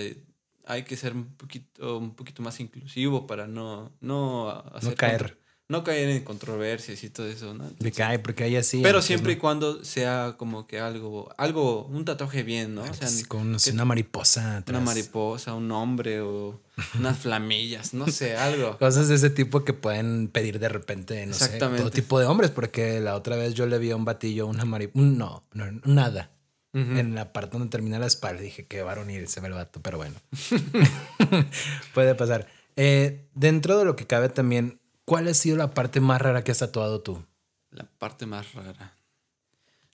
hay 0.67 0.83
que 0.83 0.97
ser 0.97 1.13
un 1.15 1.27
poquito, 1.37 1.99
un 1.99 2.15
poquito 2.17 2.43
más 2.43 2.59
inclusivo 2.59 3.27
para 3.29 3.47
no, 3.47 3.93
no 4.01 4.51
hacer 4.75 4.97
caer. 4.97 5.39
No 5.67 5.83
caer 5.83 6.11
en 6.11 6.25
controversias 6.25 7.03
y 7.05 7.11
todo 7.11 7.27
eso, 7.27 7.55
¿no? 7.55 7.65
De 7.79 7.91
que 7.91 8.03
hay, 8.03 8.19
porque 8.19 8.45
hay 8.45 8.57
así. 8.57 8.79
Pero 8.79 8.89
entonces, 8.89 9.07
siempre 9.07 9.33
y 9.33 9.37
cuando 9.37 9.83
sea 9.83 10.35
como 10.37 10.67
que 10.67 10.79
algo, 10.79 11.33
algo, 11.39 11.87
un 11.87 12.05
tatuaje 12.05 12.43
bien, 12.43 12.75
¿no? 12.75 12.83
O 12.83 12.93
sea, 12.95 13.09
con 13.29 13.57
que- 13.57 13.71
una 13.71 13.85
mariposa. 13.87 14.41
una 14.43 14.57
atrás. 14.59 14.83
mariposa, 14.83 15.55
un 15.55 15.71
hombre 15.73 16.21
o 16.21 16.61
unas 16.99 17.19
flamillas, 17.19 17.95
no 17.95 18.07
sé, 18.09 18.37
algo. 18.37 18.77
Cosas 18.79 19.09
de 19.09 19.15
ese 19.15 19.31
tipo 19.31 19.65
que 19.65 19.73
pueden 19.73 20.29
pedir 20.29 20.59
de 20.59 20.69
repente, 20.69 21.25
no 21.27 21.33
sé, 21.33 21.45
Exactamente. 21.45 21.81
todo 21.83 21.91
tipo 21.91 22.19
de 22.21 22.27
hombres, 22.27 22.51
porque 22.51 23.01
la 23.01 23.15
otra 23.17 23.37
vez 23.37 23.55
yo 23.55 23.67
le 23.67 23.79
vi 23.79 23.91
a 23.91 23.97
un 23.97 24.05
batillo 24.05 24.47
una 24.47 24.65
mariposa, 24.67 25.03
no, 25.05 25.45
no, 25.55 25.71
nada. 25.85 26.31
En 26.77 27.15
la 27.15 27.33
parte 27.33 27.57
donde 27.57 27.71
termina 27.71 28.01
la 28.01 28.07
espalda 28.07 28.43
dije 28.43 28.67
que 28.67 28.83
varonil 28.83 29.29
se 29.29 29.39
ve 29.41 29.47
el 29.47 29.55
vato, 29.55 29.81
pero 29.81 29.97
bueno. 29.97 30.17
Puede 31.95 32.15
pasar. 32.17 32.49
Eh, 32.77 33.29
dentro 33.35 33.79
de 33.79 33.85
lo 33.85 33.95
que 33.97 34.07
cabe 34.07 34.29
también, 34.29 34.81
¿cuál 35.05 35.29
ha 35.29 35.35
sido 35.35 35.57
la 35.57 35.73
parte 35.75 36.01
más 36.01 36.21
rara 36.21 36.45
que 36.45 36.53
has 36.53 36.59
tatuado 36.59 37.01
tú? 37.01 37.25
La 37.71 37.85
parte 37.85 38.27
más 38.27 38.53
rara. 38.55 38.95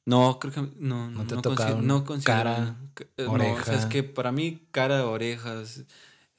No, 0.07 0.39
creo 0.41 0.53
que 0.53 0.61
no. 0.79 1.11
¿No 1.11 1.27
te 1.27 1.35
no 1.37 1.43
tocado 1.43 1.81
no 1.83 2.05
cara, 2.25 2.77
ca- 2.95 3.05
eh, 3.17 3.25
No, 3.27 3.53
o 3.53 3.63
sea, 3.65 3.75
es 3.79 3.87
que 3.87 4.03
para 4.03 4.33
mí 4.33 4.67
cara, 4.73 5.07
orejas, 5.07 5.83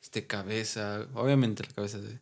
este, 0.01 0.27
cabeza, 0.27 1.05
obviamente 1.13 1.63
la 1.63 1.69
cabeza. 1.73 1.99
de- 1.99 2.19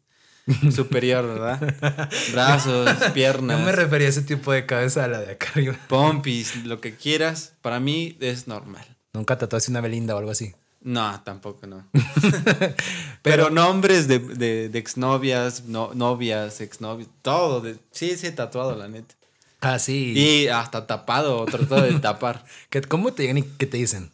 superior, 0.71 1.27
¿verdad? 1.27 2.09
Brazos, 2.31 2.89
piernas. 3.13 3.59
No 3.59 3.65
me 3.65 3.71
refería 3.71 4.07
a 4.07 4.09
ese 4.09 4.23
tipo 4.23 4.51
de 4.51 4.65
cabeza 4.65 5.03
a 5.03 5.07
la 5.07 5.19
de 5.19 5.31
acá 5.33 5.47
arriba. 5.53 5.77
Pompis, 5.87 6.65
lo 6.65 6.81
que 6.81 6.95
quieras, 6.95 7.53
para 7.61 7.79
mí 7.79 8.17
es 8.19 8.47
normal. 8.47 8.85
Nunca 9.13 9.37
tatuaste 9.37 9.69
una 9.71 9.81
Belinda 9.81 10.15
o 10.15 10.17
algo 10.17 10.31
así. 10.31 10.55
No, 10.81 11.21
tampoco 11.23 11.67
no. 11.67 11.87
Pero, 13.21 13.49
nombres 13.49 14.07
de, 14.07 14.19
de, 14.19 14.69
de 14.69 14.79
exnovias, 14.79 15.65
no, 15.65 15.93
novias, 15.93 16.61
exnovias, 16.61 17.09
todo. 17.21 17.61
De, 17.61 17.77
sí, 17.91 18.15
sí, 18.17 18.27
he 18.27 18.31
tatuado, 18.31 18.75
la 18.75 18.87
neta. 18.87 19.15
Ah, 19.61 19.77
sí. 19.77 20.13
Y 20.15 20.47
hasta 20.47 20.87
tapado, 20.87 21.43
tratado 21.45 21.81
de 21.81 21.99
tapar. 21.99 22.45
¿Qué- 22.69 22.81
¿Cómo 22.81 23.11
te 23.13 23.23
llegan 23.23 23.39
y 23.39 23.43
qué 23.43 23.65
te 23.65 23.77
dicen? 23.77 24.11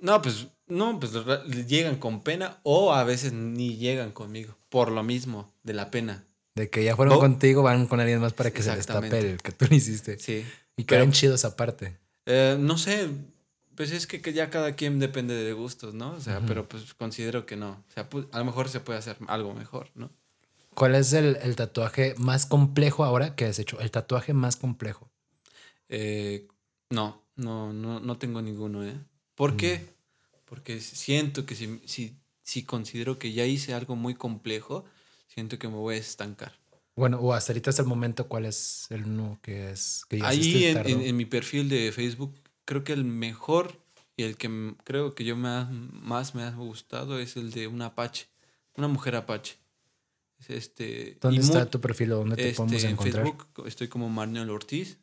No, 0.00 0.20
pues, 0.20 0.48
no, 0.66 0.98
pues 0.98 1.12
llegan 1.68 1.96
con 1.96 2.22
pena 2.22 2.58
o 2.64 2.92
a 2.92 3.04
veces 3.04 3.32
ni 3.32 3.76
llegan 3.76 4.10
conmigo. 4.10 4.56
Por 4.68 4.90
lo 4.90 5.02
mismo, 5.02 5.52
de 5.62 5.74
la 5.74 5.90
pena. 5.90 6.24
De 6.56 6.68
que 6.70 6.82
ya 6.82 6.96
fueron 6.96 7.14
Oh. 7.14 7.20
contigo, 7.20 7.62
van 7.62 7.86
con 7.86 8.00
alguien 8.00 8.20
más 8.20 8.32
para 8.32 8.50
que 8.50 8.62
se 8.62 8.74
les 8.74 8.86
tape 8.86 9.16
el 9.18 9.36
que 9.40 9.52
tú 9.52 9.66
le 9.70 9.76
hiciste. 9.76 10.18
Sí. 10.18 10.44
Y 10.76 10.84
Pero- 10.84 11.00
quedan 11.02 11.12
chidos 11.12 11.44
aparte. 11.44 11.96
Eh, 12.26 12.56
no 12.58 12.76
sé, 12.78 13.08
pues 13.80 13.92
es 13.92 14.06
que, 14.06 14.20
que 14.20 14.34
ya 14.34 14.50
cada 14.50 14.74
quien 14.76 14.98
depende 14.98 15.34
de 15.34 15.54
gustos, 15.54 15.94
¿no? 15.94 16.10
O 16.10 16.20
sea, 16.20 16.42
pero 16.46 16.68
pues 16.68 16.92
considero 16.92 17.46
que 17.46 17.56
no. 17.56 17.82
O 17.88 17.92
sea, 17.94 18.10
pu- 18.10 18.28
a 18.30 18.38
lo 18.38 18.44
mejor 18.44 18.68
se 18.68 18.80
puede 18.80 18.98
hacer 18.98 19.16
algo 19.26 19.54
mejor, 19.54 19.88
¿no? 19.94 20.10
¿Cuál 20.74 20.94
es 20.96 21.14
el, 21.14 21.38
el 21.40 21.56
tatuaje 21.56 22.14
más 22.18 22.44
complejo 22.44 23.04
ahora 23.06 23.34
que 23.34 23.46
has 23.46 23.58
hecho? 23.58 23.80
El 23.80 23.90
tatuaje 23.90 24.34
más 24.34 24.56
complejo. 24.56 25.10
Eh, 25.88 26.46
no, 26.90 27.22
no, 27.36 27.72
no, 27.72 28.00
no 28.00 28.18
tengo 28.18 28.42
ninguno, 28.42 28.84
¿eh? 28.84 29.00
¿Por 29.34 29.56
qué? 29.56 29.80
Porque 30.44 30.78
siento 30.80 31.46
que 31.46 31.54
si, 31.54 31.80
si, 31.86 32.18
si 32.42 32.64
considero 32.64 33.18
que 33.18 33.32
ya 33.32 33.46
hice 33.46 33.72
algo 33.72 33.96
muy 33.96 34.14
complejo, 34.14 34.84
siento 35.26 35.58
que 35.58 35.68
me 35.68 35.76
voy 35.76 35.94
a 35.94 35.98
estancar. 36.00 36.52
Bueno, 36.96 37.18
o 37.18 37.32
hasta 37.32 37.52
ahorita 37.54 37.70
hasta 37.70 37.80
el 37.80 37.88
momento, 37.88 38.28
¿cuál 38.28 38.44
es 38.44 38.88
el 38.90 39.06
uno 39.06 39.38
que 39.40 39.70
es 39.70 40.04
que 40.06 40.22
Ahí 40.22 40.66
en, 40.66 40.86
en- 40.86 41.00
en 41.00 41.16
mi 41.16 41.24
perfil 41.24 41.70
de 41.70 41.90
Facebook, 41.92 42.34
creo 42.70 42.84
que 42.84 42.92
el 42.92 43.04
mejor 43.04 43.80
y 44.16 44.22
el 44.22 44.36
que 44.36 44.74
creo 44.84 45.16
que 45.16 45.24
yo 45.24 45.36
me 45.36 45.48
ha- 45.48 45.68
más 45.90 46.36
me 46.36 46.44
ha 46.44 46.52
gustado 46.52 47.18
es 47.18 47.36
el 47.36 47.50
de 47.50 47.66
un 47.66 47.82
apache, 47.82 48.28
una 48.76 48.86
mujer 48.86 49.16
apache. 49.16 49.56
Es 50.38 50.50
Este, 50.50 51.18
¿Dónde 51.20 51.40
está 51.40 51.68
tu 51.68 51.80
perfil 51.80 52.12
o 52.12 52.18
dónde 52.18 52.36
te 52.36 52.50
este, 52.50 52.56
podemos 52.58 52.84
en 52.84 52.90
encontrar? 52.90 53.24
Facebook 53.24 53.66
estoy 53.66 53.88
como 53.88 54.08
Manuel 54.08 54.50
Ortiz 54.50 54.98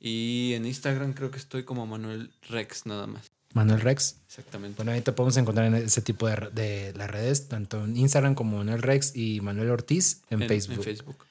y 0.00 0.54
en 0.54 0.66
Instagram 0.66 1.12
creo 1.12 1.30
que 1.30 1.38
estoy 1.38 1.62
como 1.62 1.86
Manuel 1.86 2.32
Rex 2.48 2.84
nada 2.86 3.06
más. 3.06 3.30
Manuel 3.54 3.80
Rex. 3.80 4.16
Exactamente. 4.26 4.76
Bueno, 4.76 4.90
ahí 4.90 5.00
te 5.00 5.12
podemos 5.12 5.36
encontrar 5.36 5.66
en 5.66 5.76
ese 5.76 6.02
tipo 6.02 6.26
de, 6.26 6.50
de 6.52 6.92
las 6.96 7.08
redes, 7.08 7.46
tanto 7.48 7.84
en 7.84 7.96
Instagram 7.96 8.34
como 8.34 8.56
Manuel 8.58 8.82
Rex 8.82 9.14
y 9.14 9.40
Manuel 9.40 9.70
Ortiz 9.70 10.22
en, 10.30 10.40
Facebook. 10.48 10.78
En 10.78 10.82
Facebook. 10.82 11.24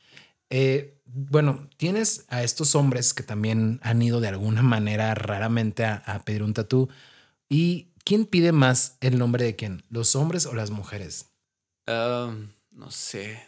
Eh, 0.50 1.02
bueno, 1.06 1.70
tienes 1.78 2.26
a 2.30 2.44
estos 2.44 2.76
hombres 2.76 3.14
que 3.14 3.24
también 3.24 3.80
han 3.84 4.02
ido 4.02 4.20
de 4.22 4.28
alguna 4.30 4.62
manera 4.62 5.14
raramente 5.16 5.86
a, 5.86 5.96
a 5.96 6.24
pedir 6.24 6.44
un 6.44 6.54
tatú. 6.54 6.90
¿Y 7.50 7.90
quién 8.04 8.26
pide 8.26 8.52
más 8.52 8.98
el 9.02 9.18
nombre 9.18 9.44
de 9.44 9.56
quién? 9.56 9.84
¿Los 9.90 10.16
hombres 10.16 10.46
o 10.46 10.54
las 10.54 10.70
mujeres? 10.70 11.28
Ah, 11.88 12.34
no 12.72 12.92
sé. 12.92 13.42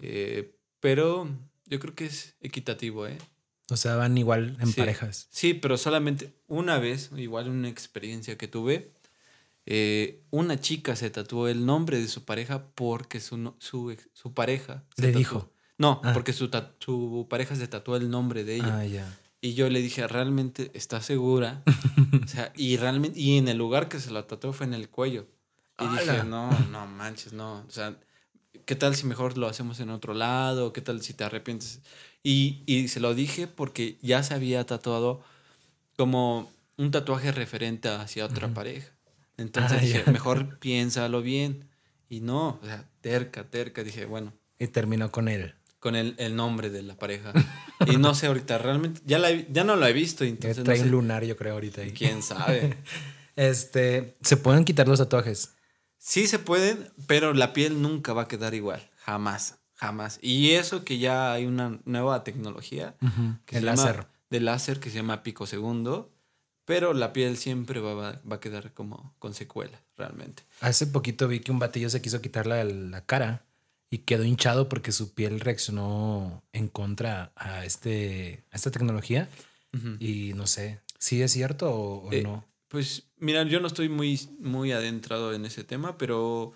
Eh, 0.00 0.54
pero 0.80 1.28
yo 1.66 1.80
creo 1.80 1.94
que 1.94 2.06
es 2.06 2.36
equitativo, 2.40 3.06
¿eh? 3.06 3.18
O 3.70 3.76
sea, 3.76 3.96
van 3.96 4.16
igual 4.16 4.56
en 4.60 4.68
Sí. 4.68 4.80
parejas. 4.80 5.26
Sí, 5.30 5.54
pero 5.54 5.76
solamente 5.76 6.32
una 6.46 6.78
vez, 6.78 7.10
igual 7.16 7.48
una 7.48 7.68
experiencia 7.68 8.38
que 8.38 8.46
tuve, 8.46 8.92
eh, 9.64 10.22
una 10.30 10.60
chica 10.60 10.94
se 10.94 11.10
tatuó 11.10 11.48
el 11.48 11.66
nombre 11.66 11.98
de 11.98 12.06
su 12.06 12.24
pareja 12.24 12.68
porque 12.74 13.18
su, 13.20 13.54
su, 13.58 13.96
su 14.12 14.34
pareja... 14.34 14.84
se 14.96 15.02
Le 15.02 15.08
tatuó- 15.08 15.18
dijo. 15.18 15.52
No, 15.78 16.00
Ah. 16.04 16.12
porque 16.12 16.32
su, 16.32 16.50
su 16.78 17.26
pareja 17.28 17.54
se 17.56 17.68
tatuó 17.68 17.96
el 17.96 18.10
nombre 18.10 18.44
de 18.44 18.56
ella. 18.56 18.78
Ah, 18.78 18.84
ya. 18.86 19.18
Y 19.40 19.54
yo 19.54 19.68
le 19.68 19.80
dije, 19.82 20.06
¿realmente 20.08 20.70
estás 20.74 21.04
segura? 21.06 21.62
o 22.24 22.28
sea, 22.28 22.52
y 22.56 22.76
realmente, 22.78 23.18
y 23.20 23.36
en 23.38 23.48
el 23.48 23.58
lugar 23.58 23.88
que 23.88 24.00
se 24.00 24.10
la 24.10 24.26
tatuó 24.26 24.52
fue 24.52 24.66
en 24.66 24.74
el 24.74 24.88
cuello. 24.88 25.26
Y 25.78 25.86
dije, 25.88 26.24
no, 26.24 26.50
no 26.70 26.86
manches, 26.86 27.34
no. 27.34 27.58
O 27.68 27.70
sea, 27.70 27.98
¿qué 28.64 28.74
tal 28.74 28.96
si 28.96 29.06
mejor 29.06 29.36
lo 29.36 29.46
hacemos 29.46 29.78
en 29.80 29.90
otro 29.90 30.14
lado? 30.14 30.72
¿Qué 30.72 30.80
tal 30.80 31.02
si 31.02 31.12
te 31.12 31.24
arrepientes? 31.24 31.80
Y, 32.22 32.62
y 32.66 32.88
se 32.88 32.98
lo 32.98 33.14
dije 33.14 33.46
porque 33.46 33.98
ya 34.00 34.22
se 34.22 34.32
había 34.34 34.64
tatuado 34.64 35.22
como 35.96 36.50
un 36.78 36.90
tatuaje 36.90 37.30
referente 37.32 37.88
hacia 37.88 38.24
otra 38.24 38.48
pareja. 38.54 38.90
Entonces 39.36 39.78
Ah, 39.78 39.80
dije, 39.82 40.10
mejor 40.10 40.58
piénsalo 40.58 41.20
bien. 41.20 41.68
Y 42.08 42.20
no, 42.20 42.58
o 42.62 42.64
sea, 42.64 42.88
terca, 43.02 43.44
terca. 43.44 43.84
Dije, 43.84 44.06
bueno, 44.06 44.32
Y 44.58 44.68
terminó 44.68 45.12
con 45.12 45.28
él. 45.28 45.54
Con 45.78 45.94
el, 45.96 46.14
el 46.18 46.34
nombre 46.36 46.70
de 46.70 46.82
la 46.82 46.96
pareja. 46.96 47.32
Y 47.86 47.98
no 47.98 48.14
sé 48.14 48.26
ahorita, 48.26 48.56
realmente, 48.56 49.02
ya, 49.04 49.18
la 49.18 49.30
ya 49.30 49.62
no 49.62 49.76
la 49.76 49.90
he 49.90 49.92
visto, 49.92 50.24
entonces 50.24 50.58
no 50.58 50.64
trae 50.64 50.78
un 50.78 50.84
sé. 50.86 50.90
lunar, 50.90 51.24
yo 51.24 51.36
creo, 51.36 51.52
ahorita 51.54 51.82
ahí. 51.82 51.92
quién 51.92 52.22
sabe. 52.22 52.76
Este, 53.36 54.14
¿se 54.22 54.36
pueden 54.38 54.64
quitar 54.64 54.88
los 54.88 54.98
tatuajes? 54.98 55.52
Sí 55.98 56.26
se 56.26 56.38
pueden, 56.38 56.90
pero 57.06 57.34
la 57.34 57.52
piel 57.52 57.82
nunca 57.82 58.12
va 58.14 58.22
a 58.22 58.28
quedar 58.28 58.54
igual, 58.54 58.88
jamás, 58.96 59.58
jamás. 59.74 60.18
Y 60.22 60.52
eso 60.52 60.84
que 60.84 60.98
ya 60.98 61.32
hay 61.34 61.44
una 61.46 61.78
nueva 61.84 62.24
tecnología 62.24 62.94
que 63.44 63.56
El 63.58 63.64
se 63.64 63.66
llama- 63.66 63.84
láser. 63.84 64.06
de 64.30 64.40
láser 64.40 64.80
que 64.80 64.88
se 64.90 64.96
llama 64.96 65.22
pico 65.22 65.46
segundo, 65.46 66.12
pero 66.64 66.94
la 66.94 67.12
piel 67.12 67.36
siempre 67.36 67.80
va, 67.80 67.92
va- 67.94 68.20
va 68.30 68.36
a 68.36 68.40
quedar 68.40 68.72
como 68.72 69.14
con 69.18 69.34
secuela, 69.34 69.82
realmente. 69.98 70.44
Hace 70.62 70.86
poquito 70.86 71.28
vi 71.28 71.40
que 71.40 71.52
un 71.52 71.58
batillo 71.58 71.90
se 71.90 72.00
quiso 72.00 72.22
quitar 72.22 72.46
la, 72.46 72.64
la 72.64 73.04
cara 73.04 73.44
y 73.90 73.98
quedó 73.98 74.24
hinchado 74.24 74.68
porque 74.68 74.92
su 74.92 75.14
piel 75.14 75.40
reaccionó 75.40 76.42
en 76.52 76.68
contra 76.68 77.32
a, 77.36 77.64
este, 77.64 78.44
a 78.50 78.56
esta 78.56 78.70
tecnología. 78.70 79.28
Y 80.00 80.32
no 80.32 80.46
sé, 80.46 80.80
¿sí 80.98 81.20
es 81.20 81.32
cierto 81.32 81.70
o, 81.70 82.08
o 82.08 82.12
Eh, 82.12 82.22
no? 82.22 82.46
Pues 82.68 83.08
mira, 83.18 83.42
yo 83.42 83.60
no 83.60 83.66
estoy 83.66 83.90
muy, 83.90 84.18
muy 84.38 84.72
adentrado 84.72 85.34
en 85.34 85.44
ese 85.44 85.64
tema, 85.64 85.98
pero 85.98 86.54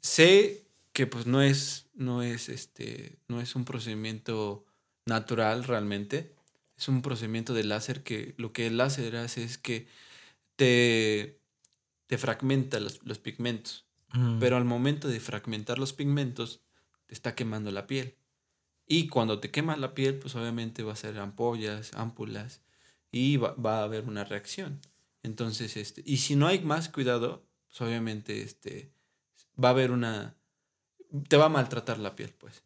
sé 0.00 0.62
que 0.92 1.08
pues 1.08 1.26
no 1.26 1.42
es, 1.42 1.86
no 1.94 2.22
es 2.22 2.48
este, 2.48 3.18
no 3.26 3.40
es 3.40 3.56
un 3.56 3.64
procedimiento 3.64 4.64
natural 5.04 5.64
realmente. 5.64 6.32
Es 6.76 6.86
un 6.86 7.02
procedimiento 7.02 7.54
de 7.54 7.64
láser 7.64 8.04
que 8.04 8.34
lo 8.36 8.52
que 8.52 8.68
el 8.68 8.76
láser 8.76 9.16
hace 9.16 9.42
es 9.42 9.58
que 9.58 9.88
te, 10.54 11.40
te 12.06 12.18
fragmenta 12.18 12.78
los, 12.78 13.02
los 13.04 13.18
pigmentos. 13.18 13.87
Mm. 14.12 14.38
Pero 14.38 14.56
al 14.56 14.64
momento 14.64 15.08
de 15.08 15.20
fragmentar 15.20 15.78
los 15.78 15.92
pigmentos, 15.92 16.62
te 17.06 17.14
está 17.14 17.34
quemando 17.34 17.70
la 17.70 17.86
piel. 17.86 18.16
Y 18.86 19.08
cuando 19.08 19.38
te 19.38 19.50
quema 19.50 19.76
la 19.76 19.94
piel, 19.94 20.18
pues 20.18 20.34
obviamente 20.34 20.82
va 20.82 20.94
a 20.94 20.96
ser 20.96 21.18
ampollas, 21.18 21.92
ámpulas, 21.94 22.62
y 23.12 23.36
va, 23.36 23.54
va 23.54 23.80
a 23.80 23.84
haber 23.84 24.04
una 24.04 24.24
reacción. 24.24 24.80
Entonces, 25.22 25.76
este, 25.76 26.02
y 26.06 26.18
si 26.18 26.36
no 26.36 26.46
hay 26.46 26.60
más 26.60 26.88
cuidado, 26.88 27.44
pues 27.66 27.80
obviamente 27.82 28.42
este, 28.42 28.92
va 29.62 29.68
a 29.68 29.72
haber 29.72 29.90
una... 29.90 30.36
Te 31.28 31.36
va 31.36 31.46
a 31.46 31.50
maltratar 31.50 31.98
la 31.98 32.14
piel, 32.16 32.34
pues. 32.38 32.62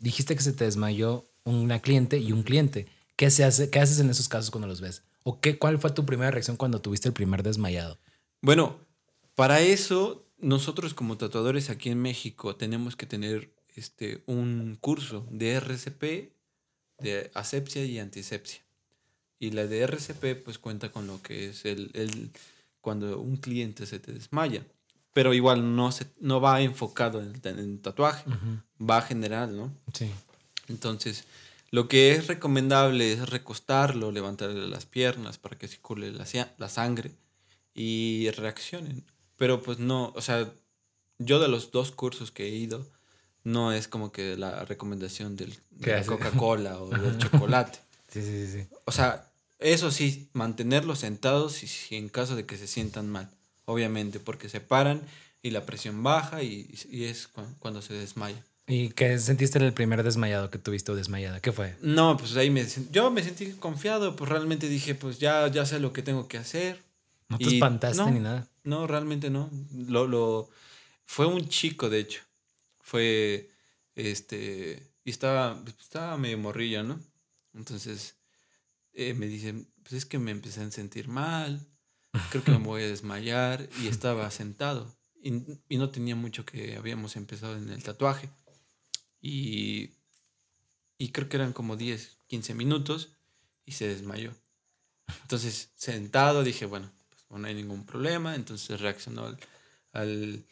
Dijiste 0.00 0.34
que 0.34 0.42
se 0.42 0.52
te 0.52 0.64
desmayó 0.64 1.26
una 1.44 1.80
cliente 1.80 2.18
y 2.18 2.32
un 2.32 2.42
cliente. 2.42 2.86
¿Qué, 3.14 3.30
se 3.30 3.44
hace, 3.44 3.70
¿Qué 3.70 3.78
haces 3.78 4.00
en 4.00 4.10
esos 4.10 4.28
casos 4.28 4.50
cuando 4.50 4.66
los 4.66 4.80
ves? 4.80 5.02
¿O 5.22 5.40
qué, 5.40 5.58
cuál 5.58 5.78
fue 5.78 5.90
tu 5.90 6.06
primera 6.06 6.30
reacción 6.30 6.56
cuando 6.56 6.80
tuviste 6.80 7.08
el 7.08 7.14
primer 7.14 7.42
desmayado? 7.42 7.98
Bueno, 8.40 8.78
para 9.34 9.60
eso 9.60 10.25
nosotros 10.38 10.94
como 10.94 11.16
tatuadores 11.16 11.70
aquí 11.70 11.90
en 11.90 12.00
México 12.00 12.56
tenemos 12.56 12.96
que 12.96 13.06
tener 13.06 13.52
este, 13.74 14.22
un 14.26 14.76
curso 14.80 15.26
de 15.30 15.52
RCP, 15.54 16.32
de 16.98 17.30
asepsia 17.34 17.84
y 17.84 17.98
antisepsia. 17.98 18.62
Y 19.38 19.50
la 19.50 19.66
de 19.66 19.80
RCP 19.80 20.42
pues 20.44 20.58
cuenta 20.58 20.90
con 20.90 21.06
lo 21.06 21.20
que 21.22 21.48
es 21.50 21.64
el, 21.64 21.90
el- 21.94 22.30
cuando 22.80 23.20
un 23.20 23.36
cliente 23.36 23.84
se 23.86 23.98
te 23.98 24.12
desmaya. 24.12 24.64
Pero 25.12 25.34
igual 25.34 25.74
no, 25.76 25.92
se, 25.92 26.06
no 26.20 26.40
va 26.40 26.60
enfocado 26.62 27.20
en, 27.22 27.32
en 27.44 27.58
el 27.58 27.80
tatuaje, 27.80 28.24
va 28.80 29.00
general, 29.02 29.56
¿no? 29.56 29.72
Sí. 29.94 30.10
Entonces, 30.68 31.24
lo 31.70 31.88
que 31.88 32.12
es 32.12 32.26
recomendable 32.26 33.12
es 33.12 33.28
recostarlo, 33.28 34.12
levantarle 34.12 34.68
las 34.68 34.86
piernas 34.86 35.38
para 35.38 35.58
que 35.58 35.68
circule 35.68 36.12
la, 36.12 36.26
la 36.58 36.68
sangre 36.68 37.12
y 37.74 38.30
reaccionen. 38.30 39.04
Pero 39.36 39.62
pues 39.62 39.78
no, 39.78 40.12
o 40.16 40.20
sea, 40.20 40.50
yo 41.18 41.38
de 41.40 41.48
los 41.48 41.70
dos 41.70 41.90
cursos 41.92 42.30
que 42.30 42.44
he 42.44 42.50
ido, 42.50 42.86
no 43.44 43.72
es 43.72 43.86
como 43.88 44.12
que 44.12 44.36
la 44.36 44.64
recomendación 44.64 45.36
del, 45.36 45.54
de. 45.70 46.04
Coca-Cola 46.04 46.80
o 46.80 46.90
del 46.90 47.18
chocolate. 47.18 47.78
Sí, 48.08 48.22
sí, 48.22 48.46
sí. 48.46 48.66
O 48.84 48.92
sea, 48.92 49.28
eso 49.58 49.90
sí, 49.90 50.28
mantenerlos 50.32 51.00
sentados 51.00 51.62
y, 51.90 51.96
en 51.96 52.08
caso 52.08 52.36
de 52.36 52.46
que 52.46 52.56
se 52.56 52.68
sientan 52.68 53.10
mal, 53.10 53.28
obviamente, 53.64 54.20
porque 54.20 54.48
se 54.48 54.60
paran 54.60 55.02
y 55.42 55.50
la 55.50 55.66
presión 55.66 56.02
baja 56.04 56.42
y, 56.44 56.72
y 56.88 57.04
es 57.04 57.26
cu- 57.26 57.42
cuando 57.58 57.82
se 57.82 57.94
desmaya. 57.94 58.40
¿Y 58.68 58.90
qué 58.90 59.18
sentiste 59.18 59.58
en 59.58 59.64
el 59.64 59.72
primer 59.72 60.02
desmayado 60.04 60.50
que 60.50 60.58
tuviste 60.58 60.92
o 60.92 60.94
desmayada? 60.96 61.40
¿Qué 61.40 61.52
fue? 61.52 61.74
No, 61.82 62.16
pues 62.16 62.36
ahí 62.36 62.48
me 62.48 62.64
yo 62.92 63.10
me 63.10 63.22
sentí 63.24 63.50
confiado, 63.54 64.14
pues 64.16 64.30
realmente 64.30 64.68
dije, 64.68 64.94
pues 64.94 65.18
ya, 65.18 65.48
ya 65.48 65.66
sé 65.66 65.78
lo 65.80 65.92
que 65.92 66.02
tengo 66.02 66.26
que 66.28 66.38
hacer. 66.38 66.80
¿No 67.28 67.38
te 67.38 67.44
Y 67.44 67.54
espantaste 67.54 67.96
no, 68.04 68.10
ni 68.12 68.20
nada? 68.20 68.46
No, 68.66 68.86
realmente 68.86 69.30
no. 69.30 69.48
Lo, 69.72 70.06
lo, 70.06 70.50
fue 71.06 71.26
un 71.26 71.48
chico, 71.48 71.88
de 71.88 72.00
hecho. 72.00 72.22
Fue, 72.80 73.48
este, 73.94 74.92
y 75.04 75.10
estaba, 75.10 75.62
estaba 75.80 76.16
medio 76.18 76.36
morrillo, 76.36 76.82
¿no? 76.82 77.00
Entonces 77.54 78.16
eh, 78.92 79.14
me 79.14 79.26
dicen, 79.26 79.72
pues 79.82 79.94
es 79.94 80.06
que 80.06 80.18
me 80.18 80.32
empecé 80.32 80.60
a 80.62 80.70
sentir 80.70 81.06
mal, 81.06 81.64
creo 82.30 82.42
que 82.42 82.50
me 82.50 82.58
voy 82.58 82.82
a 82.82 82.88
desmayar 82.88 83.68
y 83.80 83.86
estaba 83.86 84.30
sentado 84.30 84.94
y, 85.22 85.32
y 85.68 85.78
no 85.78 85.90
tenía 85.90 86.16
mucho 86.16 86.44
que 86.44 86.76
habíamos 86.76 87.14
empezado 87.16 87.56
en 87.56 87.70
el 87.70 87.82
tatuaje. 87.82 88.28
Y, 89.20 89.90
y 90.98 91.10
creo 91.12 91.28
que 91.28 91.36
eran 91.36 91.52
como 91.52 91.76
10, 91.76 92.18
15 92.26 92.54
minutos 92.54 93.12
y 93.64 93.72
se 93.72 93.86
desmayó. 93.86 94.34
Entonces, 95.22 95.70
sentado, 95.76 96.42
dije, 96.42 96.66
bueno, 96.66 96.90
no 97.30 97.46
hay 97.46 97.54
ningún 97.54 97.84
problema. 97.84 98.34
Entonces 98.34 98.80
reaccionó 98.80 99.26
al, 99.26 99.38
al- 99.92 100.44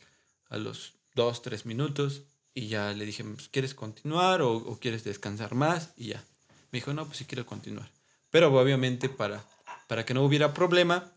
a 0.50 0.56
los 0.58 0.92
2, 1.14 1.42
3 1.42 1.66
minutos 1.66 2.22
y 2.54 2.68
ya 2.68 2.92
le 2.92 3.04
dije, 3.06 3.24
pues, 3.24 3.48
¿quieres 3.48 3.74
continuar 3.74 4.42
o, 4.42 4.52
o 4.56 4.78
quieres 4.78 5.04
descansar 5.04 5.54
más? 5.54 5.90
Y 5.96 6.08
ya. 6.08 6.22
Me 6.70 6.78
dijo, 6.78 6.92
no, 6.92 7.04
pues 7.06 7.18
sí 7.18 7.24
quiero 7.24 7.46
continuar. 7.46 7.88
Pero 8.30 8.52
obviamente 8.58 9.08
para, 9.08 9.44
para 9.86 10.04
que 10.04 10.14
no 10.14 10.24
hubiera 10.24 10.52
problema, 10.54 11.10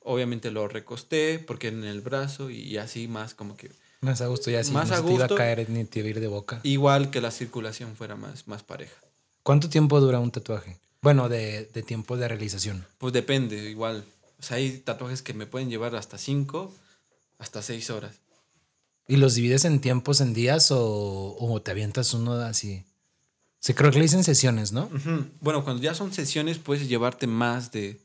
obviamente 0.00 0.50
lo 0.50 0.68
recosté 0.68 1.38
porque 1.40 1.68
en 1.68 1.84
el 1.84 2.00
brazo 2.00 2.50
y 2.50 2.76
así 2.78 3.08
más 3.08 3.34
como 3.34 3.56
que 3.56 3.70
Más 4.00 4.20
a 4.20 4.26
gusto, 4.28 4.50
ya 4.50 4.62
si 4.64 4.72
Más 4.72 4.88
no 4.90 4.94
a 4.94 4.98
se 4.98 5.02
te 5.06 5.14
iba 5.14 5.24
a 5.24 5.28
gusto. 5.28 5.36
caer 5.36 5.68
ni 5.70 5.84
te 5.84 5.98
iba 6.00 6.06
a 6.06 6.10
ir 6.10 6.20
de 6.20 6.28
boca. 6.28 6.60
igual 6.62 7.10
que 7.10 7.20
la 7.20 7.30
circulación 7.30 7.96
fuera 7.96 8.14
más, 8.16 8.46
más 8.48 8.62
pareja. 8.62 8.94
¿Cuánto 9.42 9.68
tiempo 9.68 10.00
dura 10.00 10.20
un 10.20 10.30
tatuaje? 10.30 10.78
Bueno, 11.00 11.28
de, 11.28 11.64
de 11.66 11.82
tiempo 11.82 12.16
de 12.16 12.28
realización. 12.28 12.86
Pues 12.98 13.12
depende, 13.12 13.56
igual. 13.70 14.04
O 14.42 14.44
sea, 14.44 14.56
hay 14.56 14.78
tatuajes 14.78 15.22
que 15.22 15.34
me 15.34 15.46
pueden 15.46 15.70
llevar 15.70 15.94
hasta 15.94 16.18
5, 16.18 16.74
hasta 17.38 17.62
6 17.62 17.90
horas. 17.90 18.16
¿Y 19.06 19.16
los 19.16 19.36
divides 19.36 19.64
en 19.64 19.80
tiempos, 19.80 20.20
en 20.20 20.34
días 20.34 20.72
o, 20.72 21.36
o 21.38 21.62
te 21.62 21.70
avientas 21.70 22.12
uno 22.12 22.32
así? 22.34 22.84
Sí, 23.60 23.72
creo 23.74 23.92
que 23.92 23.98
le 23.98 24.02
dicen 24.04 24.24
sesiones, 24.24 24.72
¿no? 24.72 24.90
Bueno, 25.40 25.62
cuando 25.62 25.80
ya 25.80 25.94
son 25.94 26.12
sesiones 26.12 26.58
puedes 26.58 26.88
llevarte 26.88 27.28
más 27.28 27.70
de, 27.70 28.00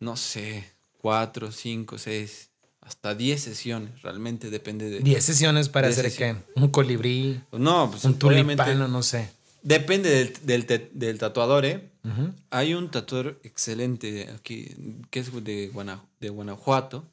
no 0.00 0.16
sé, 0.16 0.64
4, 1.02 1.52
5, 1.52 1.98
6, 1.98 2.48
hasta 2.80 3.14
10 3.14 3.42
sesiones. 3.42 4.00
Realmente 4.00 4.48
depende 4.48 4.88
de... 4.88 5.00
10 5.00 5.22
sesiones 5.22 5.68
para 5.68 5.88
hacer 5.88 6.10
sesiones. 6.10 6.42
qué? 6.54 6.60
Un 6.60 6.68
colibrí, 6.68 7.42
No, 7.52 7.90
pues 7.90 8.04
un 8.04 8.12
obviamente 8.12 8.64
tulipán, 8.64 8.80
o 8.80 8.88
no 8.88 9.02
sé. 9.02 9.28
Depende 9.62 10.08
del, 10.42 10.66
del, 10.66 10.90
del 10.94 11.18
tatuador, 11.18 11.66
¿eh? 11.66 11.90
Hay 12.50 12.74
un 12.74 12.90
tatuador 12.90 13.40
excelente 13.42 14.30
aquí, 14.34 14.74
que 15.10 15.20
es 15.20 15.32
de, 15.44 15.68
Guana- 15.68 16.04
de 16.20 16.28
Guanajuato. 16.28 17.08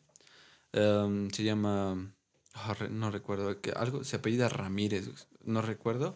Em, 0.72 1.30
se 1.32 1.44
llama, 1.44 2.12
ah, 2.54 2.76
no 2.90 3.12
recuerdo, 3.12 3.62
que 3.62 3.72
algo, 3.72 4.04
se 4.04 4.16
apellida 4.18 4.50
Ramírez, 4.50 5.28
no 5.44 5.62
recuerdo. 5.62 6.16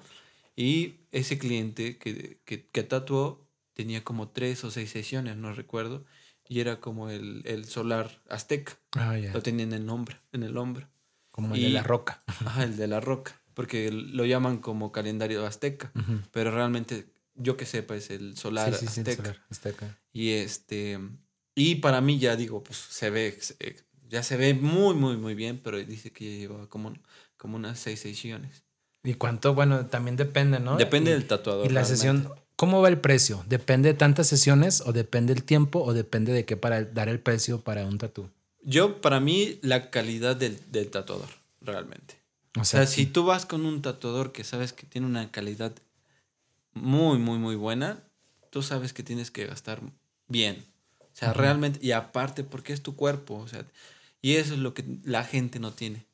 Y 0.55 0.95
ese 1.11 1.37
cliente 1.37 1.97
que, 1.97 2.39
que, 2.45 2.65
que 2.67 2.83
tatuó 2.83 3.47
tenía 3.73 4.03
como 4.03 4.29
tres 4.29 4.63
o 4.63 4.71
seis 4.71 4.89
sesiones, 4.89 5.37
no 5.37 5.53
recuerdo. 5.53 6.05
Y 6.49 6.61
era 6.61 6.79
como 6.79 7.09
el, 7.09 7.41
el 7.45 7.65
solar 7.65 8.21
azteca. 8.29 8.77
Ah. 8.93 9.17
Lo 9.33 9.41
tenía 9.43 9.65
en 9.65 9.73
el 9.73 9.87
hombro, 9.89 10.17
en 10.31 10.43
el 10.43 10.57
hombro. 10.57 10.87
Como 11.29 11.53
el 11.55 11.61
de 11.61 11.69
la 11.69 11.83
roca. 11.83 12.23
Ajá, 12.27 12.63
el 12.63 12.77
de 12.77 12.87
la 12.87 12.99
roca. 12.99 13.39
Porque 13.53 13.91
lo 13.91 14.25
llaman 14.25 14.57
como 14.59 14.91
calendario 14.91 15.45
azteca. 15.45 15.91
Pero 16.31 16.51
realmente, 16.51 17.07
yo 17.37 17.55
que 17.57 17.65
sepa, 17.65 17.95
es 17.95 18.09
el 18.09 18.35
solar 18.37 18.73
Sí, 18.73 18.87
sí, 18.87 18.93
sí, 18.93 18.99
el 19.01 19.07
azteca. 19.07 19.23
solar 19.23 19.45
azteca. 19.49 19.99
Y 20.13 20.31
este. 20.31 20.99
Y 21.55 21.75
para 21.75 22.01
mí 22.01 22.19
ya 22.19 22.35
digo, 22.35 22.63
pues 22.63 22.77
se 22.77 23.09
ve. 23.09 23.27
ex- 23.27 23.55
Ya 24.09 24.23
se 24.23 24.37
ve 24.37 24.53
muy, 24.53 24.95
muy, 24.95 25.17
muy 25.17 25.35
bien. 25.35 25.59
Pero 25.63 25.77
dice 25.77 26.11
que 26.11 26.25
ya 26.33 26.37
lleva 26.39 26.67
como, 26.69 26.93
como 27.37 27.55
unas 27.57 27.79
seis 27.79 27.99
sesiones. 27.99 28.63
¿Y 29.03 29.13
cuánto? 29.15 29.53
Bueno, 29.53 29.85
también 29.87 30.15
depende, 30.17 30.59
¿no? 30.59 30.75
Depende 30.77 31.11
Y- 31.11 31.13
del 31.13 31.27
tatuador. 31.27 31.65
Y 31.65 31.69
la 31.69 31.81
realmente. 31.81 31.95
sesión, 31.95 32.29
¿cómo 32.55 32.81
va 32.81 32.89
el 32.89 32.99
precio? 32.99 33.43
¿Depende 33.47 33.89
de 33.89 33.93
tantas 33.97 34.27
sesiones 34.27 34.81
o 34.81 34.91
depende 34.93 35.33
el 35.33 35.43
tiempo 35.43 35.81
o 35.83 35.93
depende 35.93 36.33
de 36.33 36.45
qué 36.45 36.57
para 36.57 36.83
dar 36.83 37.07
el 37.09 37.19
precio 37.19 37.61
para 37.61 37.85
un 37.85 37.97
tatú? 37.97 38.29
Yo, 38.63 38.99
para 39.01 39.19
mí, 39.19 39.59
la 39.61 39.89
calidad 39.91 40.35
del, 40.35 40.59
del 40.71 40.89
tatuador, 40.89 41.29
realmente. 41.61 42.15
O 42.57 42.61
O 42.61 42.65
sea, 42.65 42.85
si 42.87 43.05
tú 43.05 43.23
vas 43.23 43.45
con 43.45 43.65
un 43.65 43.81
tatuador 43.81 44.31
que 44.33 44.43
sabes 44.43 44.73
que 44.73 44.85
tiene 44.85 45.07
una 45.07 45.31
calidad 45.31 45.73
muy, 46.81 47.17
muy, 47.17 47.37
muy 47.37 47.55
buena, 47.55 48.03
tú 48.49 48.61
sabes 48.61 48.93
que 48.93 49.03
tienes 49.03 49.31
que 49.31 49.45
gastar 49.45 49.81
bien. 50.27 50.65
O 50.99 51.19
sea, 51.19 51.33
realmente, 51.33 51.79
y 51.81 51.91
aparte, 51.91 52.43
porque 52.43 52.73
es 52.73 52.83
tu 52.83 52.95
cuerpo. 52.95 53.35
O 53.35 53.47
sea, 53.47 53.65
y 54.21 54.35
eso 54.35 54.53
es 54.53 54.59
lo 54.59 54.73
que 54.73 54.85
la 55.03 55.23
gente 55.23 55.59
no 55.59 55.73
tiene. 55.73 56.05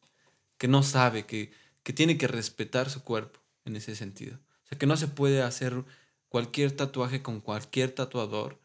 Que 0.57 0.67
no 0.67 0.83
sabe, 0.83 1.25
que, 1.25 1.51
que 1.83 1.93
tiene 1.93 2.17
que 2.17 2.27
respetar 2.27 2.89
su 2.89 3.03
cuerpo 3.03 3.39
en 3.65 3.75
ese 3.75 3.95
sentido. 3.95 4.37
O 4.63 4.67
sea, 4.67 4.77
que 4.77 4.85
no 4.85 4.95
se 4.97 5.07
puede 5.07 5.41
hacer 5.41 5.83
cualquier 6.29 6.71
tatuaje 6.71 7.21
con 7.21 7.41
cualquier 7.41 7.91
tatuador 7.91 8.59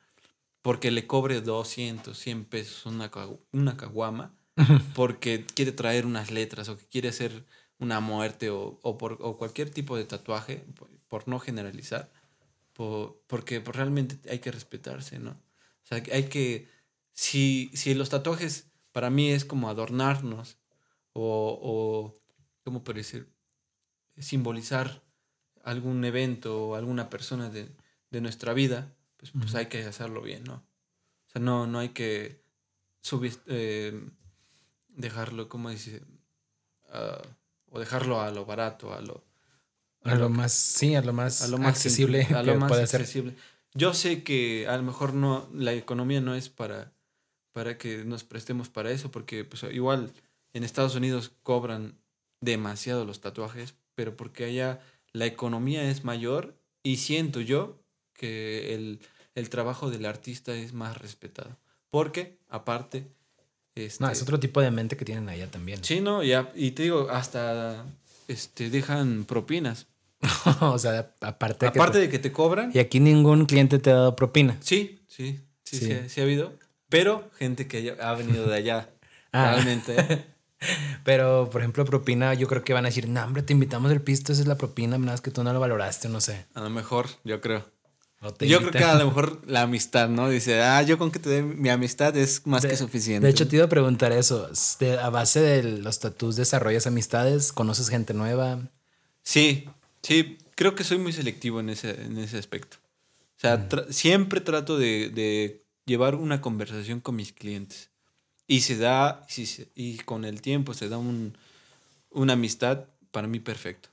porque 0.63 0.91
le 0.91 1.07
cobre 1.07 1.41
200, 1.41 2.19
100 2.19 2.45
pesos 2.45 2.87
una, 2.87 3.11
una 3.53 3.77
caguama 3.77 4.35
porque 4.95 5.45
quiere 5.45 5.73
traer 5.73 6.07
unas 6.07 6.31
letras 6.31 6.69
o 6.69 6.77
que 6.77 6.87
quiere 6.87 7.09
hacer 7.09 7.45
una 7.79 8.01
muerte 8.01 8.51
o, 8.51 8.79
o 8.83 8.99
por, 8.99 9.19
o 9.21 9.37
cualquier 9.37 9.71
tipo 9.71 9.97
de 9.97 10.05
tatuaje, 10.05 10.65
por, 11.09 11.29
no 11.29 11.39
generalizar, 11.41 12.13
por- 12.75 13.23
porque 13.27 13.61
pues, 13.61 13.77
realmente 13.77 14.19
hay 14.31 14.39
que 14.41 14.53
respetarse, 14.53 15.19
¿no? 15.19 15.33
O 15.33 15.87
sea, 15.89 16.03
que 16.03 16.13
hay 16.15 16.25
que, 16.29 16.69
si, 17.13 17.71
si 17.75 17.95
los 17.95 18.11
tatuajes 18.11 18.71
para 18.93 19.11
mí 19.11 19.31
es 19.31 19.45
como 19.45 19.69
adornarnos 19.71 20.59
o, 21.13 21.59
o 21.63 22.15
¿cómo 22.65 22.85
puede 22.85 23.01
decir? 23.01 23.33
Simbolizar 24.19 25.03
algún 25.65 26.05
evento 26.05 26.69
o 26.69 26.75
alguna 26.75 27.09
persona 27.11 27.51
de, 27.51 27.71
de 28.11 28.21
nuestra 28.21 28.53
vida, 28.53 28.95
pues, 29.17 29.33
pues 29.33 29.55
hay 29.55 29.67
que 29.67 29.85
hacerlo 29.85 30.23
bien, 30.23 30.45
¿no? 30.45 30.55
O 30.55 31.31
sea, 31.31 31.43
no, 31.43 31.67
no 31.67 31.79
hay 31.79 31.91
que 31.91 32.43
subir, 33.03 33.39
eh, 33.47 34.09
dejarlo, 34.89 35.49
¿cómo 35.49 35.71
dice? 35.71 36.03
Ah, 36.91 37.23
o 37.71 37.79
dejarlo 37.81 38.21
a 38.21 38.31
lo 38.31 38.47
barato, 38.47 38.95
a 38.95 39.01
lo, 39.01 39.25
A 40.03 40.15
lo 40.15 40.29
más, 40.29 40.53
sí, 40.53 40.95
a 40.95 41.03
lo 41.03 41.13
más, 41.13 41.43
a 41.43 41.49
lo 41.49 41.59
más 41.59 41.69
accesible 41.69 42.27
a 42.35 42.43
lo 42.43 42.57
más 42.57 42.69
puede 42.71 42.87
ser. 42.87 43.01
accesible. 43.01 43.35
Yo 43.75 43.95
sé 43.95 44.23
que 44.23 44.67
a 44.69 44.77
lo 44.77 44.83
mejor 44.83 45.13
no, 45.15 45.49
la 45.53 45.73
economía 45.75 46.21
no 46.21 46.35
es 46.35 46.49
para, 46.49 46.93
para 47.53 47.77
que 47.79 48.05
nos 48.05 48.25
prestemos 48.25 48.69
para 48.69 48.91
eso, 48.91 49.11
porque 49.11 49.45
pues, 49.45 49.63
igual 49.73 50.13
en 50.55 50.65
Estados 50.65 50.95
Unidos 50.95 51.33
cobran 51.43 51.99
demasiado 52.41 53.05
los 53.05 53.21
tatuajes, 53.21 53.75
pero 53.95 54.17
porque 54.17 54.45
allá 54.47 54.81
la 55.13 55.27
economía 55.27 55.91
es 55.91 56.05
mayor 56.05 56.57
y 56.83 56.97
siento 56.97 57.41
yo 57.41 57.83
que 58.15 58.75
el, 58.75 59.01
el 59.35 59.51
trabajo 59.51 59.91
del 59.91 60.07
artista 60.07 60.55
es 60.55 60.73
más 60.73 60.97
respetado. 60.97 61.57
Porque, 61.91 62.39
aparte, 62.49 63.09
este, 63.75 64.03
No, 64.05 64.11
es 64.11 64.23
otro 64.23 64.39
tipo 64.41 64.61
de 64.61 64.71
mente 64.71 64.97
que 64.97 65.05
tienen 65.05 65.29
allá 65.29 65.51
también. 65.51 65.83
Sí, 65.85 66.01
no, 66.01 66.23
y, 66.23 66.33
a- 66.33 66.53
y 66.55 66.71
te 66.73 66.85
digo, 66.85 67.09
hasta 67.11 67.85
este, 68.29 68.71
dejan 68.71 69.25
propinas. 69.25 69.87
o 70.61 70.79
sea, 70.79 71.13
aparte 71.21 71.67
de 71.67 71.73
que 71.73 71.79
Aparte 71.79 71.99
te- 71.99 72.05
de 72.05 72.09
que 72.11 72.19
te 72.19 72.33
cobran, 72.33 72.71
Y 72.75 72.79
aquí 72.79 73.01
ningún 73.01 73.47
cliente 73.47 73.79
te 73.79 73.91
ha 73.91 73.95
dado 73.95 74.17
propina. 74.17 74.57
Sí, 74.61 75.01
sí, 75.09 75.41
sí, 75.65 75.79
Sí. 75.79 75.87
sí, 75.87 75.93
ha- 75.93 76.09
sí 76.09 76.21
ha 76.21 76.25
habido. 76.25 76.53
Pero 76.89 77.29
gente 77.39 77.67
que 77.69 77.97
ha 78.01 78.13
venido 78.15 78.47
de 78.49 78.57
allá. 78.57 78.89
Ah. 79.33 79.53
Realmente. 79.53 80.25
Pero, 81.05 81.49
por 81.51 81.61
ejemplo, 81.61 81.85
propina, 81.85 82.33
yo 82.35 82.49
creo 82.49 82.65
que 82.65 82.73
van 82.73 82.85
a 82.85 82.89
decir, 82.89 83.09
no, 83.09 83.23
hombre, 83.23 83.43
te 83.43 83.53
invitamos 83.53 83.93
el 83.93 84.01
pisto, 84.01 84.33
esa 84.33 84.41
es 84.43 84.49
la 84.49 84.57
propina, 84.57 84.99
nada 84.99 85.13
más 85.13 85.21
que 85.21 85.31
tú 85.31 85.45
no 85.45 85.53
lo 85.53 85.61
valoraste, 85.61 86.09
no 86.09 86.21
sé. 86.21 86.47
A 86.55 86.61
lo 86.63 86.71
mejor, 86.71 87.07
yo 87.25 87.41
creo. 87.41 87.65
Te 88.37 88.49
Yo 88.49 88.59
creo 88.59 88.73
que 88.73 88.79
a 88.79 88.97
lo 88.99 89.07
mejor 89.07 89.43
la 89.47 89.63
amistad, 89.63 90.09
¿no? 90.09 90.29
Dice, 90.29 90.61
ah, 90.61 90.83
yo 90.83 90.99
con 90.99 91.13
que 91.13 91.21
te 91.21 91.31
dé 91.31 91.43
mi 91.43 91.69
amistad 91.69 92.17
es 92.17 92.45
más 92.47 92.63
De- 92.63 92.69
que 92.71 92.77
suficiente. 92.77 93.25
De 93.27 93.31
hecho, 93.31 93.47
te 93.47 93.57
iba 93.57 93.65
a 93.67 93.69
preguntar 93.69 94.11
eso. 94.13 94.49
De- 94.81 94.99
a 94.99 95.09
base 95.09 95.41
de 95.41 95.63
los 95.63 96.01
tatús, 96.01 96.35
¿desarrollas 96.35 96.87
amistades? 96.89 97.53
¿Conoces 97.53 97.89
gente 97.91 98.15
nueva? 98.15 98.71
Sí, 99.23 99.69
sí, 100.03 100.37
creo 100.57 100.75
que 100.75 100.83
soy 100.83 100.99
muy 100.99 101.13
selectivo 101.13 101.61
en 101.61 101.69
ese, 101.71 101.91
en 102.03 102.19
ese 102.19 102.39
aspecto. 102.39 102.79
O 103.37 103.41
sea, 103.41 103.69
tra- 103.69 103.87
siempre 103.93 104.41
trato 104.41 104.77
de, 104.79 105.11
de 105.11 105.65
llevar 105.87 106.17
una 106.17 106.41
conversación 106.41 106.99
con 107.01 107.15
mis 107.15 107.33
clientes. 107.33 107.91
Y 108.49 108.63
se 108.63 108.77
da, 108.79 109.25
si 109.29 109.47
se- 109.47 109.69
y 109.77 109.99
con 109.99 110.25
el 110.25 110.43
tiempo 110.43 110.75
se 110.75 110.89
da 110.89 110.99
un, 110.99 111.39
una 112.11 112.33
amistad 112.33 112.87
para 113.13 113.29
mí 113.29 113.39
perfecto. 113.39 113.91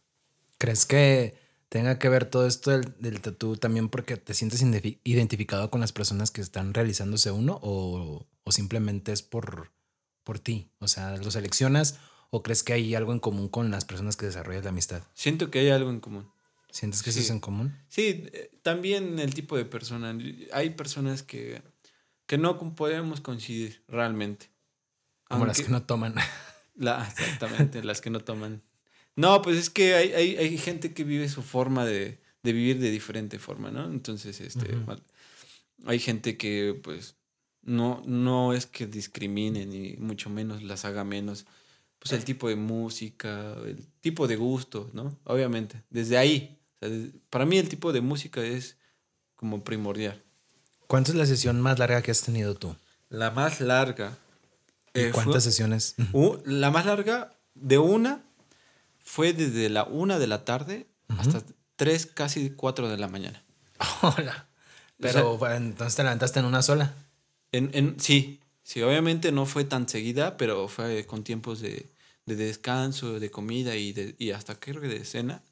¿Crees 0.58 0.86
que 0.88 1.36
tenga 1.76 2.00
que 2.00 2.08
ver 2.08 2.24
todo 2.24 2.48
esto 2.48 2.72
del, 2.72 2.96
del 3.00 3.20
tatú 3.20 3.58
también 3.58 3.90
porque 3.90 4.16
te 4.16 4.34
sientes 4.34 4.62
identificado 5.04 5.70
con 5.70 5.82
las 5.82 5.92
personas 5.92 6.32
que 6.32 6.40
están 6.40 6.74
realizándose 6.74 7.32
uno 7.32 7.60
o, 7.62 8.26
o 8.46 8.52
simplemente 8.54 9.12
es 9.12 9.22
por, 9.22 9.74
por 10.24 10.40
ti? 10.40 10.72
O 10.80 10.88
sea, 10.88 11.18
¿lo 11.18 11.30
seleccionas 11.32 12.00
o 12.30 12.44
crees 12.44 12.64
que 12.64 12.72
hay 12.72 12.96
algo 12.96 13.12
en 13.12 13.20
común 13.20 13.50
con 13.50 13.72
las 13.72 13.84
personas 13.84 14.16
que 14.16 14.26
desarrollas 14.26 14.64
la 14.64 14.70
amistad? 14.70 15.04
Siento 15.16 15.52
que 15.52 15.60
hay 15.60 15.70
algo 15.70 15.90
en 15.90 16.00
común. 16.00 16.32
¿Sientes 16.72 17.04
que 17.04 17.10
eso 17.10 17.20
es 17.20 17.30
en 17.30 17.42
común? 17.42 17.78
Sí, 17.90 18.24
eh, 18.32 18.58
también 18.64 19.20
el 19.20 19.34
tipo 19.34 19.58
de 19.58 19.66
persona. 19.66 20.18
Hay 20.54 20.70
personas 20.70 21.24
que, 21.24 21.62
que 22.26 22.38
no 22.38 22.58
podemos 22.76 23.20
coincidir 23.20 23.84
realmente. 23.90 24.50
Como 25.28 25.46
las 25.46 25.58
que 25.60 25.68
no 25.68 25.84
toman. 25.84 26.16
la- 26.76 27.06
exactamente, 27.06 27.84
las 27.84 28.00
que 28.00 28.12
no 28.12 28.22
toman. 28.22 28.64
No, 29.16 29.42
pues 29.42 29.58
es 29.58 29.70
que 29.70 29.96
hay, 29.96 30.12
hay, 30.14 30.36
hay 30.38 30.58
gente 30.58 30.94
que 30.94 31.04
vive 31.04 31.30
su 31.30 31.42
forma 31.42 31.86
de, 31.86 32.20
de 32.44 32.54
vivir 32.54 32.80
de 32.80 32.92
diferente 32.92 33.40
forma, 33.40 33.72
¿no? 33.72 33.86
Entonces, 33.86 34.42
este, 34.42 34.76
hay 35.86 36.00
gente 36.00 36.38
que, 36.38 36.80
pues, 36.84 37.16
no, 37.62 38.02
no 38.06 38.54
es 38.54 38.66
que 38.66 38.88
discrimine, 38.88 39.66
ni 39.66 39.96
mucho 39.98 40.30
menos 40.30 40.64
las 40.64 40.86
haga 40.86 41.04
menos. 41.04 41.46
Pues 42.00 42.12
el 42.12 42.24
tipo 42.26 42.50
de 42.50 42.56
música, 42.56 43.56
el 43.66 43.88
tipo 44.02 44.28
de 44.28 44.36
gusto, 44.36 44.90
¿no? 44.94 45.18
Obviamente, 45.24 45.82
desde 45.90 46.18
ahí. 46.18 46.60
o 46.76 46.80
sea, 46.80 46.90
des- 46.90 47.12
para 47.30 47.46
mí 47.46 47.58
el 47.58 47.70
tipo 47.70 47.92
de 47.94 48.02
música 48.02 48.44
es 48.44 48.78
como 49.36 49.64
primordial. 49.64 50.22
¿Cuánta 50.88 51.12
es 51.12 51.18
la 51.18 51.26
sesión 51.26 51.62
más 51.62 51.80
larga 51.80 52.02
que 52.04 52.12
has 52.12 52.22
tenido 52.22 52.54
tú? 52.56 52.76
La 53.10 53.32
más 53.32 53.60
larga. 53.62 54.18
¿Y 54.94 55.00
eh, 55.00 55.04
fue- 55.06 55.12
cuántas 55.24 55.44
sesiones? 55.44 55.96
La 56.46 56.70
más 56.70 56.86
larga 56.86 57.36
de 57.56 57.80
una 57.80 58.24
fue 59.06 59.32
desde 59.32 59.70
la 59.70 59.86
una 59.86 60.20
de 60.20 60.28
la 60.28 60.44
tarde 60.44 60.88
hasta 61.18 61.42
tres, 61.78 62.06
casi 62.08 62.50
cuatro 62.50 62.90
de 62.90 62.98
la 62.98 63.08
mañana. 63.08 63.42
Hola. 64.02 64.48
Pero 65.00 65.38
entonces 65.52 65.96
te 65.96 66.04
levantaste 66.04 66.40
en 66.40 66.46
una 66.46 66.62
sola. 66.62 66.94
En, 67.52 67.70
en, 67.74 68.00
sí, 68.00 68.42
sí, 68.64 68.82
obviamente 68.82 69.32
no 69.32 69.46
fue 69.46 69.64
tan 69.64 69.88
seguida, 69.88 70.36
pero 70.38 70.68
fue 70.68 71.06
con 71.06 71.24
tiempos 71.24 71.62
de, 71.62 71.90
de 72.26 72.36
descanso, 72.36 73.20
de 73.20 73.30
comida 73.30 73.76
y, 73.76 73.94
de, 73.94 74.16
y 74.18 74.32
hasta 74.32 74.60
creo 74.60 74.82
que 74.82 74.88
de 74.88 75.06
cena, 75.06 75.44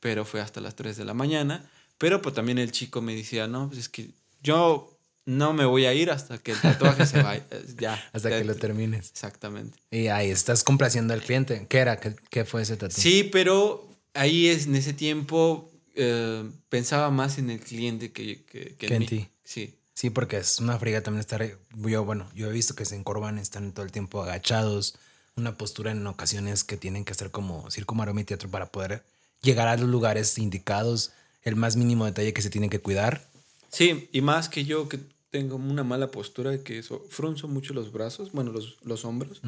pero 0.00 0.24
fue 0.24 0.40
hasta 0.40 0.60
las 0.60 0.74
3 0.74 0.96
de 0.96 1.04
la 1.04 1.14
mañana. 1.14 1.70
Pero 1.98 2.20
pues 2.20 2.34
también 2.34 2.58
el 2.58 2.72
chico 2.72 3.00
me 3.00 3.14
decía, 3.14 3.46
no, 3.46 3.68
pues 3.68 3.80
es 3.80 3.88
que 3.88 4.10
yo 4.42 4.97
no 5.28 5.52
me 5.52 5.66
voy 5.66 5.84
a 5.84 5.92
ir 5.92 6.10
hasta 6.10 6.38
que 6.38 6.52
el 6.52 6.60
tatuaje 6.60 7.04
se 7.06 7.20
vaya. 7.22 7.44
eh, 7.50 7.64
Ya. 7.78 8.02
Hasta 8.14 8.30
que 8.30 8.44
lo 8.44 8.54
termines. 8.54 9.10
Exactamente. 9.10 9.78
Y 9.90 10.06
ahí 10.06 10.30
estás 10.30 10.64
complaciendo 10.64 11.12
al 11.12 11.20
cliente. 11.20 11.66
¿Qué 11.68 11.78
era? 11.78 11.98
¿Qué, 12.00 12.16
qué 12.30 12.44
fue 12.46 12.62
ese 12.62 12.76
tatu? 12.78 12.94
Sí, 12.98 13.24
pero 13.30 13.86
ahí 14.14 14.48
es, 14.48 14.66
en 14.66 14.74
ese 14.74 14.94
tiempo 14.94 15.70
eh, 15.94 16.48
pensaba 16.70 17.10
más 17.10 17.36
en 17.36 17.50
el 17.50 17.60
cliente 17.60 18.10
que, 18.10 18.42
que, 18.44 18.74
que 18.76 18.86
Que 18.86 18.94
en 18.94 18.98
mí. 19.00 19.06
ti. 19.06 19.28
Sí. 19.44 19.74
Sí, 19.92 20.10
porque 20.10 20.38
es 20.38 20.60
una 20.60 20.78
friga 20.78 21.02
también 21.02 21.20
estar. 21.20 21.44
Yo, 21.76 22.04
bueno, 22.04 22.30
yo 22.34 22.48
he 22.48 22.52
visto 22.52 22.74
que 22.74 22.84
se 22.86 22.94
encorvan, 22.96 23.38
están 23.38 23.72
todo 23.72 23.84
el 23.84 23.92
tiempo 23.92 24.22
agachados. 24.22 24.94
Una 25.36 25.56
postura 25.58 25.90
en 25.92 26.06
ocasiones 26.06 26.64
que 26.64 26.76
tienen 26.78 27.04
que 27.04 27.12
hacer 27.12 27.30
como 27.30 27.70
circo, 27.70 27.94
maroma 27.94 28.20
y 28.20 28.24
teatro 28.24 28.48
para 28.48 28.72
poder 28.72 29.04
llegar 29.42 29.68
a 29.68 29.76
los 29.76 29.88
lugares 29.90 30.38
indicados. 30.38 31.12
El 31.42 31.54
más 31.56 31.76
mínimo 31.76 32.06
detalle 32.06 32.32
que 32.32 32.40
se 32.42 32.48
tiene 32.50 32.70
que 32.70 32.78
cuidar. 32.80 33.28
Sí, 33.70 34.08
y 34.12 34.20
más 34.22 34.48
que 34.48 34.64
yo 34.64 34.88
que 34.88 34.98
tengo 35.30 35.56
una 35.56 35.84
mala 35.84 36.10
postura 36.10 36.62
que 36.62 36.78
eso, 36.78 37.04
frunzo 37.10 37.48
mucho 37.48 37.74
los 37.74 37.92
brazos, 37.92 38.32
bueno, 38.32 38.52
los, 38.52 38.76
los 38.82 39.04
hombros, 39.04 39.40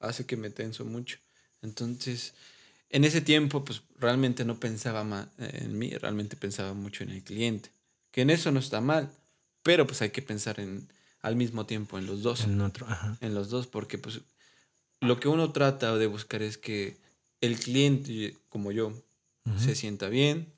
hace 0.00 0.26
que 0.26 0.36
me 0.36 0.50
tenso 0.50 0.84
mucho. 0.84 1.18
Entonces, 1.62 2.34
en 2.90 3.04
ese 3.04 3.20
tiempo, 3.20 3.64
pues 3.64 3.82
realmente 3.98 4.44
no 4.44 4.60
pensaba 4.60 5.04
más 5.04 5.28
en 5.38 5.78
mí, 5.78 5.90
realmente 5.90 6.36
pensaba 6.36 6.72
mucho 6.74 7.04
en 7.04 7.10
el 7.10 7.22
cliente. 7.22 7.70
Que 8.10 8.22
en 8.22 8.30
eso 8.30 8.52
no 8.52 8.60
está 8.60 8.80
mal, 8.80 9.10
pero 9.62 9.86
pues 9.86 10.00
hay 10.02 10.10
que 10.10 10.22
pensar 10.22 10.60
en 10.60 10.88
al 11.20 11.36
mismo 11.36 11.66
tiempo 11.66 11.98
en 11.98 12.06
los 12.06 12.22
dos. 12.22 12.44
En 12.44 12.60
otro. 12.60 12.86
Ajá. 12.88 13.18
en 13.20 13.34
los 13.34 13.50
dos, 13.50 13.66
porque 13.66 13.98
pues 13.98 14.20
lo 15.00 15.20
que 15.20 15.28
uno 15.28 15.52
trata 15.52 15.96
de 15.96 16.06
buscar 16.06 16.42
es 16.42 16.58
que 16.58 16.96
el 17.40 17.58
cliente, 17.58 18.36
como 18.48 18.72
yo, 18.72 18.92
se 19.58 19.74
sienta 19.74 20.10
bien 20.10 20.52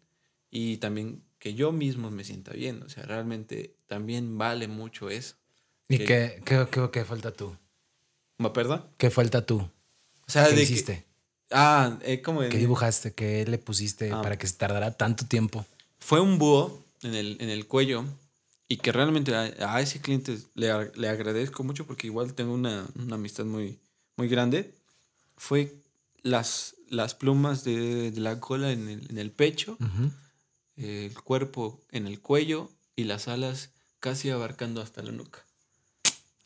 y 0.50 0.78
también 0.78 1.22
que 1.38 1.54
yo 1.54 1.70
mismo 1.70 2.10
me 2.10 2.24
sienta 2.24 2.52
bien. 2.52 2.82
O 2.82 2.88
sea, 2.88 3.04
realmente 3.04 3.76
también 3.90 4.38
vale 4.38 4.68
mucho 4.68 5.10
eso. 5.10 5.34
¿Y 5.88 5.98
que- 5.98 6.04
qué, 6.04 6.42
qué, 6.44 6.66
qué, 6.70 6.88
qué 6.92 7.04
falta 7.04 7.32
tú? 7.32 7.56
¿Me 8.38 8.48
perdón? 8.50 8.84
¿Qué 8.96 9.10
falta 9.10 9.44
tú? 9.44 9.58
O 9.58 10.30
sea, 10.30 10.44
¿Qué 10.44 10.50
de 10.50 10.56
que- 10.58 10.62
hiciste? 10.62 11.04
ah, 11.50 11.98
eh, 12.02 12.22
como 12.22 12.44
en- 12.44 12.50
¿Qué 12.50 12.58
dibujaste? 12.58 13.12
¿Qué 13.12 13.44
le 13.46 13.58
pusiste 13.58 14.12
Ah. 14.12 14.22
para 14.22 14.38
que 14.38 14.46
se 14.46 14.54
tardara 14.54 14.92
tanto 14.96 15.26
tiempo? 15.26 15.66
fue 15.98 16.20
un 16.20 16.38
búho 16.38 16.82
en 17.02 17.14
el, 17.14 17.36
en 17.40 17.50
el 17.50 17.66
cuello 17.66 18.04
y 18.68 18.76
que 18.78 18.92
realmente 18.92 19.34
a, 19.34 19.74
a 19.74 19.80
ese 19.82 20.00
cliente 20.00 20.38
le, 20.54 20.68
le 20.94 21.08
agradezco 21.08 21.62
mucho 21.64 21.84
porque 21.86 22.06
igual 22.06 22.32
tengo 22.34 22.54
una, 22.54 22.86
una 22.94 23.16
amistad 23.16 23.44
muy, 23.44 23.78
muy 24.16 24.28
grande. 24.28 24.72
Fue 25.36 25.74
las, 26.22 26.76
las 26.88 27.14
plumas 27.16 27.64
de, 27.64 28.12
de 28.12 28.20
la 28.20 28.38
cola 28.40 28.70
en 28.70 28.88
el, 28.88 29.10
en 29.10 29.18
el 29.18 29.30
pecho, 29.32 29.76
el 30.76 31.12
cuerpo 31.22 31.80
en 31.90 32.06
el 32.06 32.20
cuello 32.20 32.70
y 32.96 33.04
las 33.04 33.28
alas 33.28 33.70
casi 34.00 34.30
abarcando 34.30 34.80
hasta 34.80 35.02
la 35.02 35.12
nuca. 35.12 35.44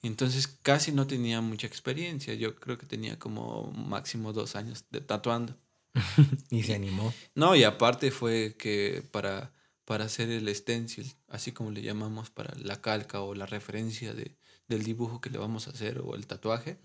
Entonces 0.03 0.47
casi 0.47 0.93
no 0.93 1.07
tenía 1.07 1.41
mucha 1.41 1.67
experiencia. 1.67 2.35
Yo 2.35 2.57
creo 2.57 2.77
que 2.77 2.87
tenía 2.87 3.19
como 3.19 3.73
máximo 3.73 4.33
dos 4.33 4.55
años 4.55 4.85
de 4.91 5.01
tatuando. 5.01 5.57
Y 6.51 6.63
se 6.63 6.75
animó. 6.75 7.13
No, 7.35 7.57
y 7.57 7.65
aparte 7.65 8.11
fue 8.11 8.57
que 8.59 9.03
para, 9.11 9.53
para 9.85 10.05
hacer 10.05 10.31
el 10.31 10.55
stencil, 10.55 11.11
así 11.29 11.53
como 11.53 11.71
le 11.71 11.83
llamamos 11.83 12.31
para 12.31 12.55
la 12.59 12.81
calca 12.81 13.21
o 13.21 13.35
la 13.35 13.47
referencia 13.47 14.13
de, 14.13 14.37
del 14.69 14.85
dibujo 14.85 15.21
que 15.21 15.31
le 15.31 15.39
vamos 15.39 15.69
a 15.69 15.71
hacer 15.71 16.01
o 16.05 16.15
el 16.15 16.27
tatuaje, 16.27 16.79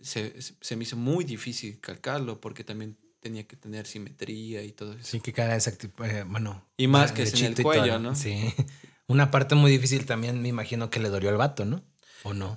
se, 0.00 0.34
se 0.40 0.76
me 0.76 0.82
hizo 0.82 0.96
muy 0.96 1.24
difícil 1.24 1.80
calcarlo 1.80 2.40
porque 2.40 2.64
también 2.64 2.98
tenía 3.20 3.46
que 3.46 3.56
tener 3.56 3.86
simetría 3.86 4.62
y 4.62 4.72
todo 4.72 4.92
eso. 4.92 5.04
Sí, 5.04 5.20
que 5.20 5.32
cada 5.32 5.56
eh, 5.56 6.24
bueno. 6.26 6.62
Y 6.76 6.88
más 6.88 7.10
que 7.12 7.22
es 7.22 7.32
en 7.40 7.46
el 7.46 7.62
cuello, 7.62 7.98
¿no? 7.98 8.14
Sí. 8.14 8.52
Una 9.06 9.30
parte 9.30 9.54
muy 9.54 9.70
difícil 9.70 10.06
también 10.06 10.40
me 10.40 10.48
imagino 10.48 10.90
que 10.90 11.00
le 11.00 11.08
dolió 11.10 11.30
al 11.30 11.36
vato, 11.36 11.64
¿no? 11.64 11.82
¿O 12.22 12.32
no? 12.32 12.56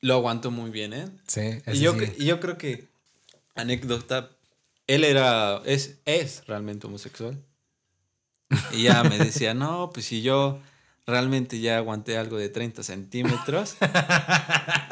Lo 0.00 0.14
aguantó 0.14 0.50
muy 0.50 0.70
bien, 0.70 0.92
¿eh? 0.92 1.08
Sí, 1.28 1.62
Y 1.72 1.78
yo, 1.78 1.94
sí. 1.94 2.24
yo 2.24 2.40
creo 2.40 2.58
que, 2.58 2.88
anécdota, 3.54 4.30
él 4.86 5.04
era, 5.04 5.62
es, 5.64 5.98
es 6.04 6.46
realmente 6.46 6.86
homosexual. 6.86 7.38
Y 8.72 8.82
ya 8.84 9.02
me 9.04 9.18
decía, 9.18 9.54
no, 9.54 9.90
pues 9.92 10.06
si 10.06 10.20
yo 10.22 10.60
realmente 11.06 11.60
ya 11.60 11.78
aguanté 11.78 12.18
algo 12.18 12.36
de 12.36 12.48
30 12.48 12.82
centímetros, 12.82 13.76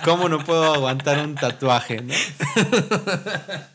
¿cómo 0.04 0.28
no 0.28 0.44
puedo 0.44 0.72
aguantar 0.72 1.24
un 1.24 1.34
tatuaje? 1.34 2.00
¿no? 2.00 2.14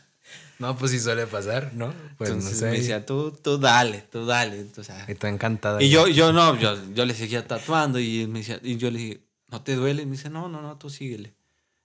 No, 0.58 0.76
pues 0.76 0.90
sí 0.90 0.98
suele 0.98 1.26
pasar, 1.26 1.72
¿no? 1.74 1.94
Pues 2.16 2.30
Entonces 2.30 2.54
no 2.54 2.58
sé. 2.58 2.70
me 2.72 2.78
decía, 2.78 3.06
tú, 3.06 3.30
tú 3.30 3.58
dale, 3.58 4.02
tú 4.10 4.26
dale. 4.26 4.58
Entonces, 4.58 4.94
ah, 4.96 5.04
Y 5.06 5.12
está 5.12 5.28
encantada. 5.28 5.80
y 5.80 5.88
yo, 5.88 6.08
yo 6.08 6.32
no, 6.32 6.58
yo, 6.58 6.76
yo 6.94 7.06
le 7.06 7.14
seguía 7.14 7.46
tatuando 7.46 8.00
y, 8.00 8.26
me 8.26 8.40
decía, 8.40 8.58
y 8.62 8.76
yo 8.76 8.90
le 8.90 8.98
dije, 8.98 9.20
¿no 9.48 9.62
te 9.62 9.76
duele? 9.76 10.02
Y 10.02 10.06
me 10.06 10.12
dice, 10.12 10.30
no, 10.30 10.48
no, 10.48 10.60
no, 10.60 10.76
tú 10.76 10.90
síguele. 10.90 11.34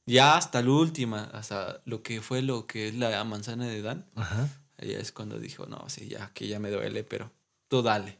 Ya 0.05 0.35
hasta 0.35 0.61
la 0.61 0.71
última, 0.71 1.25
hasta 1.33 1.81
lo 1.85 2.01
que 2.01 2.21
fue 2.21 2.41
lo 2.41 2.65
que 2.65 2.87
es 2.89 2.95
la 2.95 3.23
manzana 3.23 3.67
de 3.67 3.81
Dan, 3.81 4.05
Ajá. 4.15 4.49
ella 4.77 4.99
es 4.99 5.11
cuando 5.11 5.39
dijo, 5.39 5.65
no, 5.67 5.85
sí, 5.87 6.07
ya, 6.07 6.31
que 6.33 6.47
ya 6.47 6.59
me 6.59 6.71
duele, 6.71 7.03
pero 7.03 7.31
tú 7.67 7.83
dale. 7.83 8.17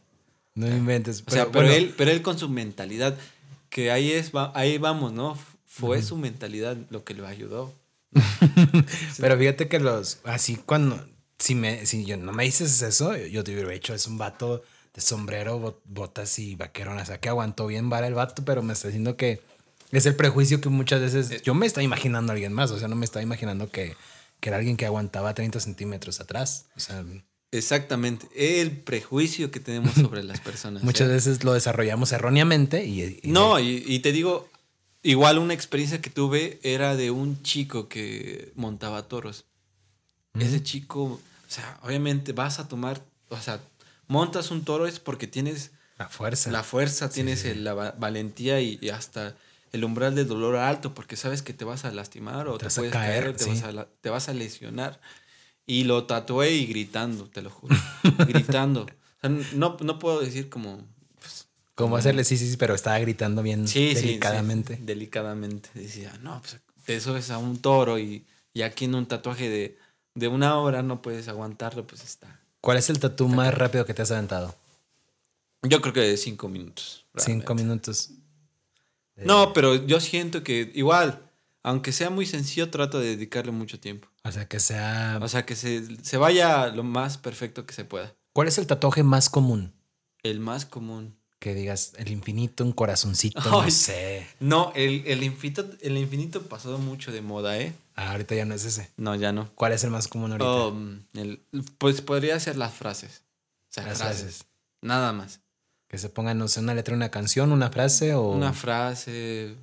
No 0.56 0.68
inventes. 0.68 1.24
O 1.26 1.32
sea, 1.32 1.48
pero, 1.48 1.66
bueno, 1.66 1.72
él, 1.72 1.94
pero 1.98 2.12
él 2.12 2.22
con 2.22 2.38
su 2.38 2.48
mentalidad, 2.48 3.18
que 3.70 3.92
ahí 3.92 4.12
es, 4.12 4.32
ahí 4.54 4.78
vamos, 4.78 5.12
¿no? 5.14 5.38
Fue 5.66 6.04
su 6.04 6.16
mentalidad 6.16 6.78
lo 6.92 7.04
que 7.04 7.16
lo 7.16 7.26
ayudó. 7.26 7.74
Pero 9.20 9.38
fíjate 9.38 9.68
que 9.68 9.80
los. 9.80 10.20
Así 10.26 10.56
cuando. 10.58 11.08
Si, 11.40 11.56
me, 11.56 11.86
si 11.86 12.06
yo 12.06 12.16
no 12.16 12.32
me 12.32 12.46
dices 12.46 12.82
eso, 12.82 13.18
yo 13.18 13.44
te 13.44 13.54
hubiera 13.54 13.74
hecho. 13.74 13.94
Es 13.94 14.08
un 14.08 14.18
vato 14.18 14.64
de 14.94 15.02
sombrero, 15.02 15.60
bot- 15.60 15.82
botas 15.86 16.40
y 16.40 16.56
vaquerón. 16.56 16.98
O 17.00 17.06
sea, 17.06 17.20
que 17.20 17.30
aguantó 17.30 17.68
bien 17.68 17.90
vara 17.90 18.08
el 18.08 18.14
vato, 18.14 18.44
pero 18.46 18.62
me 18.64 18.74
está 18.74 18.88
diciendo 18.88 19.18
que 19.18 19.42
es 19.92 20.06
el 20.06 20.16
prejuicio 20.16 20.62
que 20.62 20.70
muchas 20.70 21.02
veces. 21.02 21.42
Yo 21.42 21.54
me 21.54 21.66
estaba 21.66 21.84
imaginando 21.84 22.32
a 22.32 22.36
alguien 22.36 22.54
más. 22.54 22.72
O 22.72 22.80
sea, 22.80 22.88
no 22.88 22.96
me 22.96 23.04
estaba 23.06 23.24
imaginando 23.24 23.70
que, 23.70 23.96
que 24.40 24.50
era 24.50 24.58
alguien 24.58 24.78
que 24.78 24.86
aguantaba 24.86 25.34
30 25.34 25.60
centímetros 25.60 26.20
atrás. 26.22 26.68
O 26.78 26.80
sea, 26.80 27.04
Exactamente. 27.52 28.28
El 28.36 28.72
prejuicio 28.72 29.52
que 29.52 29.60
tenemos 29.60 29.94
sobre 29.94 30.24
las 30.24 30.40
personas. 30.42 30.82
muchas 30.84 31.08
¿eh? 31.10 31.12
veces 31.14 31.44
lo 31.44 31.54
desarrollamos 31.54 32.12
erróneamente 32.12 32.86
y. 32.86 33.20
y- 33.22 33.32
No, 33.32 33.60
y, 33.60 33.84
y 33.86 34.00
te 34.00 34.12
digo, 34.12 34.50
igual 35.04 35.38
una 35.38 35.54
experiencia 35.54 36.02
que 36.02 36.10
tuve 36.10 36.60
era 36.64 36.96
de 36.96 37.12
un 37.12 37.42
chico 37.44 37.88
que 37.90 38.52
montaba 38.56 39.08
toros. 39.08 39.46
Ese 40.40 40.64
chico, 40.64 41.04
o 41.04 41.20
sea, 41.48 41.80
obviamente 41.84 42.32
vas 42.32 42.60
a 42.60 42.68
tomar, 42.68 43.02
o 43.30 43.40
sea, 43.40 43.60
montas 44.08 44.50
un 44.50 44.64
toro 44.66 44.88
es 44.88 45.00
porque 45.00 45.28
tienes 45.28 45.72
La 46.00 46.10
fuerza. 46.10 46.50
la 46.52 46.64
fuerza, 46.64 47.10
tienes 47.10 47.46
el- 47.46 47.64
la 47.64 47.74
va- 47.76 47.92
valentía 48.00 48.60
y, 48.62 48.80
y 48.82 48.90
hasta 48.90 49.36
el 49.72 49.84
umbral 49.84 50.16
del 50.16 50.28
dolor 50.28 50.56
alto 50.56 50.94
porque 50.96 51.16
sabes 51.16 51.42
que 51.44 51.54
te 51.54 51.66
vas 51.66 51.86
a 51.86 51.92
lastimar 51.92 52.48
o 52.48 52.54
Te 52.54 52.60
te, 52.60 52.66
vas 52.66 52.78
a 52.78 52.82
puedes 52.82 52.94
caer, 52.94 53.24
caer, 53.24 53.36
te, 53.38 53.44
sí. 53.44 53.50
vas 53.52 53.64
a, 53.64 53.88
te 54.02 54.10
vas 54.10 54.30
a 54.30 54.34
lesionar. 54.34 55.00
Y 55.66 55.84
lo 55.86 56.06
tatué 56.06 56.52
y 56.54 56.66
gritando, 56.66 57.30
te 57.30 57.42
lo 57.42 57.50
juro. 57.50 57.76
gritando. 58.28 58.84
O 58.84 58.88
sea, 59.22 59.30
no, 59.54 59.78
no 59.82 60.00
puedo 60.00 60.20
decir 60.20 60.50
como... 60.50 60.86
Como 61.76 61.98
hacerle 61.98 62.24
sí, 62.24 62.38
sí, 62.38 62.50
sí, 62.50 62.58
pero 62.58 62.76
estaba 62.76 63.00
gritando 63.00 63.42
bien 63.42 63.68
Sí, 63.68 63.90
sí, 63.90 63.96
sí, 63.96 64.08
delicadamente. 64.08 64.78
delicadamente. 64.82 65.70
Decía, 65.74 66.14
no, 66.22 66.42
pues 66.42 66.60
eso 66.88 67.18
es 67.18 67.32
a 67.32 67.38
un 67.40 67.58
toro 67.62 67.98
y, 67.98 68.26
y 68.54 68.62
aquí 68.62 68.86
en 68.86 68.96
un 68.96 69.08
tatuaje 69.08 69.50
de, 69.50 69.78
de 70.14 70.28
una 70.28 70.58
hora 70.60 70.84
no 70.84 71.02
puedes 71.02 71.28
aguantarlo, 71.28 71.88
pues 71.88 72.04
está. 72.04 72.40
¿Cuál 72.62 72.78
es 72.78 72.90
el 72.90 73.00
tatú 73.00 73.28
más 73.28 73.54
rápido 73.54 73.86
que 73.86 73.94
te 73.94 74.04
has 74.04 74.12
aventado? 74.12 74.56
Yo 75.64 75.82
creo 75.82 75.94
que 75.94 76.02
de 76.02 76.18
cinco 76.18 76.48
minutos. 76.48 77.06
Cinco 77.18 77.56
minutos. 77.56 78.12
No, 79.16 79.54
pero 79.54 79.76
yo 79.76 80.00
siento 80.00 80.44
que 80.44 80.72
igual, 80.74 81.32
aunque 81.64 81.92
sea 81.92 82.10
muy 82.10 82.26
sencillo, 82.26 82.70
trato 82.70 83.00
de 83.00 83.08
dedicarle 83.16 83.52
mucho 83.52 83.80
tiempo. 83.80 84.08
O 84.24 84.32
sea, 84.32 84.48
que 84.48 84.60
sea... 84.60 85.20
O 85.22 85.28
sea, 85.28 85.46
que 85.46 85.56
se, 85.56 86.04
se 86.04 86.18
vaya 86.18 86.68
lo 86.68 86.84
más 86.84 87.18
perfecto 87.18 87.66
que 87.66 87.74
se 87.74 87.86
pueda. 87.86 88.14
¿Cuál 88.34 88.48
es 88.48 88.58
el 88.58 88.68
tatuaje 88.68 89.04
más 89.04 89.30
común? 89.30 89.74
El 90.24 90.40
más 90.40 90.66
común. 90.66 91.16
Que 91.44 91.54
digas, 91.54 91.92
el 91.98 92.10
infinito, 92.10 92.64
un 92.64 92.72
corazoncito, 92.72 93.42
no 93.52 93.70
sé. 93.70 94.26
No, 94.40 94.72
el, 94.76 95.04
el 95.06 95.24
infinito, 95.24 95.70
el 95.82 95.98
infinito 95.98 96.42
pasó 96.44 96.78
mucho 96.78 97.12
de 97.12 97.22
moda, 97.22 97.60
¿eh? 97.60 97.74
Ah, 97.98 98.12
ahorita 98.12 98.34
ya 98.34 98.46
no 98.46 98.56
es 98.56 98.64
ese. 98.64 98.90
No, 98.96 99.14
ya 99.16 99.34
no. 99.34 99.52
¿Cuál 99.56 99.74
es 99.74 99.84
el 99.84 99.90
más 99.92 100.08
común 100.08 100.32
ahorita? 100.32 100.50
Oh, 100.50 100.74
el- 101.16 101.42
pues 101.80 102.00
podría 102.00 102.40
ser 102.40 102.56
las 102.56 102.74
frases. 102.74 103.24
O 103.70 103.74
sea, 103.74 103.84
Las 103.86 103.98
frases. 103.98 104.22
frases. 104.22 104.46
Nada 104.82 105.12
más. 105.12 105.42
Que 105.90 105.98
se 105.98 106.08
pongan, 106.08 106.38
no 106.38 106.48
sé, 106.48 106.62
una 106.62 106.74
letra, 106.76 106.96
una 106.96 107.12
canción, 107.12 107.52
una 107.52 107.70
frase 107.70 108.14
o... 108.14 108.30
Una 108.32 108.54
frase, 108.54 109.58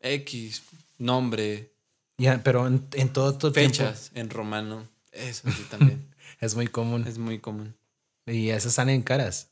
X, 0.00 0.62
nombre, 0.98 1.72
Ya, 2.18 2.40
pero 2.44 2.68
en, 2.68 2.86
en 2.92 3.12
todo 3.12 3.36
tu 3.36 3.50
tiempo 3.50 3.74
fechas 3.74 4.12
en 4.14 4.30
romano. 4.30 4.86
Eso 5.10 5.50
sí 5.50 5.66
también. 5.68 6.06
es 6.40 6.54
muy 6.54 6.68
común. 6.68 7.04
es 7.04 7.18
muy 7.18 7.40
común. 7.40 7.74
Y 8.26 8.50
esas 8.50 8.74
salen 8.74 9.02
caras, 9.02 9.48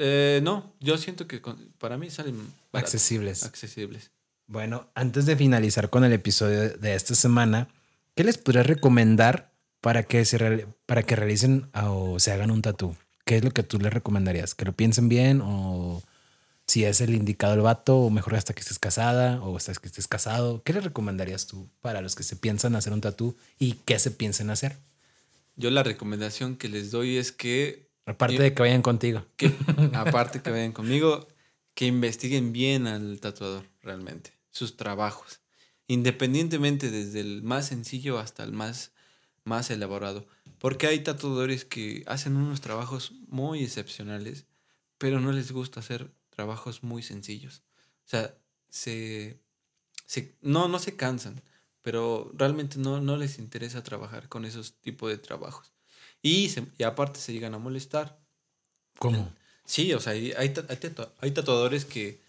Eh, 0.00 0.40
no, 0.44 0.72
yo 0.80 0.96
siento 0.96 1.26
que 1.26 1.40
con- 1.42 1.58
para 1.78 1.98
mí 1.98 2.08
salen 2.08 2.36
accesibles. 2.72 3.42
accesibles. 3.42 4.10
Bueno, 4.46 4.88
antes 4.94 5.26
de 5.26 5.36
finalizar 5.36 5.90
con 5.90 6.04
el 6.04 6.12
episodio 6.12 6.70
de 6.78 6.94
esta 6.94 7.14
semana, 7.14 7.68
¿qué 8.14 8.24
les 8.24 8.38
podrías 8.38 8.66
recomendar 8.66 9.52
para 9.80 10.04
que, 10.04 10.24
se 10.24 10.66
para 10.86 11.02
que 11.02 11.16
realicen 11.16 11.68
o 11.74 12.18
se 12.20 12.32
hagan 12.32 12.50
un 12.50 12.62
tatú? 12.62 12.96
¿Qué 13.24 13.36
es 13.36 13.44
lo 13.44 13.50
que 13.50 13.62
tú 13.64 13.78
les 13.78 13.92
recomendarías? 13.92 14.54
¿Que 14.54 14.64
lo 14.64 14.72
piensen 14.72 15.08
bien 15.08 15.40
o 15.42 16.02
si 16.66 16.84
es 16.84 17.00
el 17.00 17.14
indicado 17.14 17.54
el 17.54 17.60
vato 17.60 17.98
o 17.98 18.10
mejor 18.10 18.36
hasta 18.36 18.54
que 18.54 18.60
estés 18.60 18.78
casada 18.78 19.42
o 19.42 19.56
hasta 19.56 19.74
que 19.74 19.88
estés 19.88 20.06
casado? 20.08 20.62
¿Qué 20.62 20.72
les 20.72 20.84
recomendarías 20.84 21.46
tú 21.46 21.68
para 21.82 22.00
los 22.00 22.14
que 22.14 22.22
se 22.22 22.36
piensan 22.36 22.74
hacer 22.76 22.92
un 22.92 23.00
tatú 23.02 23.36
y 23.58 23.72
qué 23.84 23.98
se 23.98 24.12
piensen 24.12 24.48
hacer? 24.50 24.78
Yo 25.56 25.70
la 25.70 25.82
recomendación 25.82 26.56
que 26.56 26.68
les 26.68 26.90
doy 26.92 27.16
es 27.18 27.32
que, 27.32 27.87
Aparte 28.08 28.34
Y- 28.36 28.38
de 28.38 28.54
que 28.54 28.62
vayan 28.62 28.82
contigo. 28.82 29.24
que 29.36 29.46
aparte 29.94 30.40
que 30.42 30.50
vayan 30.50 30.72
conmigo, 30.72 31.26
que 31.74 31.86
investiguen 31.86 32.52
bien 32.52 32.86
al 32.86 33.20
tatuador 33.20 33.64
realmente, 33.82 34.32
sus 34.50 34.76
trabajos, 34.76 35.40
independientemente 35.86 36.90
desde 36.90 37.20
el 37.20 37.42
más 37.42 37.66
sencillo 37.66 38.18
hasta 38.18 38.44
el 38.44 38.52
más, 38.52 38.92
más 39.44 39.70
elaborado. 39.70 40.26
Porque 40.58 40.86
hay 40.88 41.00
tatuadores 41.04 41.64
que 41.64 42.02
hacen 42.06 42.36
unos 42.36 42.60
trabajos 42.60 43.12
muy 43.28 43.62
excepcionales, 43.62 44.46
pero 44.98 45.20
no 45.20 45.30
les 45.32 45.52
gusta 45.52 45.80
hacer 45.80 46.10
trabajos 46.30 46.82
muy 46.82 47.02
sencillos. 47.02 47.62
O 48.04 48.08
sea, 48.08 48.34
se, 48.68 49.38
se- 50.06 50.34
no, 50.42 50.66
no 50.68 50.78
se 50.78 50.96
cansan, 50.96 51.40
pero 51.82 52.30
realmente 52.34 52.78
no, 52.78 53.00
no 53.00 53.16
les 53.16 53.38
interesa 53.38 53.82
trabajar 53.84 54.28
con 54.28 54.44
esos 54.44 54.74
tipos 54.80 55.10
de 55.10 55.18
trabajos. 55.18 55.72
Y, 56.22 56.48
se- 56.48 56.66
y 56.78 56.82
aparte 56.84 57.20
se 57.20 57.32
llegan 57.32 57.54
a 57.54 57.58
molestar. 57.58 58.18
¿Cómo? 58.98 59.32
Sí, 59.64 59.92
o 59.92 60.00
sea, 60.00 60.12
hay, 60.14 60.32
hay, 60.32 60.48
hay 60.68 60.76
tatua- 60.76 61.12
hay 61.20 61.30
tatuadores 61.30 61.84
que, 61.84 62.20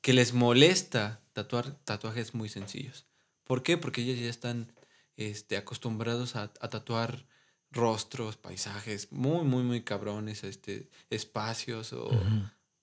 que 0.00 0.12
les 0.12 0.32
molesta 0.32 1.20
tatuar 1.32 1.72
tatuajes 1.84 2.34
muy 2.34 2.48
sencillos. 2.48 3.06
¿Por 3.44 3.62
qué? 3.62 3.76
Porque 3.76 4.02
ellos 4.02 4.18
ya 4.18 4.28
están 4.30 4.72
este, 5.16 5.56
acostumbrados 5.56 6.34
a, 6.36 6.44
a 6.60 6.68
tatuar 6.68 7.26
rostros, 7.70 8.36
paisajes 8.36 9.12
muy, 9.12 9.44
muy, 9.44 9.62
muy 9.62 9.82
cabrones, 9.82 10.42
este, 10.44 10.88
espacios 11.10 11.92
o, 11.92 12.08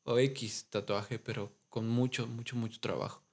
o 0.03 0.19
X 0.19 0.67
tatuaje, 0.69 1.19
pero 1.19 1.51
con 1.69 1.87
mucho, 1.89 2.27
mucho, 2.27 2.55
mucho 2.55 2.79
trabajo. 2.79 3.23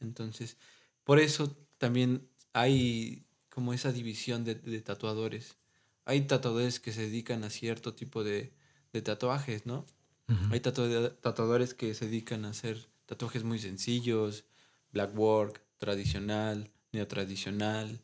Entonces, 0.00 0.56
por 1.04 1.20
eso 1.20 1.56
también 1.78 2.28
hay 2.52 3.24
como 3.50 3.74
esa 3.74 3.92
división 3.92 4.44
de, 4.44 4.54
de 4.54 4.80
tatuadores. 4.80 5.56
Hay 6.04 6.22
tatuadores 6.22 6.80
que 6.80 6.92
se 6.92 7.02
dedican 7.02 7.44
a 7.44 7.50
cierto 7.50 7.94
tipo 7.94 8.24
de, 8.24 8.52
de 8.92 9.02
tatuajes, 9.02 9.66
¿no? 9.66 9.86
Hay 10.50 10.60
tatua- 10.60 11.14
tatuadores 11.20 11.74
que 11.74 11.94
se 11.94 12.06
dedican 12.06 12.44
a 12.44 12.50
hacer 12.50 12.88
tatuajes 13.06 13.44
muy 13.44 13.58
sencillos, 13.58 14.44
black 14.92 15.16
work, 15.16 15.62
tradicional, 15.78 16.70
neotradicional, 16.92 18.00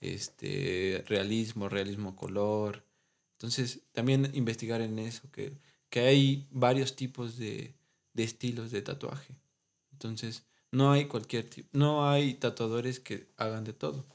este, 0.00 1.04
realismo, 1.08 1.68
realismo 1.68 2.14
color. 2.16 2.84
Entonces, 3.32 3.82
también 3.92 4.30
investigar 4.34 4.80
en 4.80 4.98
eso, 4.98 5.30
que, 5.32 5.58
que 5.90 6.00
hay 6.00 6.46
varios 6.50 6.94
tipos 6.96 7.36
de, 7.38 7.74
de 8.14 8.22
estilos 8.22 8.70
de 8.70 8.82
tatuaje. 8.82 9.34
Entonces, 9.92 10.44
no 10.70 10.92
hay 10.92 11.06
cualquier 11.06 11.48
tipo, 11.50 11.68
no 11.72 12.08
hay 12.08 12.34
tatuadores 12.34 13.00
que 13.00 13.28
hagan 13.36 13.64
de 13.64 13.72
todo. 13.72 14.06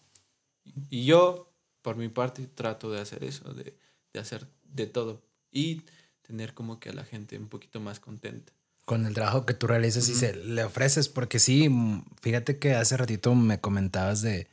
Y 0.89 1.05
yo, 1.05 1.53
por 1.81 1.95
mi 1.95 2.09
parte, 2.09 2.47
trato 2.47 2.91
de 2.91 2.99
hacer 3.01 3.23
eso, 3.23 3.53
de, 3.53 3.73
de 4.13 4.19
hacer 4.19 4.47
de 4.73 4.87
todo 4.87 5.21
y 5.51 5.81
tener 6.21 6.53
como 6.53 6.79
que 6.79 6.89
a 6.89 6.93
la 6.93 7.03
gente 7.05 7.37
un 7.37 7.47
poquito 7.47 7.79
más 7.79 7.99
contenta. 7.99 8.51
con 8.85 9.05
el 9.05 9.13
trabajo 9.13 9.45
que 9.45 9.53
tú 9.53 9.67
realizas 9.67 10.07
y 10.09 10.13
se 10.15 10.33
le 10.33 10.63
ofreces, 10.63 11.09
porque 11.09 11.39
sí, 11.39 11.67
mm, 11.69 12.05
fíjate 12.21 12.57
que 12.57 12.73
hace 12.75 12.95
ratito 12.97 13.35
me 13.35 13.59
comentabas 13.59 14.21
de, 14.21 14.47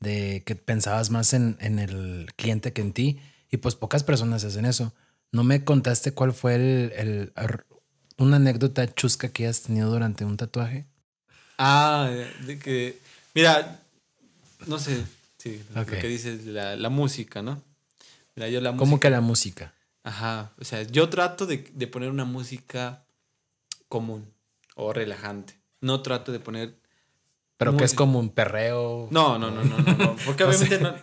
de 0.00 0.42
que 0.44 0.54
pensabas 0.54 1.10
más 1.10 1.32
en, 1.34 1.56
en 1.60 1.78
el 1.78 2.28
cliente 2.36 2.72
que 2.72 2.82
en 2.82 2.92
ti 2.92 3.20
y 3.50 3.56
pues 3.58 3.74
pocas 3.76 4.04
personas 4.04 4.44
hacen 4.44 4.64
eso. 4.66 4.92
No 5.32 5.44
me 5.44 5.64
contaste 5.64 6.12
cuál 6.12 6.32
fue 6.34 6.54
el, 6.56 6.92
el- 6.96 7.32
una 8.18 8.36
anécdota 8.36 8.86
chusca 8.94 9.30
que 9.30 9.44
hayas 9.44 9.62
tenido 9.62 9.90
durante 9.90 10.24
un 10.26 10.36
tatuaje. 10.36 10.84
Ah, 11.58 12.10
de 12.46 12.58
que, 12.58 12.98
mira, 13.34 13.80
no 14.66 14.78
sé, 14.78 15.04
sí, 15.40 15.62
lo 15.74 15.86
que 15.86 16.06
dices, 16.06 16.44
la, 16.46 16.76
la 16.76 16.88
música, 16.88 17.42
¿no? 17.42 17.62
Mira, 18.36 18.48
yo 18.48 18.60
la 18.60 18.70
¿Cómo 18.70 18.84
música, 18.86 19.00
que 19.00 19.10
la 19.10 19.20
música? 19.20 19.74
ajá, 20.04 20.52
o 20.58 20.64
sea, 20.64 20.82
yo 20.82 21.08
trato 21.08 21.46
de, 21.46 21.58
de 21.74 21.86
poner 21.86 22.10
una 22.10 22.24
música 22.24 23.04
común 23.88 24.32
o 24.76 24.92
relajante. 24.92 25.58
No 25.80 26.02
trato 26.02 26.30
de 26.32 26.40
poner 26.40 26.76
Pero 27.56 27.76
que 27.76 27.84
es 27.84 27.94
como 27.94 28.18
un 28.18 28.30
perreo. 28.30 29.08
No, 29.10 29.38
no, 29.38 29.50
no, 29.50 29.64
no, 29.64 29.78
no, 29.78 29.92
no, 29.96 30.16
porque 30.26 30.44
obviamente 30.44 30.78
no. 30.78 30.94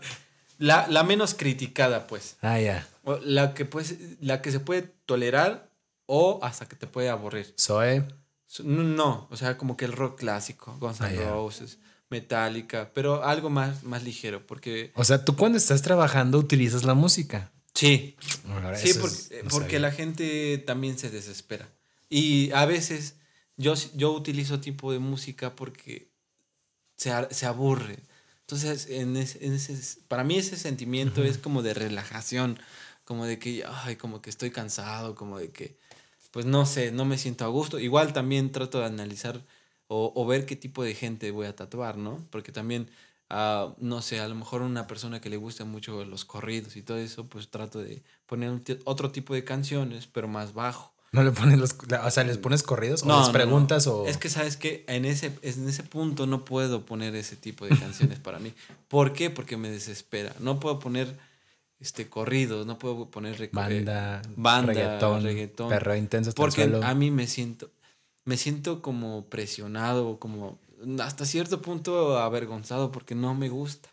La, 0.59 0.87
la 0.87 1.03
menos 1.03 1.33
criticada, 1.35 2.07
pues. 2.07 2.37
Ah, 2.41 2.59
ya. 2.59 2.87
O 3.03 3.17
La 3.17 3.53
que, 3.53 3.65
pues, 3.65 3.95
la 4.21 4.41
que 4.41 4.51
se 4.51 4.59
puede 4.59 4.81
tolerar 5.05 5.69
o 6.07 6.39
hasta 6.41 6.67
que 6.67 6.75
te 6.75 6.87
puede 6.87 7.09
aburrir. 7.09 7.53
Zoe. 7.59 8.07
So- 8.47 8.63
No, 8.63 8.81
no, 8.83 9.27
o 9.29 9.35
sea, 9.37 9.57
como 9.57 9.75
que 9.77 9.85
el 9.85 9.91
rock 9.93 10.19
clásico, 10.19 10.75
Guns 10.79 10.99
N' 11.01 11.19
Ah. 11.19 11.29
Roses, 11.31 11.77
Metallica, 12.09 12.91
pero 12.93 13.23
algo 13.23 13.49
más, 13.49 13.83
más 13.83 14.03
ligero, 14.03 14.45
porque 14.47 14.91
O 14.95 15.03
sea, 15.03 15.25
tú 15.25 15.35
cuando 15.35 15.57
estás 15.57 15.81
trabajando 15.81 16.37
utilizas 16.37 16.83
la 16.83 16.93
música. 16.93 17.51
sí, 17.73 18.15
sí, 18.77 18.93
porque, 18.99 19.15
es- 19.15 19.43
no 19.43 19.49
porque 19.49 19.65
sabía. 19.75 19.79
la 19.79 19.91
gente 19.91 20.57
también 20.65 20.97
se 20.97 21.09
desespera. 21.09 21.69
Y 22.09 22.51
a 22.51 22.65
veces 22.65 23.15
yo, 23.57 23.73
yo 23.95 24.11
utilizo 24.13 24.59
tipo 24.59 24.91
de 24.91 24.99
música 24.99 25.55
porque 25.55 26.09
se, 26.95 27.11
se 27.31 27.45
aburre. 27.45 27.99
Entonces, 28.41 28.87
en 28.89 29.17
ese, 29.17 29.45
en 29.45 29.53
ese- 29.53 29.99
para 30.07 30.23
mí 30.23 30.37
ese 30.37 30.55
sentimiento 30.57 31.23
es 31.23 31.37
como 31.37 31.61
de 31.61 31.73
relajación, 31.73 32.57
como 33.03 33.25
de 33.25 33.37
que, 33.39 33.63
ay, 33.83 33.97
como 33.97 34.21
que 34.21 34.29
estoy 34.29 34.51
cansado, 34.51 35.15
como 35.15 35.37
de 35.39 35.51
que, 35.51 35.77
pues 36.31 36.45
no 36.45 36.65
sé, 36.65 36.91
no 36.91 37.03
me 37.03 37.17
siento 37.17 37.43
a 37.43 37.49
gusto. 37.49 37.79
Igual 37.79 38.13
también 38.13 38.51
trato 38.53 38.79
de 38.79 38.85
analizar 38.85 39.45
o, 39.87 40.11
o 40.15 40.25
ver 40.25 40.45
qué 40.45 40.55
tipo 40.55 40.83
de 40.83 40.93
gente 40.93 41.31
voy 41.31 41.47
a 41.47 41.55
tatuar, 41.55 41.97
¿no? 41.97 42.25
Porque 42.29 42.51
también, 42.51 42.89
ah, 43.29 43.73
no 43.79 44.01
sé, 44.01 44.19
a 44.19 44.27
lo 44.27 44.35
mejor 44.35 44.61
una 44.61 44.87
persona 44.87 45.21
que 45.21 45.29
le 45.29 45.37
gusta 45.37 45.65
mucho 45.65 46.03
los 46.05 46.25
corridos 46.25 46.75
y 46.75 46.81
todo 46.81 46.97
eso, 46.97 47.25
pues 47.27 47.49
trato 47.49 47.79
de 47.79 48.03
poner 48.25 48.51
otro 48.85 49.11
tipo 49.11 49.33
de 49.33 49.43
canciones, 49.43 50.07
pero 50.07 50.27
más 50.27 50.53
bajo. 50.53 50.93
No 51.13 51.23
le 51.23 51.31
pones 51.31 51.57
los. 51.57 51.73
O 52.03 52.11
sea, 52.11 52.25
¿les 52.25 52.37
pones 52.37 52.63
corridos? 52.63 53.03
¿O 53.03 53.05
No, 53.05 53.19
les 53.19 53.27
no, 53.27 53.33
preguntas 53.33 53.87
no. 53.87 53.93
o.? 53.93 54.07
Es 54.07 54.17
que 54.17 54.27
sabes 54.29 54.57
que 54.57 54.83
en 54.89 55.05
ese, 55.05 55.31
en 55.41 55.69
ese 55.69 55.83
punto 55.83 56.27
no 56.27 56.43
puedo 56.43 56.85
poner 56.85 57.15
ese 57.15 57.37
tipo 57.37 57.65
de 57.65 57.77
canciones 57.77 58.19
para 58.19 58.39
mí. 58.39 58.53
¿Por 58.89 59.13
qué? 59.13 59.29
Porque 59.29 59.55
me 59.55 59.69
desespera. 59.69 60.35
No 60.39 60.59
puedo 60.59 60.79
poner 60.79 61.17
este 61.79 62.09
corridos, 62.09 62.65
no 62.65 62.77
puedo 62.77 63.09
poner 63.09 63.37
reco- 63.39 63.53
Banda, 63.53 64.21
eh, 64.25 64.29
banda, 64.35 64.73
reggaetón, 64.73 65.23
reggaetón. 65.23 65.69
perreo 65.69 65.95
intenso 65.95 66.33
Porque 66.33 66.63
a 66.83 66.93
mí 66.93 67.09
me 67.09 67.25
siento, 67.27 67.69
me 68.27 68.35
siento 68.37 68.81
como 68.81 69.25
presionado, 69.25 70.19
como 70.19 70.59
hasta 70.99 71.25
cierto 71.25 71.61
punto 71.61 72.17
avergonzado 72.19 72.91
porque 72.91 73.15
no 73.15 73.33
me 73.33 73.47
gusta. 73.49 73.89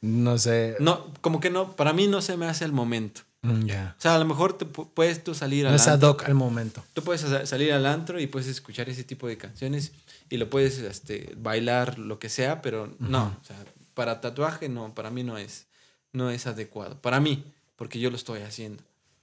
No 0.00 0.36
sé. 0.38 0.76
No, 0.80 1.12
como 1.20 1.38
que 1.38 1.50
no, 1.50 1.76
para 1.76 1.92
mí 1.92 2.06
no 2.08 2.20
se 2.22 2.36
me 2.36 2.46
hace 2.46 2.64
el 2.64 2.72
momento. 2.72 3.20
Mm, 3.42 3.66
Ya. 3.66 3.94
O 3.98 4.00
sea, 4.00 4.14
a 4.14 4.18
lo 4.18 4.24
mejor 4.24 4.54
te 4.56 4.66
pu- 4.66 4.88
puedes 4.94 5.22
tú 5.22 5.34
salir 5.34 5.64
No 5.64 5.68
al 5.70 5.74
es 5.76 5.86
ad 5.86 6.00
hoc 6.00 6.24
al 6.24 6.34
momento. 6.34 6.82
Tú 6.94 7.02
puedes 7.02 7.20
sa- 7.20 7.44
salir 7.46 7.72
al 7.74 7.84
antro 7.84 8.18
y 8.18 8.26
puedes 8.26 8.48
escuchar 8.48 8.88
ese 8.88 9.04
tipo 9.04 9.28
de 9.28 9.36
canciones 9.36 9.92
y 10.30 10.38
lo 10.38 10.48
puedes 10.48 10.78
este, 10.78 11.34
bailar, 11.36 11.98
lo 11.98 12.18
que 12.18 12.30
sea, 12.30 12.62
pero 12.62 12.90
no, 12.98 13.36
o 13.40 13.44
sea, 13.44 13.56
para 13.92 14.20
tatuaje 14.22 14.68
no, 14.70 14.94
para 14.94 15.10
mí 15.10 15.22
no 15.24 15.36
es, 15.36 15.66
no 16.12 16.30
es 16.30 16.46
adecuado. 16.46 16.96
Para 17.02 17.20
mí, 17.20 17.44
porque 17.76 17.98
yo 18.00 18.08
lo 18.10 18.16
estoy 18.16 18.40
haciendo. 18.40 18.82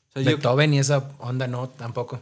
O 0.09 0.14
sea, 0.14 0.22
yo, 0.22 0.30
Beethoven 0.38 0.74
y 0.76 0.80
esa 0.80 1.09
onda 1.20 1.47
no, 1.47 1.68
tampoco. 1.70 2.22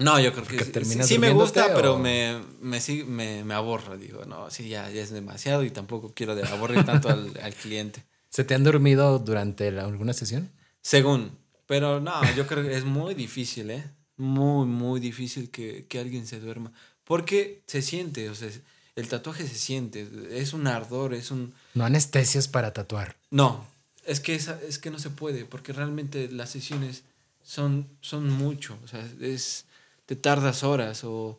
No, 0.00 0.18
yo 0.20 0.32
creo 0.32 0.44
Porque 0.44 0.56
que 0.72 0.84
sí, 0.84 1.02
sí 1.02 1.18
me 1.18 1.32
gusta, 1.32 1.74
pero 1.74 1.98
me, 1.98 2.40
me, 2.60 2.80
sí- 2.80 3.04
me, 3.04 3.44
me 3.44 3.54
aborro. 3.54 3.96
Digo, 3.96 4.24
no, 4.24 4.50
sí, 4.50 4.68
ya, 4.68 4.90
ya 4.90 5.02
es 5.02 5.10
demasiado 5.10 5.62
y 5.64 5.70
tampoco 5.70 6.12
quiero 6.14 6.34
de 6.34 6.42
aburrir 6.48 6.84
tanto 6.84 7.08
al, 7.08 7.32
al 7.42 7.54
cliente. 7.54 8.02
¿Se 8.30 8.44
te 8.44 8.54
han 8.54 8.64
dormido 8.64 9.18
durante 9.18 9.70
la- 9.70 9.84
alguna 9.84 10.12
sesión? 10.12 10.50
Según, 10.82 11.36
pero 11.66 12.00
no, 12.00 12.20
yo 12.34 12.46
creo 12.46 12.62
que 12.64 12.76
es 12.76 12.84
muy 12.84 13.14
difícil, 13.14 13.70
¿eh? 13.70 13.84
Muy, 14.16 14.66
muy 14.66 15.00
difícil 15.00 15.50
que, 15.50 15.86
que 15.86 15.98
alguien 15.98 16.26
se 16.26 16.40
duerma. 16.40 16.72
Porque 17.04 17.62
se 17.66 17.82
siente, 17.82 18.30
o 18.30 18.34
sea, 18.34 18.48
el 18.96 19.08
tatuaje 19.08 19.46
se 19.46 19.54
siente, 19.56 20.08
es 20.30 20.52
un 20.52 20.66
ardor, 20.66 21.14
es 21.14 21.30
un... 21.30 21.54
No 21.74 21.84
anestesias 21.84 22.48
para 22.48 22.72
tatuar. 22.72 23.16
No, 23.30 23.66
es 24.04 24.20
que, 24.20 24.34
esa- 24.34 24.60
es 24.66 24.78
que 24.78 24.90
no 24.90 24.98
se 24.98 25.10
puede, 25.10 25.44
porque 25.44 25.72
realmente 25.72 26.28
las 26.30 26.50
sesiones 26.50 27.02
son, 27.42 27.88
son 28.00 28.30
mucho, 28.30 28.78
o 28.84 28.88
sea, 28.88 29.04
es, 29.20 29.64
te 30.10 30.16
tardas 30.16 30.64
horas 30.64 31.04
o, 31.04 31.38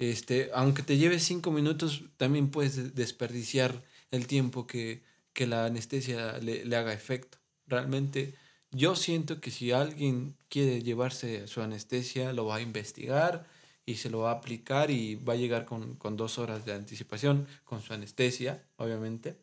este, 0.00 0.50
aunque 0.52 0.82
te 0.82 0.96
lleves 0.96 1.22
cinco 1.22 1.52
minutos, 1.52 2.02
también 2.16 2.50
puedes 2.50 2.74
de- 2.74 2.90
desperdiciar 2.90 3.80
el 4.10 4.26
tiempo 4.26 4.66
que, 4.66 5.04
que 5.32 5.46
la 5.46 5.66
anestesia 5.66 6.38
le, 6.38 6.64
le 6.64 6.74
haga 6.74 6.92
efecto. 6.92 7.38
Realmente 7.68 8.34
yo 8.72 8.96
siento 8.96 9.40
que 9.40 9.52
si 9.52 9.70
alguien 9.70 10.34
quiere 10.48 10.82
llevarse 10.82 11.46
su 11.46 11.62
anestesia, 11.62 12.32
lo 12.32 12.44
va 12.46 12.56
a 12.56 12.60
investigar 12.60 13.46
y 13.86 13.94
se 13.94 14.10
lo 14.10 14.18
va 14.18 14.32
a 14.32 14.34
aplicar 14.34 14.90
y 14.90 15.14
va 15.14 15.34
a 15.34 15.36
llegar 15.36 15.64
con, 15.64 15.94
con 15.94 16.16
dos 16.16 16.38
horas 16.38 16.64
de 16.66 16.72
anticipación 16.74 17.46
con 17.64 17.82
su 17.82 17.92
anestesia, 17.92 18.64
obviamente 18.78 19.36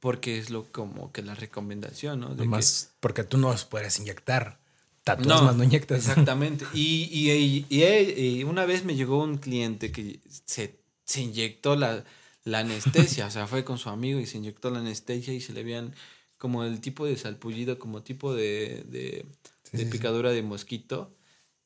porque 0.00 0.38
es 0.38 0.50
lo 0.50 0.64
como 0.72 1.12
que 1.12 1.22
la 1.22 1.36
recomendación, 1.36 2.18
¿no? 2.18 2.34
De 2.34 2.44
Nomás 2.44 2.90
porque 2.98 3.22
tú 3.22 3.38
no 3.38 3.52
los 3.52 3.64
puedes 3.64 4.00
inyectar. 4.00 4.58
Más 5.06 5.56
no 5.56 5.64
inyectas. 5.64 5.98
Exactamente. 5.98 6.64
Y, 6.74 7.08
y, 7.12 7.66
y- 7.70 8.38
y- 8.40 8.44
una 8.44 8.64
vez 8.66 8.84
me 8.84 8.94
llegó 8.94 9.22
un 9.22 9.38
cliente 9.38 9.90
que 9.92 10.20
se, 10.46 10.78
se 11.04 11.22
inyectó 11.22 11.76
la, 11.76 12.04
la 12.44 12.60
anestesia, 12.60 13.26
o 13.26 13.30
sea, 13.30 13.46
fue 13.46 13.64
con 13.64 13.78
su 13.78 13.88
amigo 13.88 14.20
y 14.20 14.26
se 14.26 14.38
inyectó 14.38 14.70
la 14.70 14.78
anestesia 14.80 15.32
y 15.34 15.40
se 15.40 15.52
le 15.52 15.62
veían 15.64 15.94
como 16.38 16.64
el 16.64 16.80
tipo 16.80 17.06
de 17.06 17.16
salpullido, 17.16 17.78
como 17.78 18.02
tipo 18.02 18.34
de, 18.34 18.84
de, 18.88 19.26
Sí, 19.64 19.76
de 19.78 19.78
sí, 19.78 19.84
sí. 19.84 19.90
picadura 19.90 20.30
de 20.30 20.42
mosquito. 20.42 21.14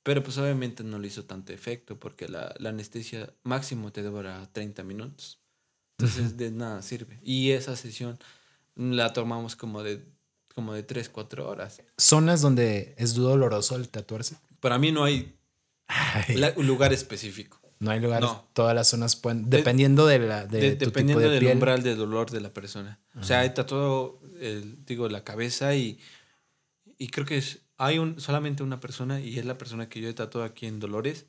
Pero 0.02 0.22
pues 0.22 0.38
obviamente 0.38 0.84
no 0.84 0.98
le 1.00 1.08
hizo 1.08 1.24
tanto 1.24 1.52
efecto 1.52 1.98
porque 1.98 2.28
la, 2.28 2.54
la 2.58 2.68
anestesia 2.70 3.32
máximo 3.42 3.90
te 3.90 4.02
dura 4.02 4.48
30 4.52 4.84
minutos. 4.84 5.40
Entonces 5.98 6.36
de 6.36 6.50
nada 6.52 6.82
sirve. 6.82 7.18
Y 7.24 7.50
esa 7.52 7.74
sesión 7.74 8.18
la 8.76 9.12
tomamos 9.12 9.56
como 9.56 9.82
de, 9.82 10.04
como 10.56 10.72
de 10.72 10.82
3, 10.82 11.10
4 11.10 11.46
horas. 11.48 11.82
Zonas 11.98 12.40
donde 12.40 12.94
es 12.96 13.14
doloroso 13.14 13.76
el 13.76 13.88
tatuarse. 13.90 14.36
Para 14.58 14.78
mí 14.78 14.90
no 14.90 15.04
hay 15.04 15.36
un 16.56 16.66
lugar 16.66 16.92
específico. 16.94 17.60
no 17.78 17.90
hay 17.90 18.00
lugares. 18.00 18.28
no. 18.28 18.48
Todas 18.54 18.74
las 18.74 18.88
zonas 18.88 19.16
pueden. 19.16 19.50
Dependiendo 19.50 20.06
de 20.06 20.18
la. 20.18 20.46
De, 20.46 20.60
De- 20.60 20.76
tu 20.76 20.86
dependiendo 20.86 21.20
tipo 21.20 21.28
de 21.28 21.34
del 21.34 21.40
piel. 21.44 21.52
umbral 21.54 21.82
de 21.82 21.94
dolor 21.94 22.30
de 22.30 22.40
la 22.40 22.54
persona. 22.54 22.98
O 23.20 23.22
sea, 23.22 23.44
he 23.44 23.50
tatuado, 23.50 24.18
el, 24.40 24.82
digo, 24.86 25.10
la 25.10 25.22
cabeza 25.24 25.74
y, 25.76 26.00
y 26.96 27.08
creo 27.08 27.26
que 27.26 27.36
es, 27.36 27.58
hay 27.76 27.98
un, 27.98 28.18
solamente 28.18 28.62
una 28.62 28.80
persona 28.80 29.20
y 29.20 29.38
es 29.38 29.44
la 29.44 29.58
persona 29.58 29.90
que 29.90 30.00
yo 30.00 30.08
he 30.08 30.14
tatuado 30.14 30.46
aquí 30.46 30.64
en 30.66 30.80
Dolores. 30.80 31.26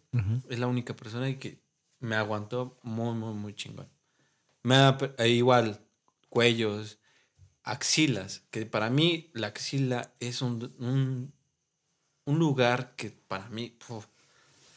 Es 0.50 0.58
la 0.60 0.68
única 0.68 0.96
persona 0.96 1.28
y 1.30 1.36
que 1.36 1.60
me 2.00 2.16
aguantó 2.16 2.80
muy, 2.82 3.14
muy, 3.14 3.34
muy 3.34 3.54
chingón. 3.54 3.90
Me 4.64 4.76
ha, 4.76 4.98
e 5.18 5.28
igual, 5.30 5.82
cuellos, 6.30 6.98
axilas, 7.72 8.42
que 8.52 8.66
para 8.66 8.90
mí 8.90 9.30
la 9.34 9.48
axila 9.48 10.12
es 10.20 10.42
un, 10.42 10.74
un, 10.80 11.32
un 12.26 12.40
lugar 12.40 12.94
que 12.96 13.10
para 13.12 13.48
mí... 13.50 13.76
uf, 13.90 14.06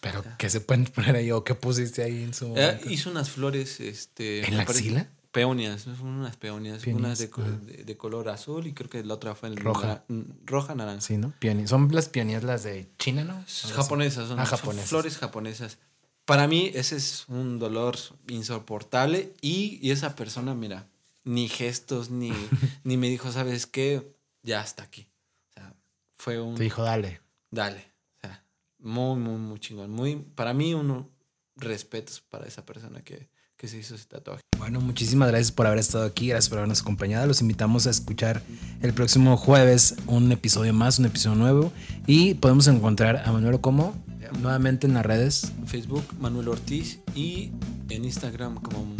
Pero, 0.00 0.24
¿qué 0.38 0.48
se 0.50 0.60
pueden 0.60 0.84
poner 0.86 1.16
ahí 1.16 1.30
o 1.30 1.44
qué 1.44 1.54
pusiste 1.54 2.02
ahí 2.02 2.22
en 2.22 2.34
su. 2.34 2.54
Eh, 2.56 2.80
hizo 2.88 3.10
unas 3.10 3.30
flores, 3.30 3.80
este... 3.80 4.46
¿En 4.46 4.56
la 4.56 4.62
axila? 4.64 5.08
Peonias, 5.32 5.82
son 5.82 6.06
unas 6.06 6.36
peonias, 6.36 6.84
unas 6.88 7.18
de, 7.20 7.30
ajá. 7.32 7.42
de- 7.64 7.84
de 7.84 7.96
color 7.96 8.28
azul 8.30 8.66
y 8.66 8.72
creo 8.74 8.90
que 8.90 9.04
la 9.04 9.14
otra 9.14 9.36
fue 9.36 9.48
en 9.48 9.56
Roja. 9.58 10.02
roja 10.44 10.74
naranja. 10.74 11.00
Sí, 11.02 11.18
¿no? 11.18 11.32
Peony- 11.40 11.68
Son 11.68 11.88
las 11.92 12.08
pionías 12.08 12.42
las 12.42 12.64
de 12.64 12.90
China, 12.98 13.22
¿no? 13.22 13.44
Japonesas, 13.72 14.26
son, 14.26 14.40
Ah, 14.40 14.46
son 14.46 14.58
japonesas. 14.58 14.88
flores 14.88 15.18
japonesas. 15.18 15.78
Para 16.24 16.48
mí 16.48 16.72
ese 16.74 16.96
es 16.96 17.26
un 17.28 17.60
dolor 17.60 17.96
insoportable 18.26 19.32
y, 19.40 19.78
y 19.80 19.92
esa 19.92 20.16
persona, 20.16 20.52
mira, 20.54 20.88
ni 21.24 21.48
gestos, 21.48 22.10
ni, 22.10 22.32
ni 22.84 22.96
me 22.96 23.08
dijo, 23.08 23.30
¿sabes 23.32 23.66
qué? 23.66 24.12
Ya 24.42 24.60
hasta 24.60 24.82
aquí. 24.82 25.10
O 25.50 25.52
sea, 25.52 25.76
fue 26.16 26.40
un... 26.40 26.54
Te 26.54 26.64
dijo, 26.64 26.82
dale. 26.82 27.20
Dale. 27.50 27.92
O 28.16 28.20
sea, 28.20 28.44
muy, 28.78 29.18
muy, 29.18 29.38
muy 29.38 29.60
chingón. 29.60 29.90
Muy, 29.90 30.16
para 30.16 30.54
mí, 30.54 30.74
uno 30.74 31.10
respetos 31.56 32.20
para 32.20 32.46
esa 32.46 32.64
persona 32.64 33.02
que, 33.02 33.28
que 33.56 33.68
se 33.68 33.78
hizo 33.78 33.94
ese 33.94 34.06
tatuaje. 34.06 34.42
Bueno, 34.58 34.80
muchísimas 34.80 35.28
gracias 35.28 35.52
por 35.52 35.66
haber 35.66 35.78
estado 35.78 36.04
aquí, 36.04 36.28
gracias 36.28 36.48
por 36.48 36.58
habernos 36.58 36.80
acompañado. 36.80 37.26
Los 37.26 37.40
invitamos 37.40 37.86
a 37.86 37.90
escuchar 37.90 38.42
el 38.82 38.92
próximo 38.92 39.36
jueves 39.36 39.96
un 40.06 40.30
episodio 40.32 40.72
más, 40.72 40.98
un 40.98 41.06
episodio 41.06 41.36
nuevo. 41.36 41.72
Y 42.06 42.34
podemos 42.34 42.66
encontrar 42.66 43.22
a 43.24 43.32
Manuel 43.32 43.60
como 43.60 43.94
nuevamente 44.40 44.86
en 44.86 44.94
las 44.94 45.04
redes. 45.04 45.52
Facebook, 45.66 46.04
Manuel 46.18 46.48
Ortiz 46.48 47.00
y 47.14 47.52
en 47.88 48.04
Instagram 48.04 48.60
como 48.60 48.96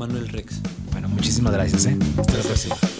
Manuel 0.00 0.30
Rex. 0.30 0.60
Bueno, 0.92 1.10
muchísimas 1.10 1.52
gracias. 1.52 1.84
¿eh? 1.84 1.98
Hasta. 2.16 2.99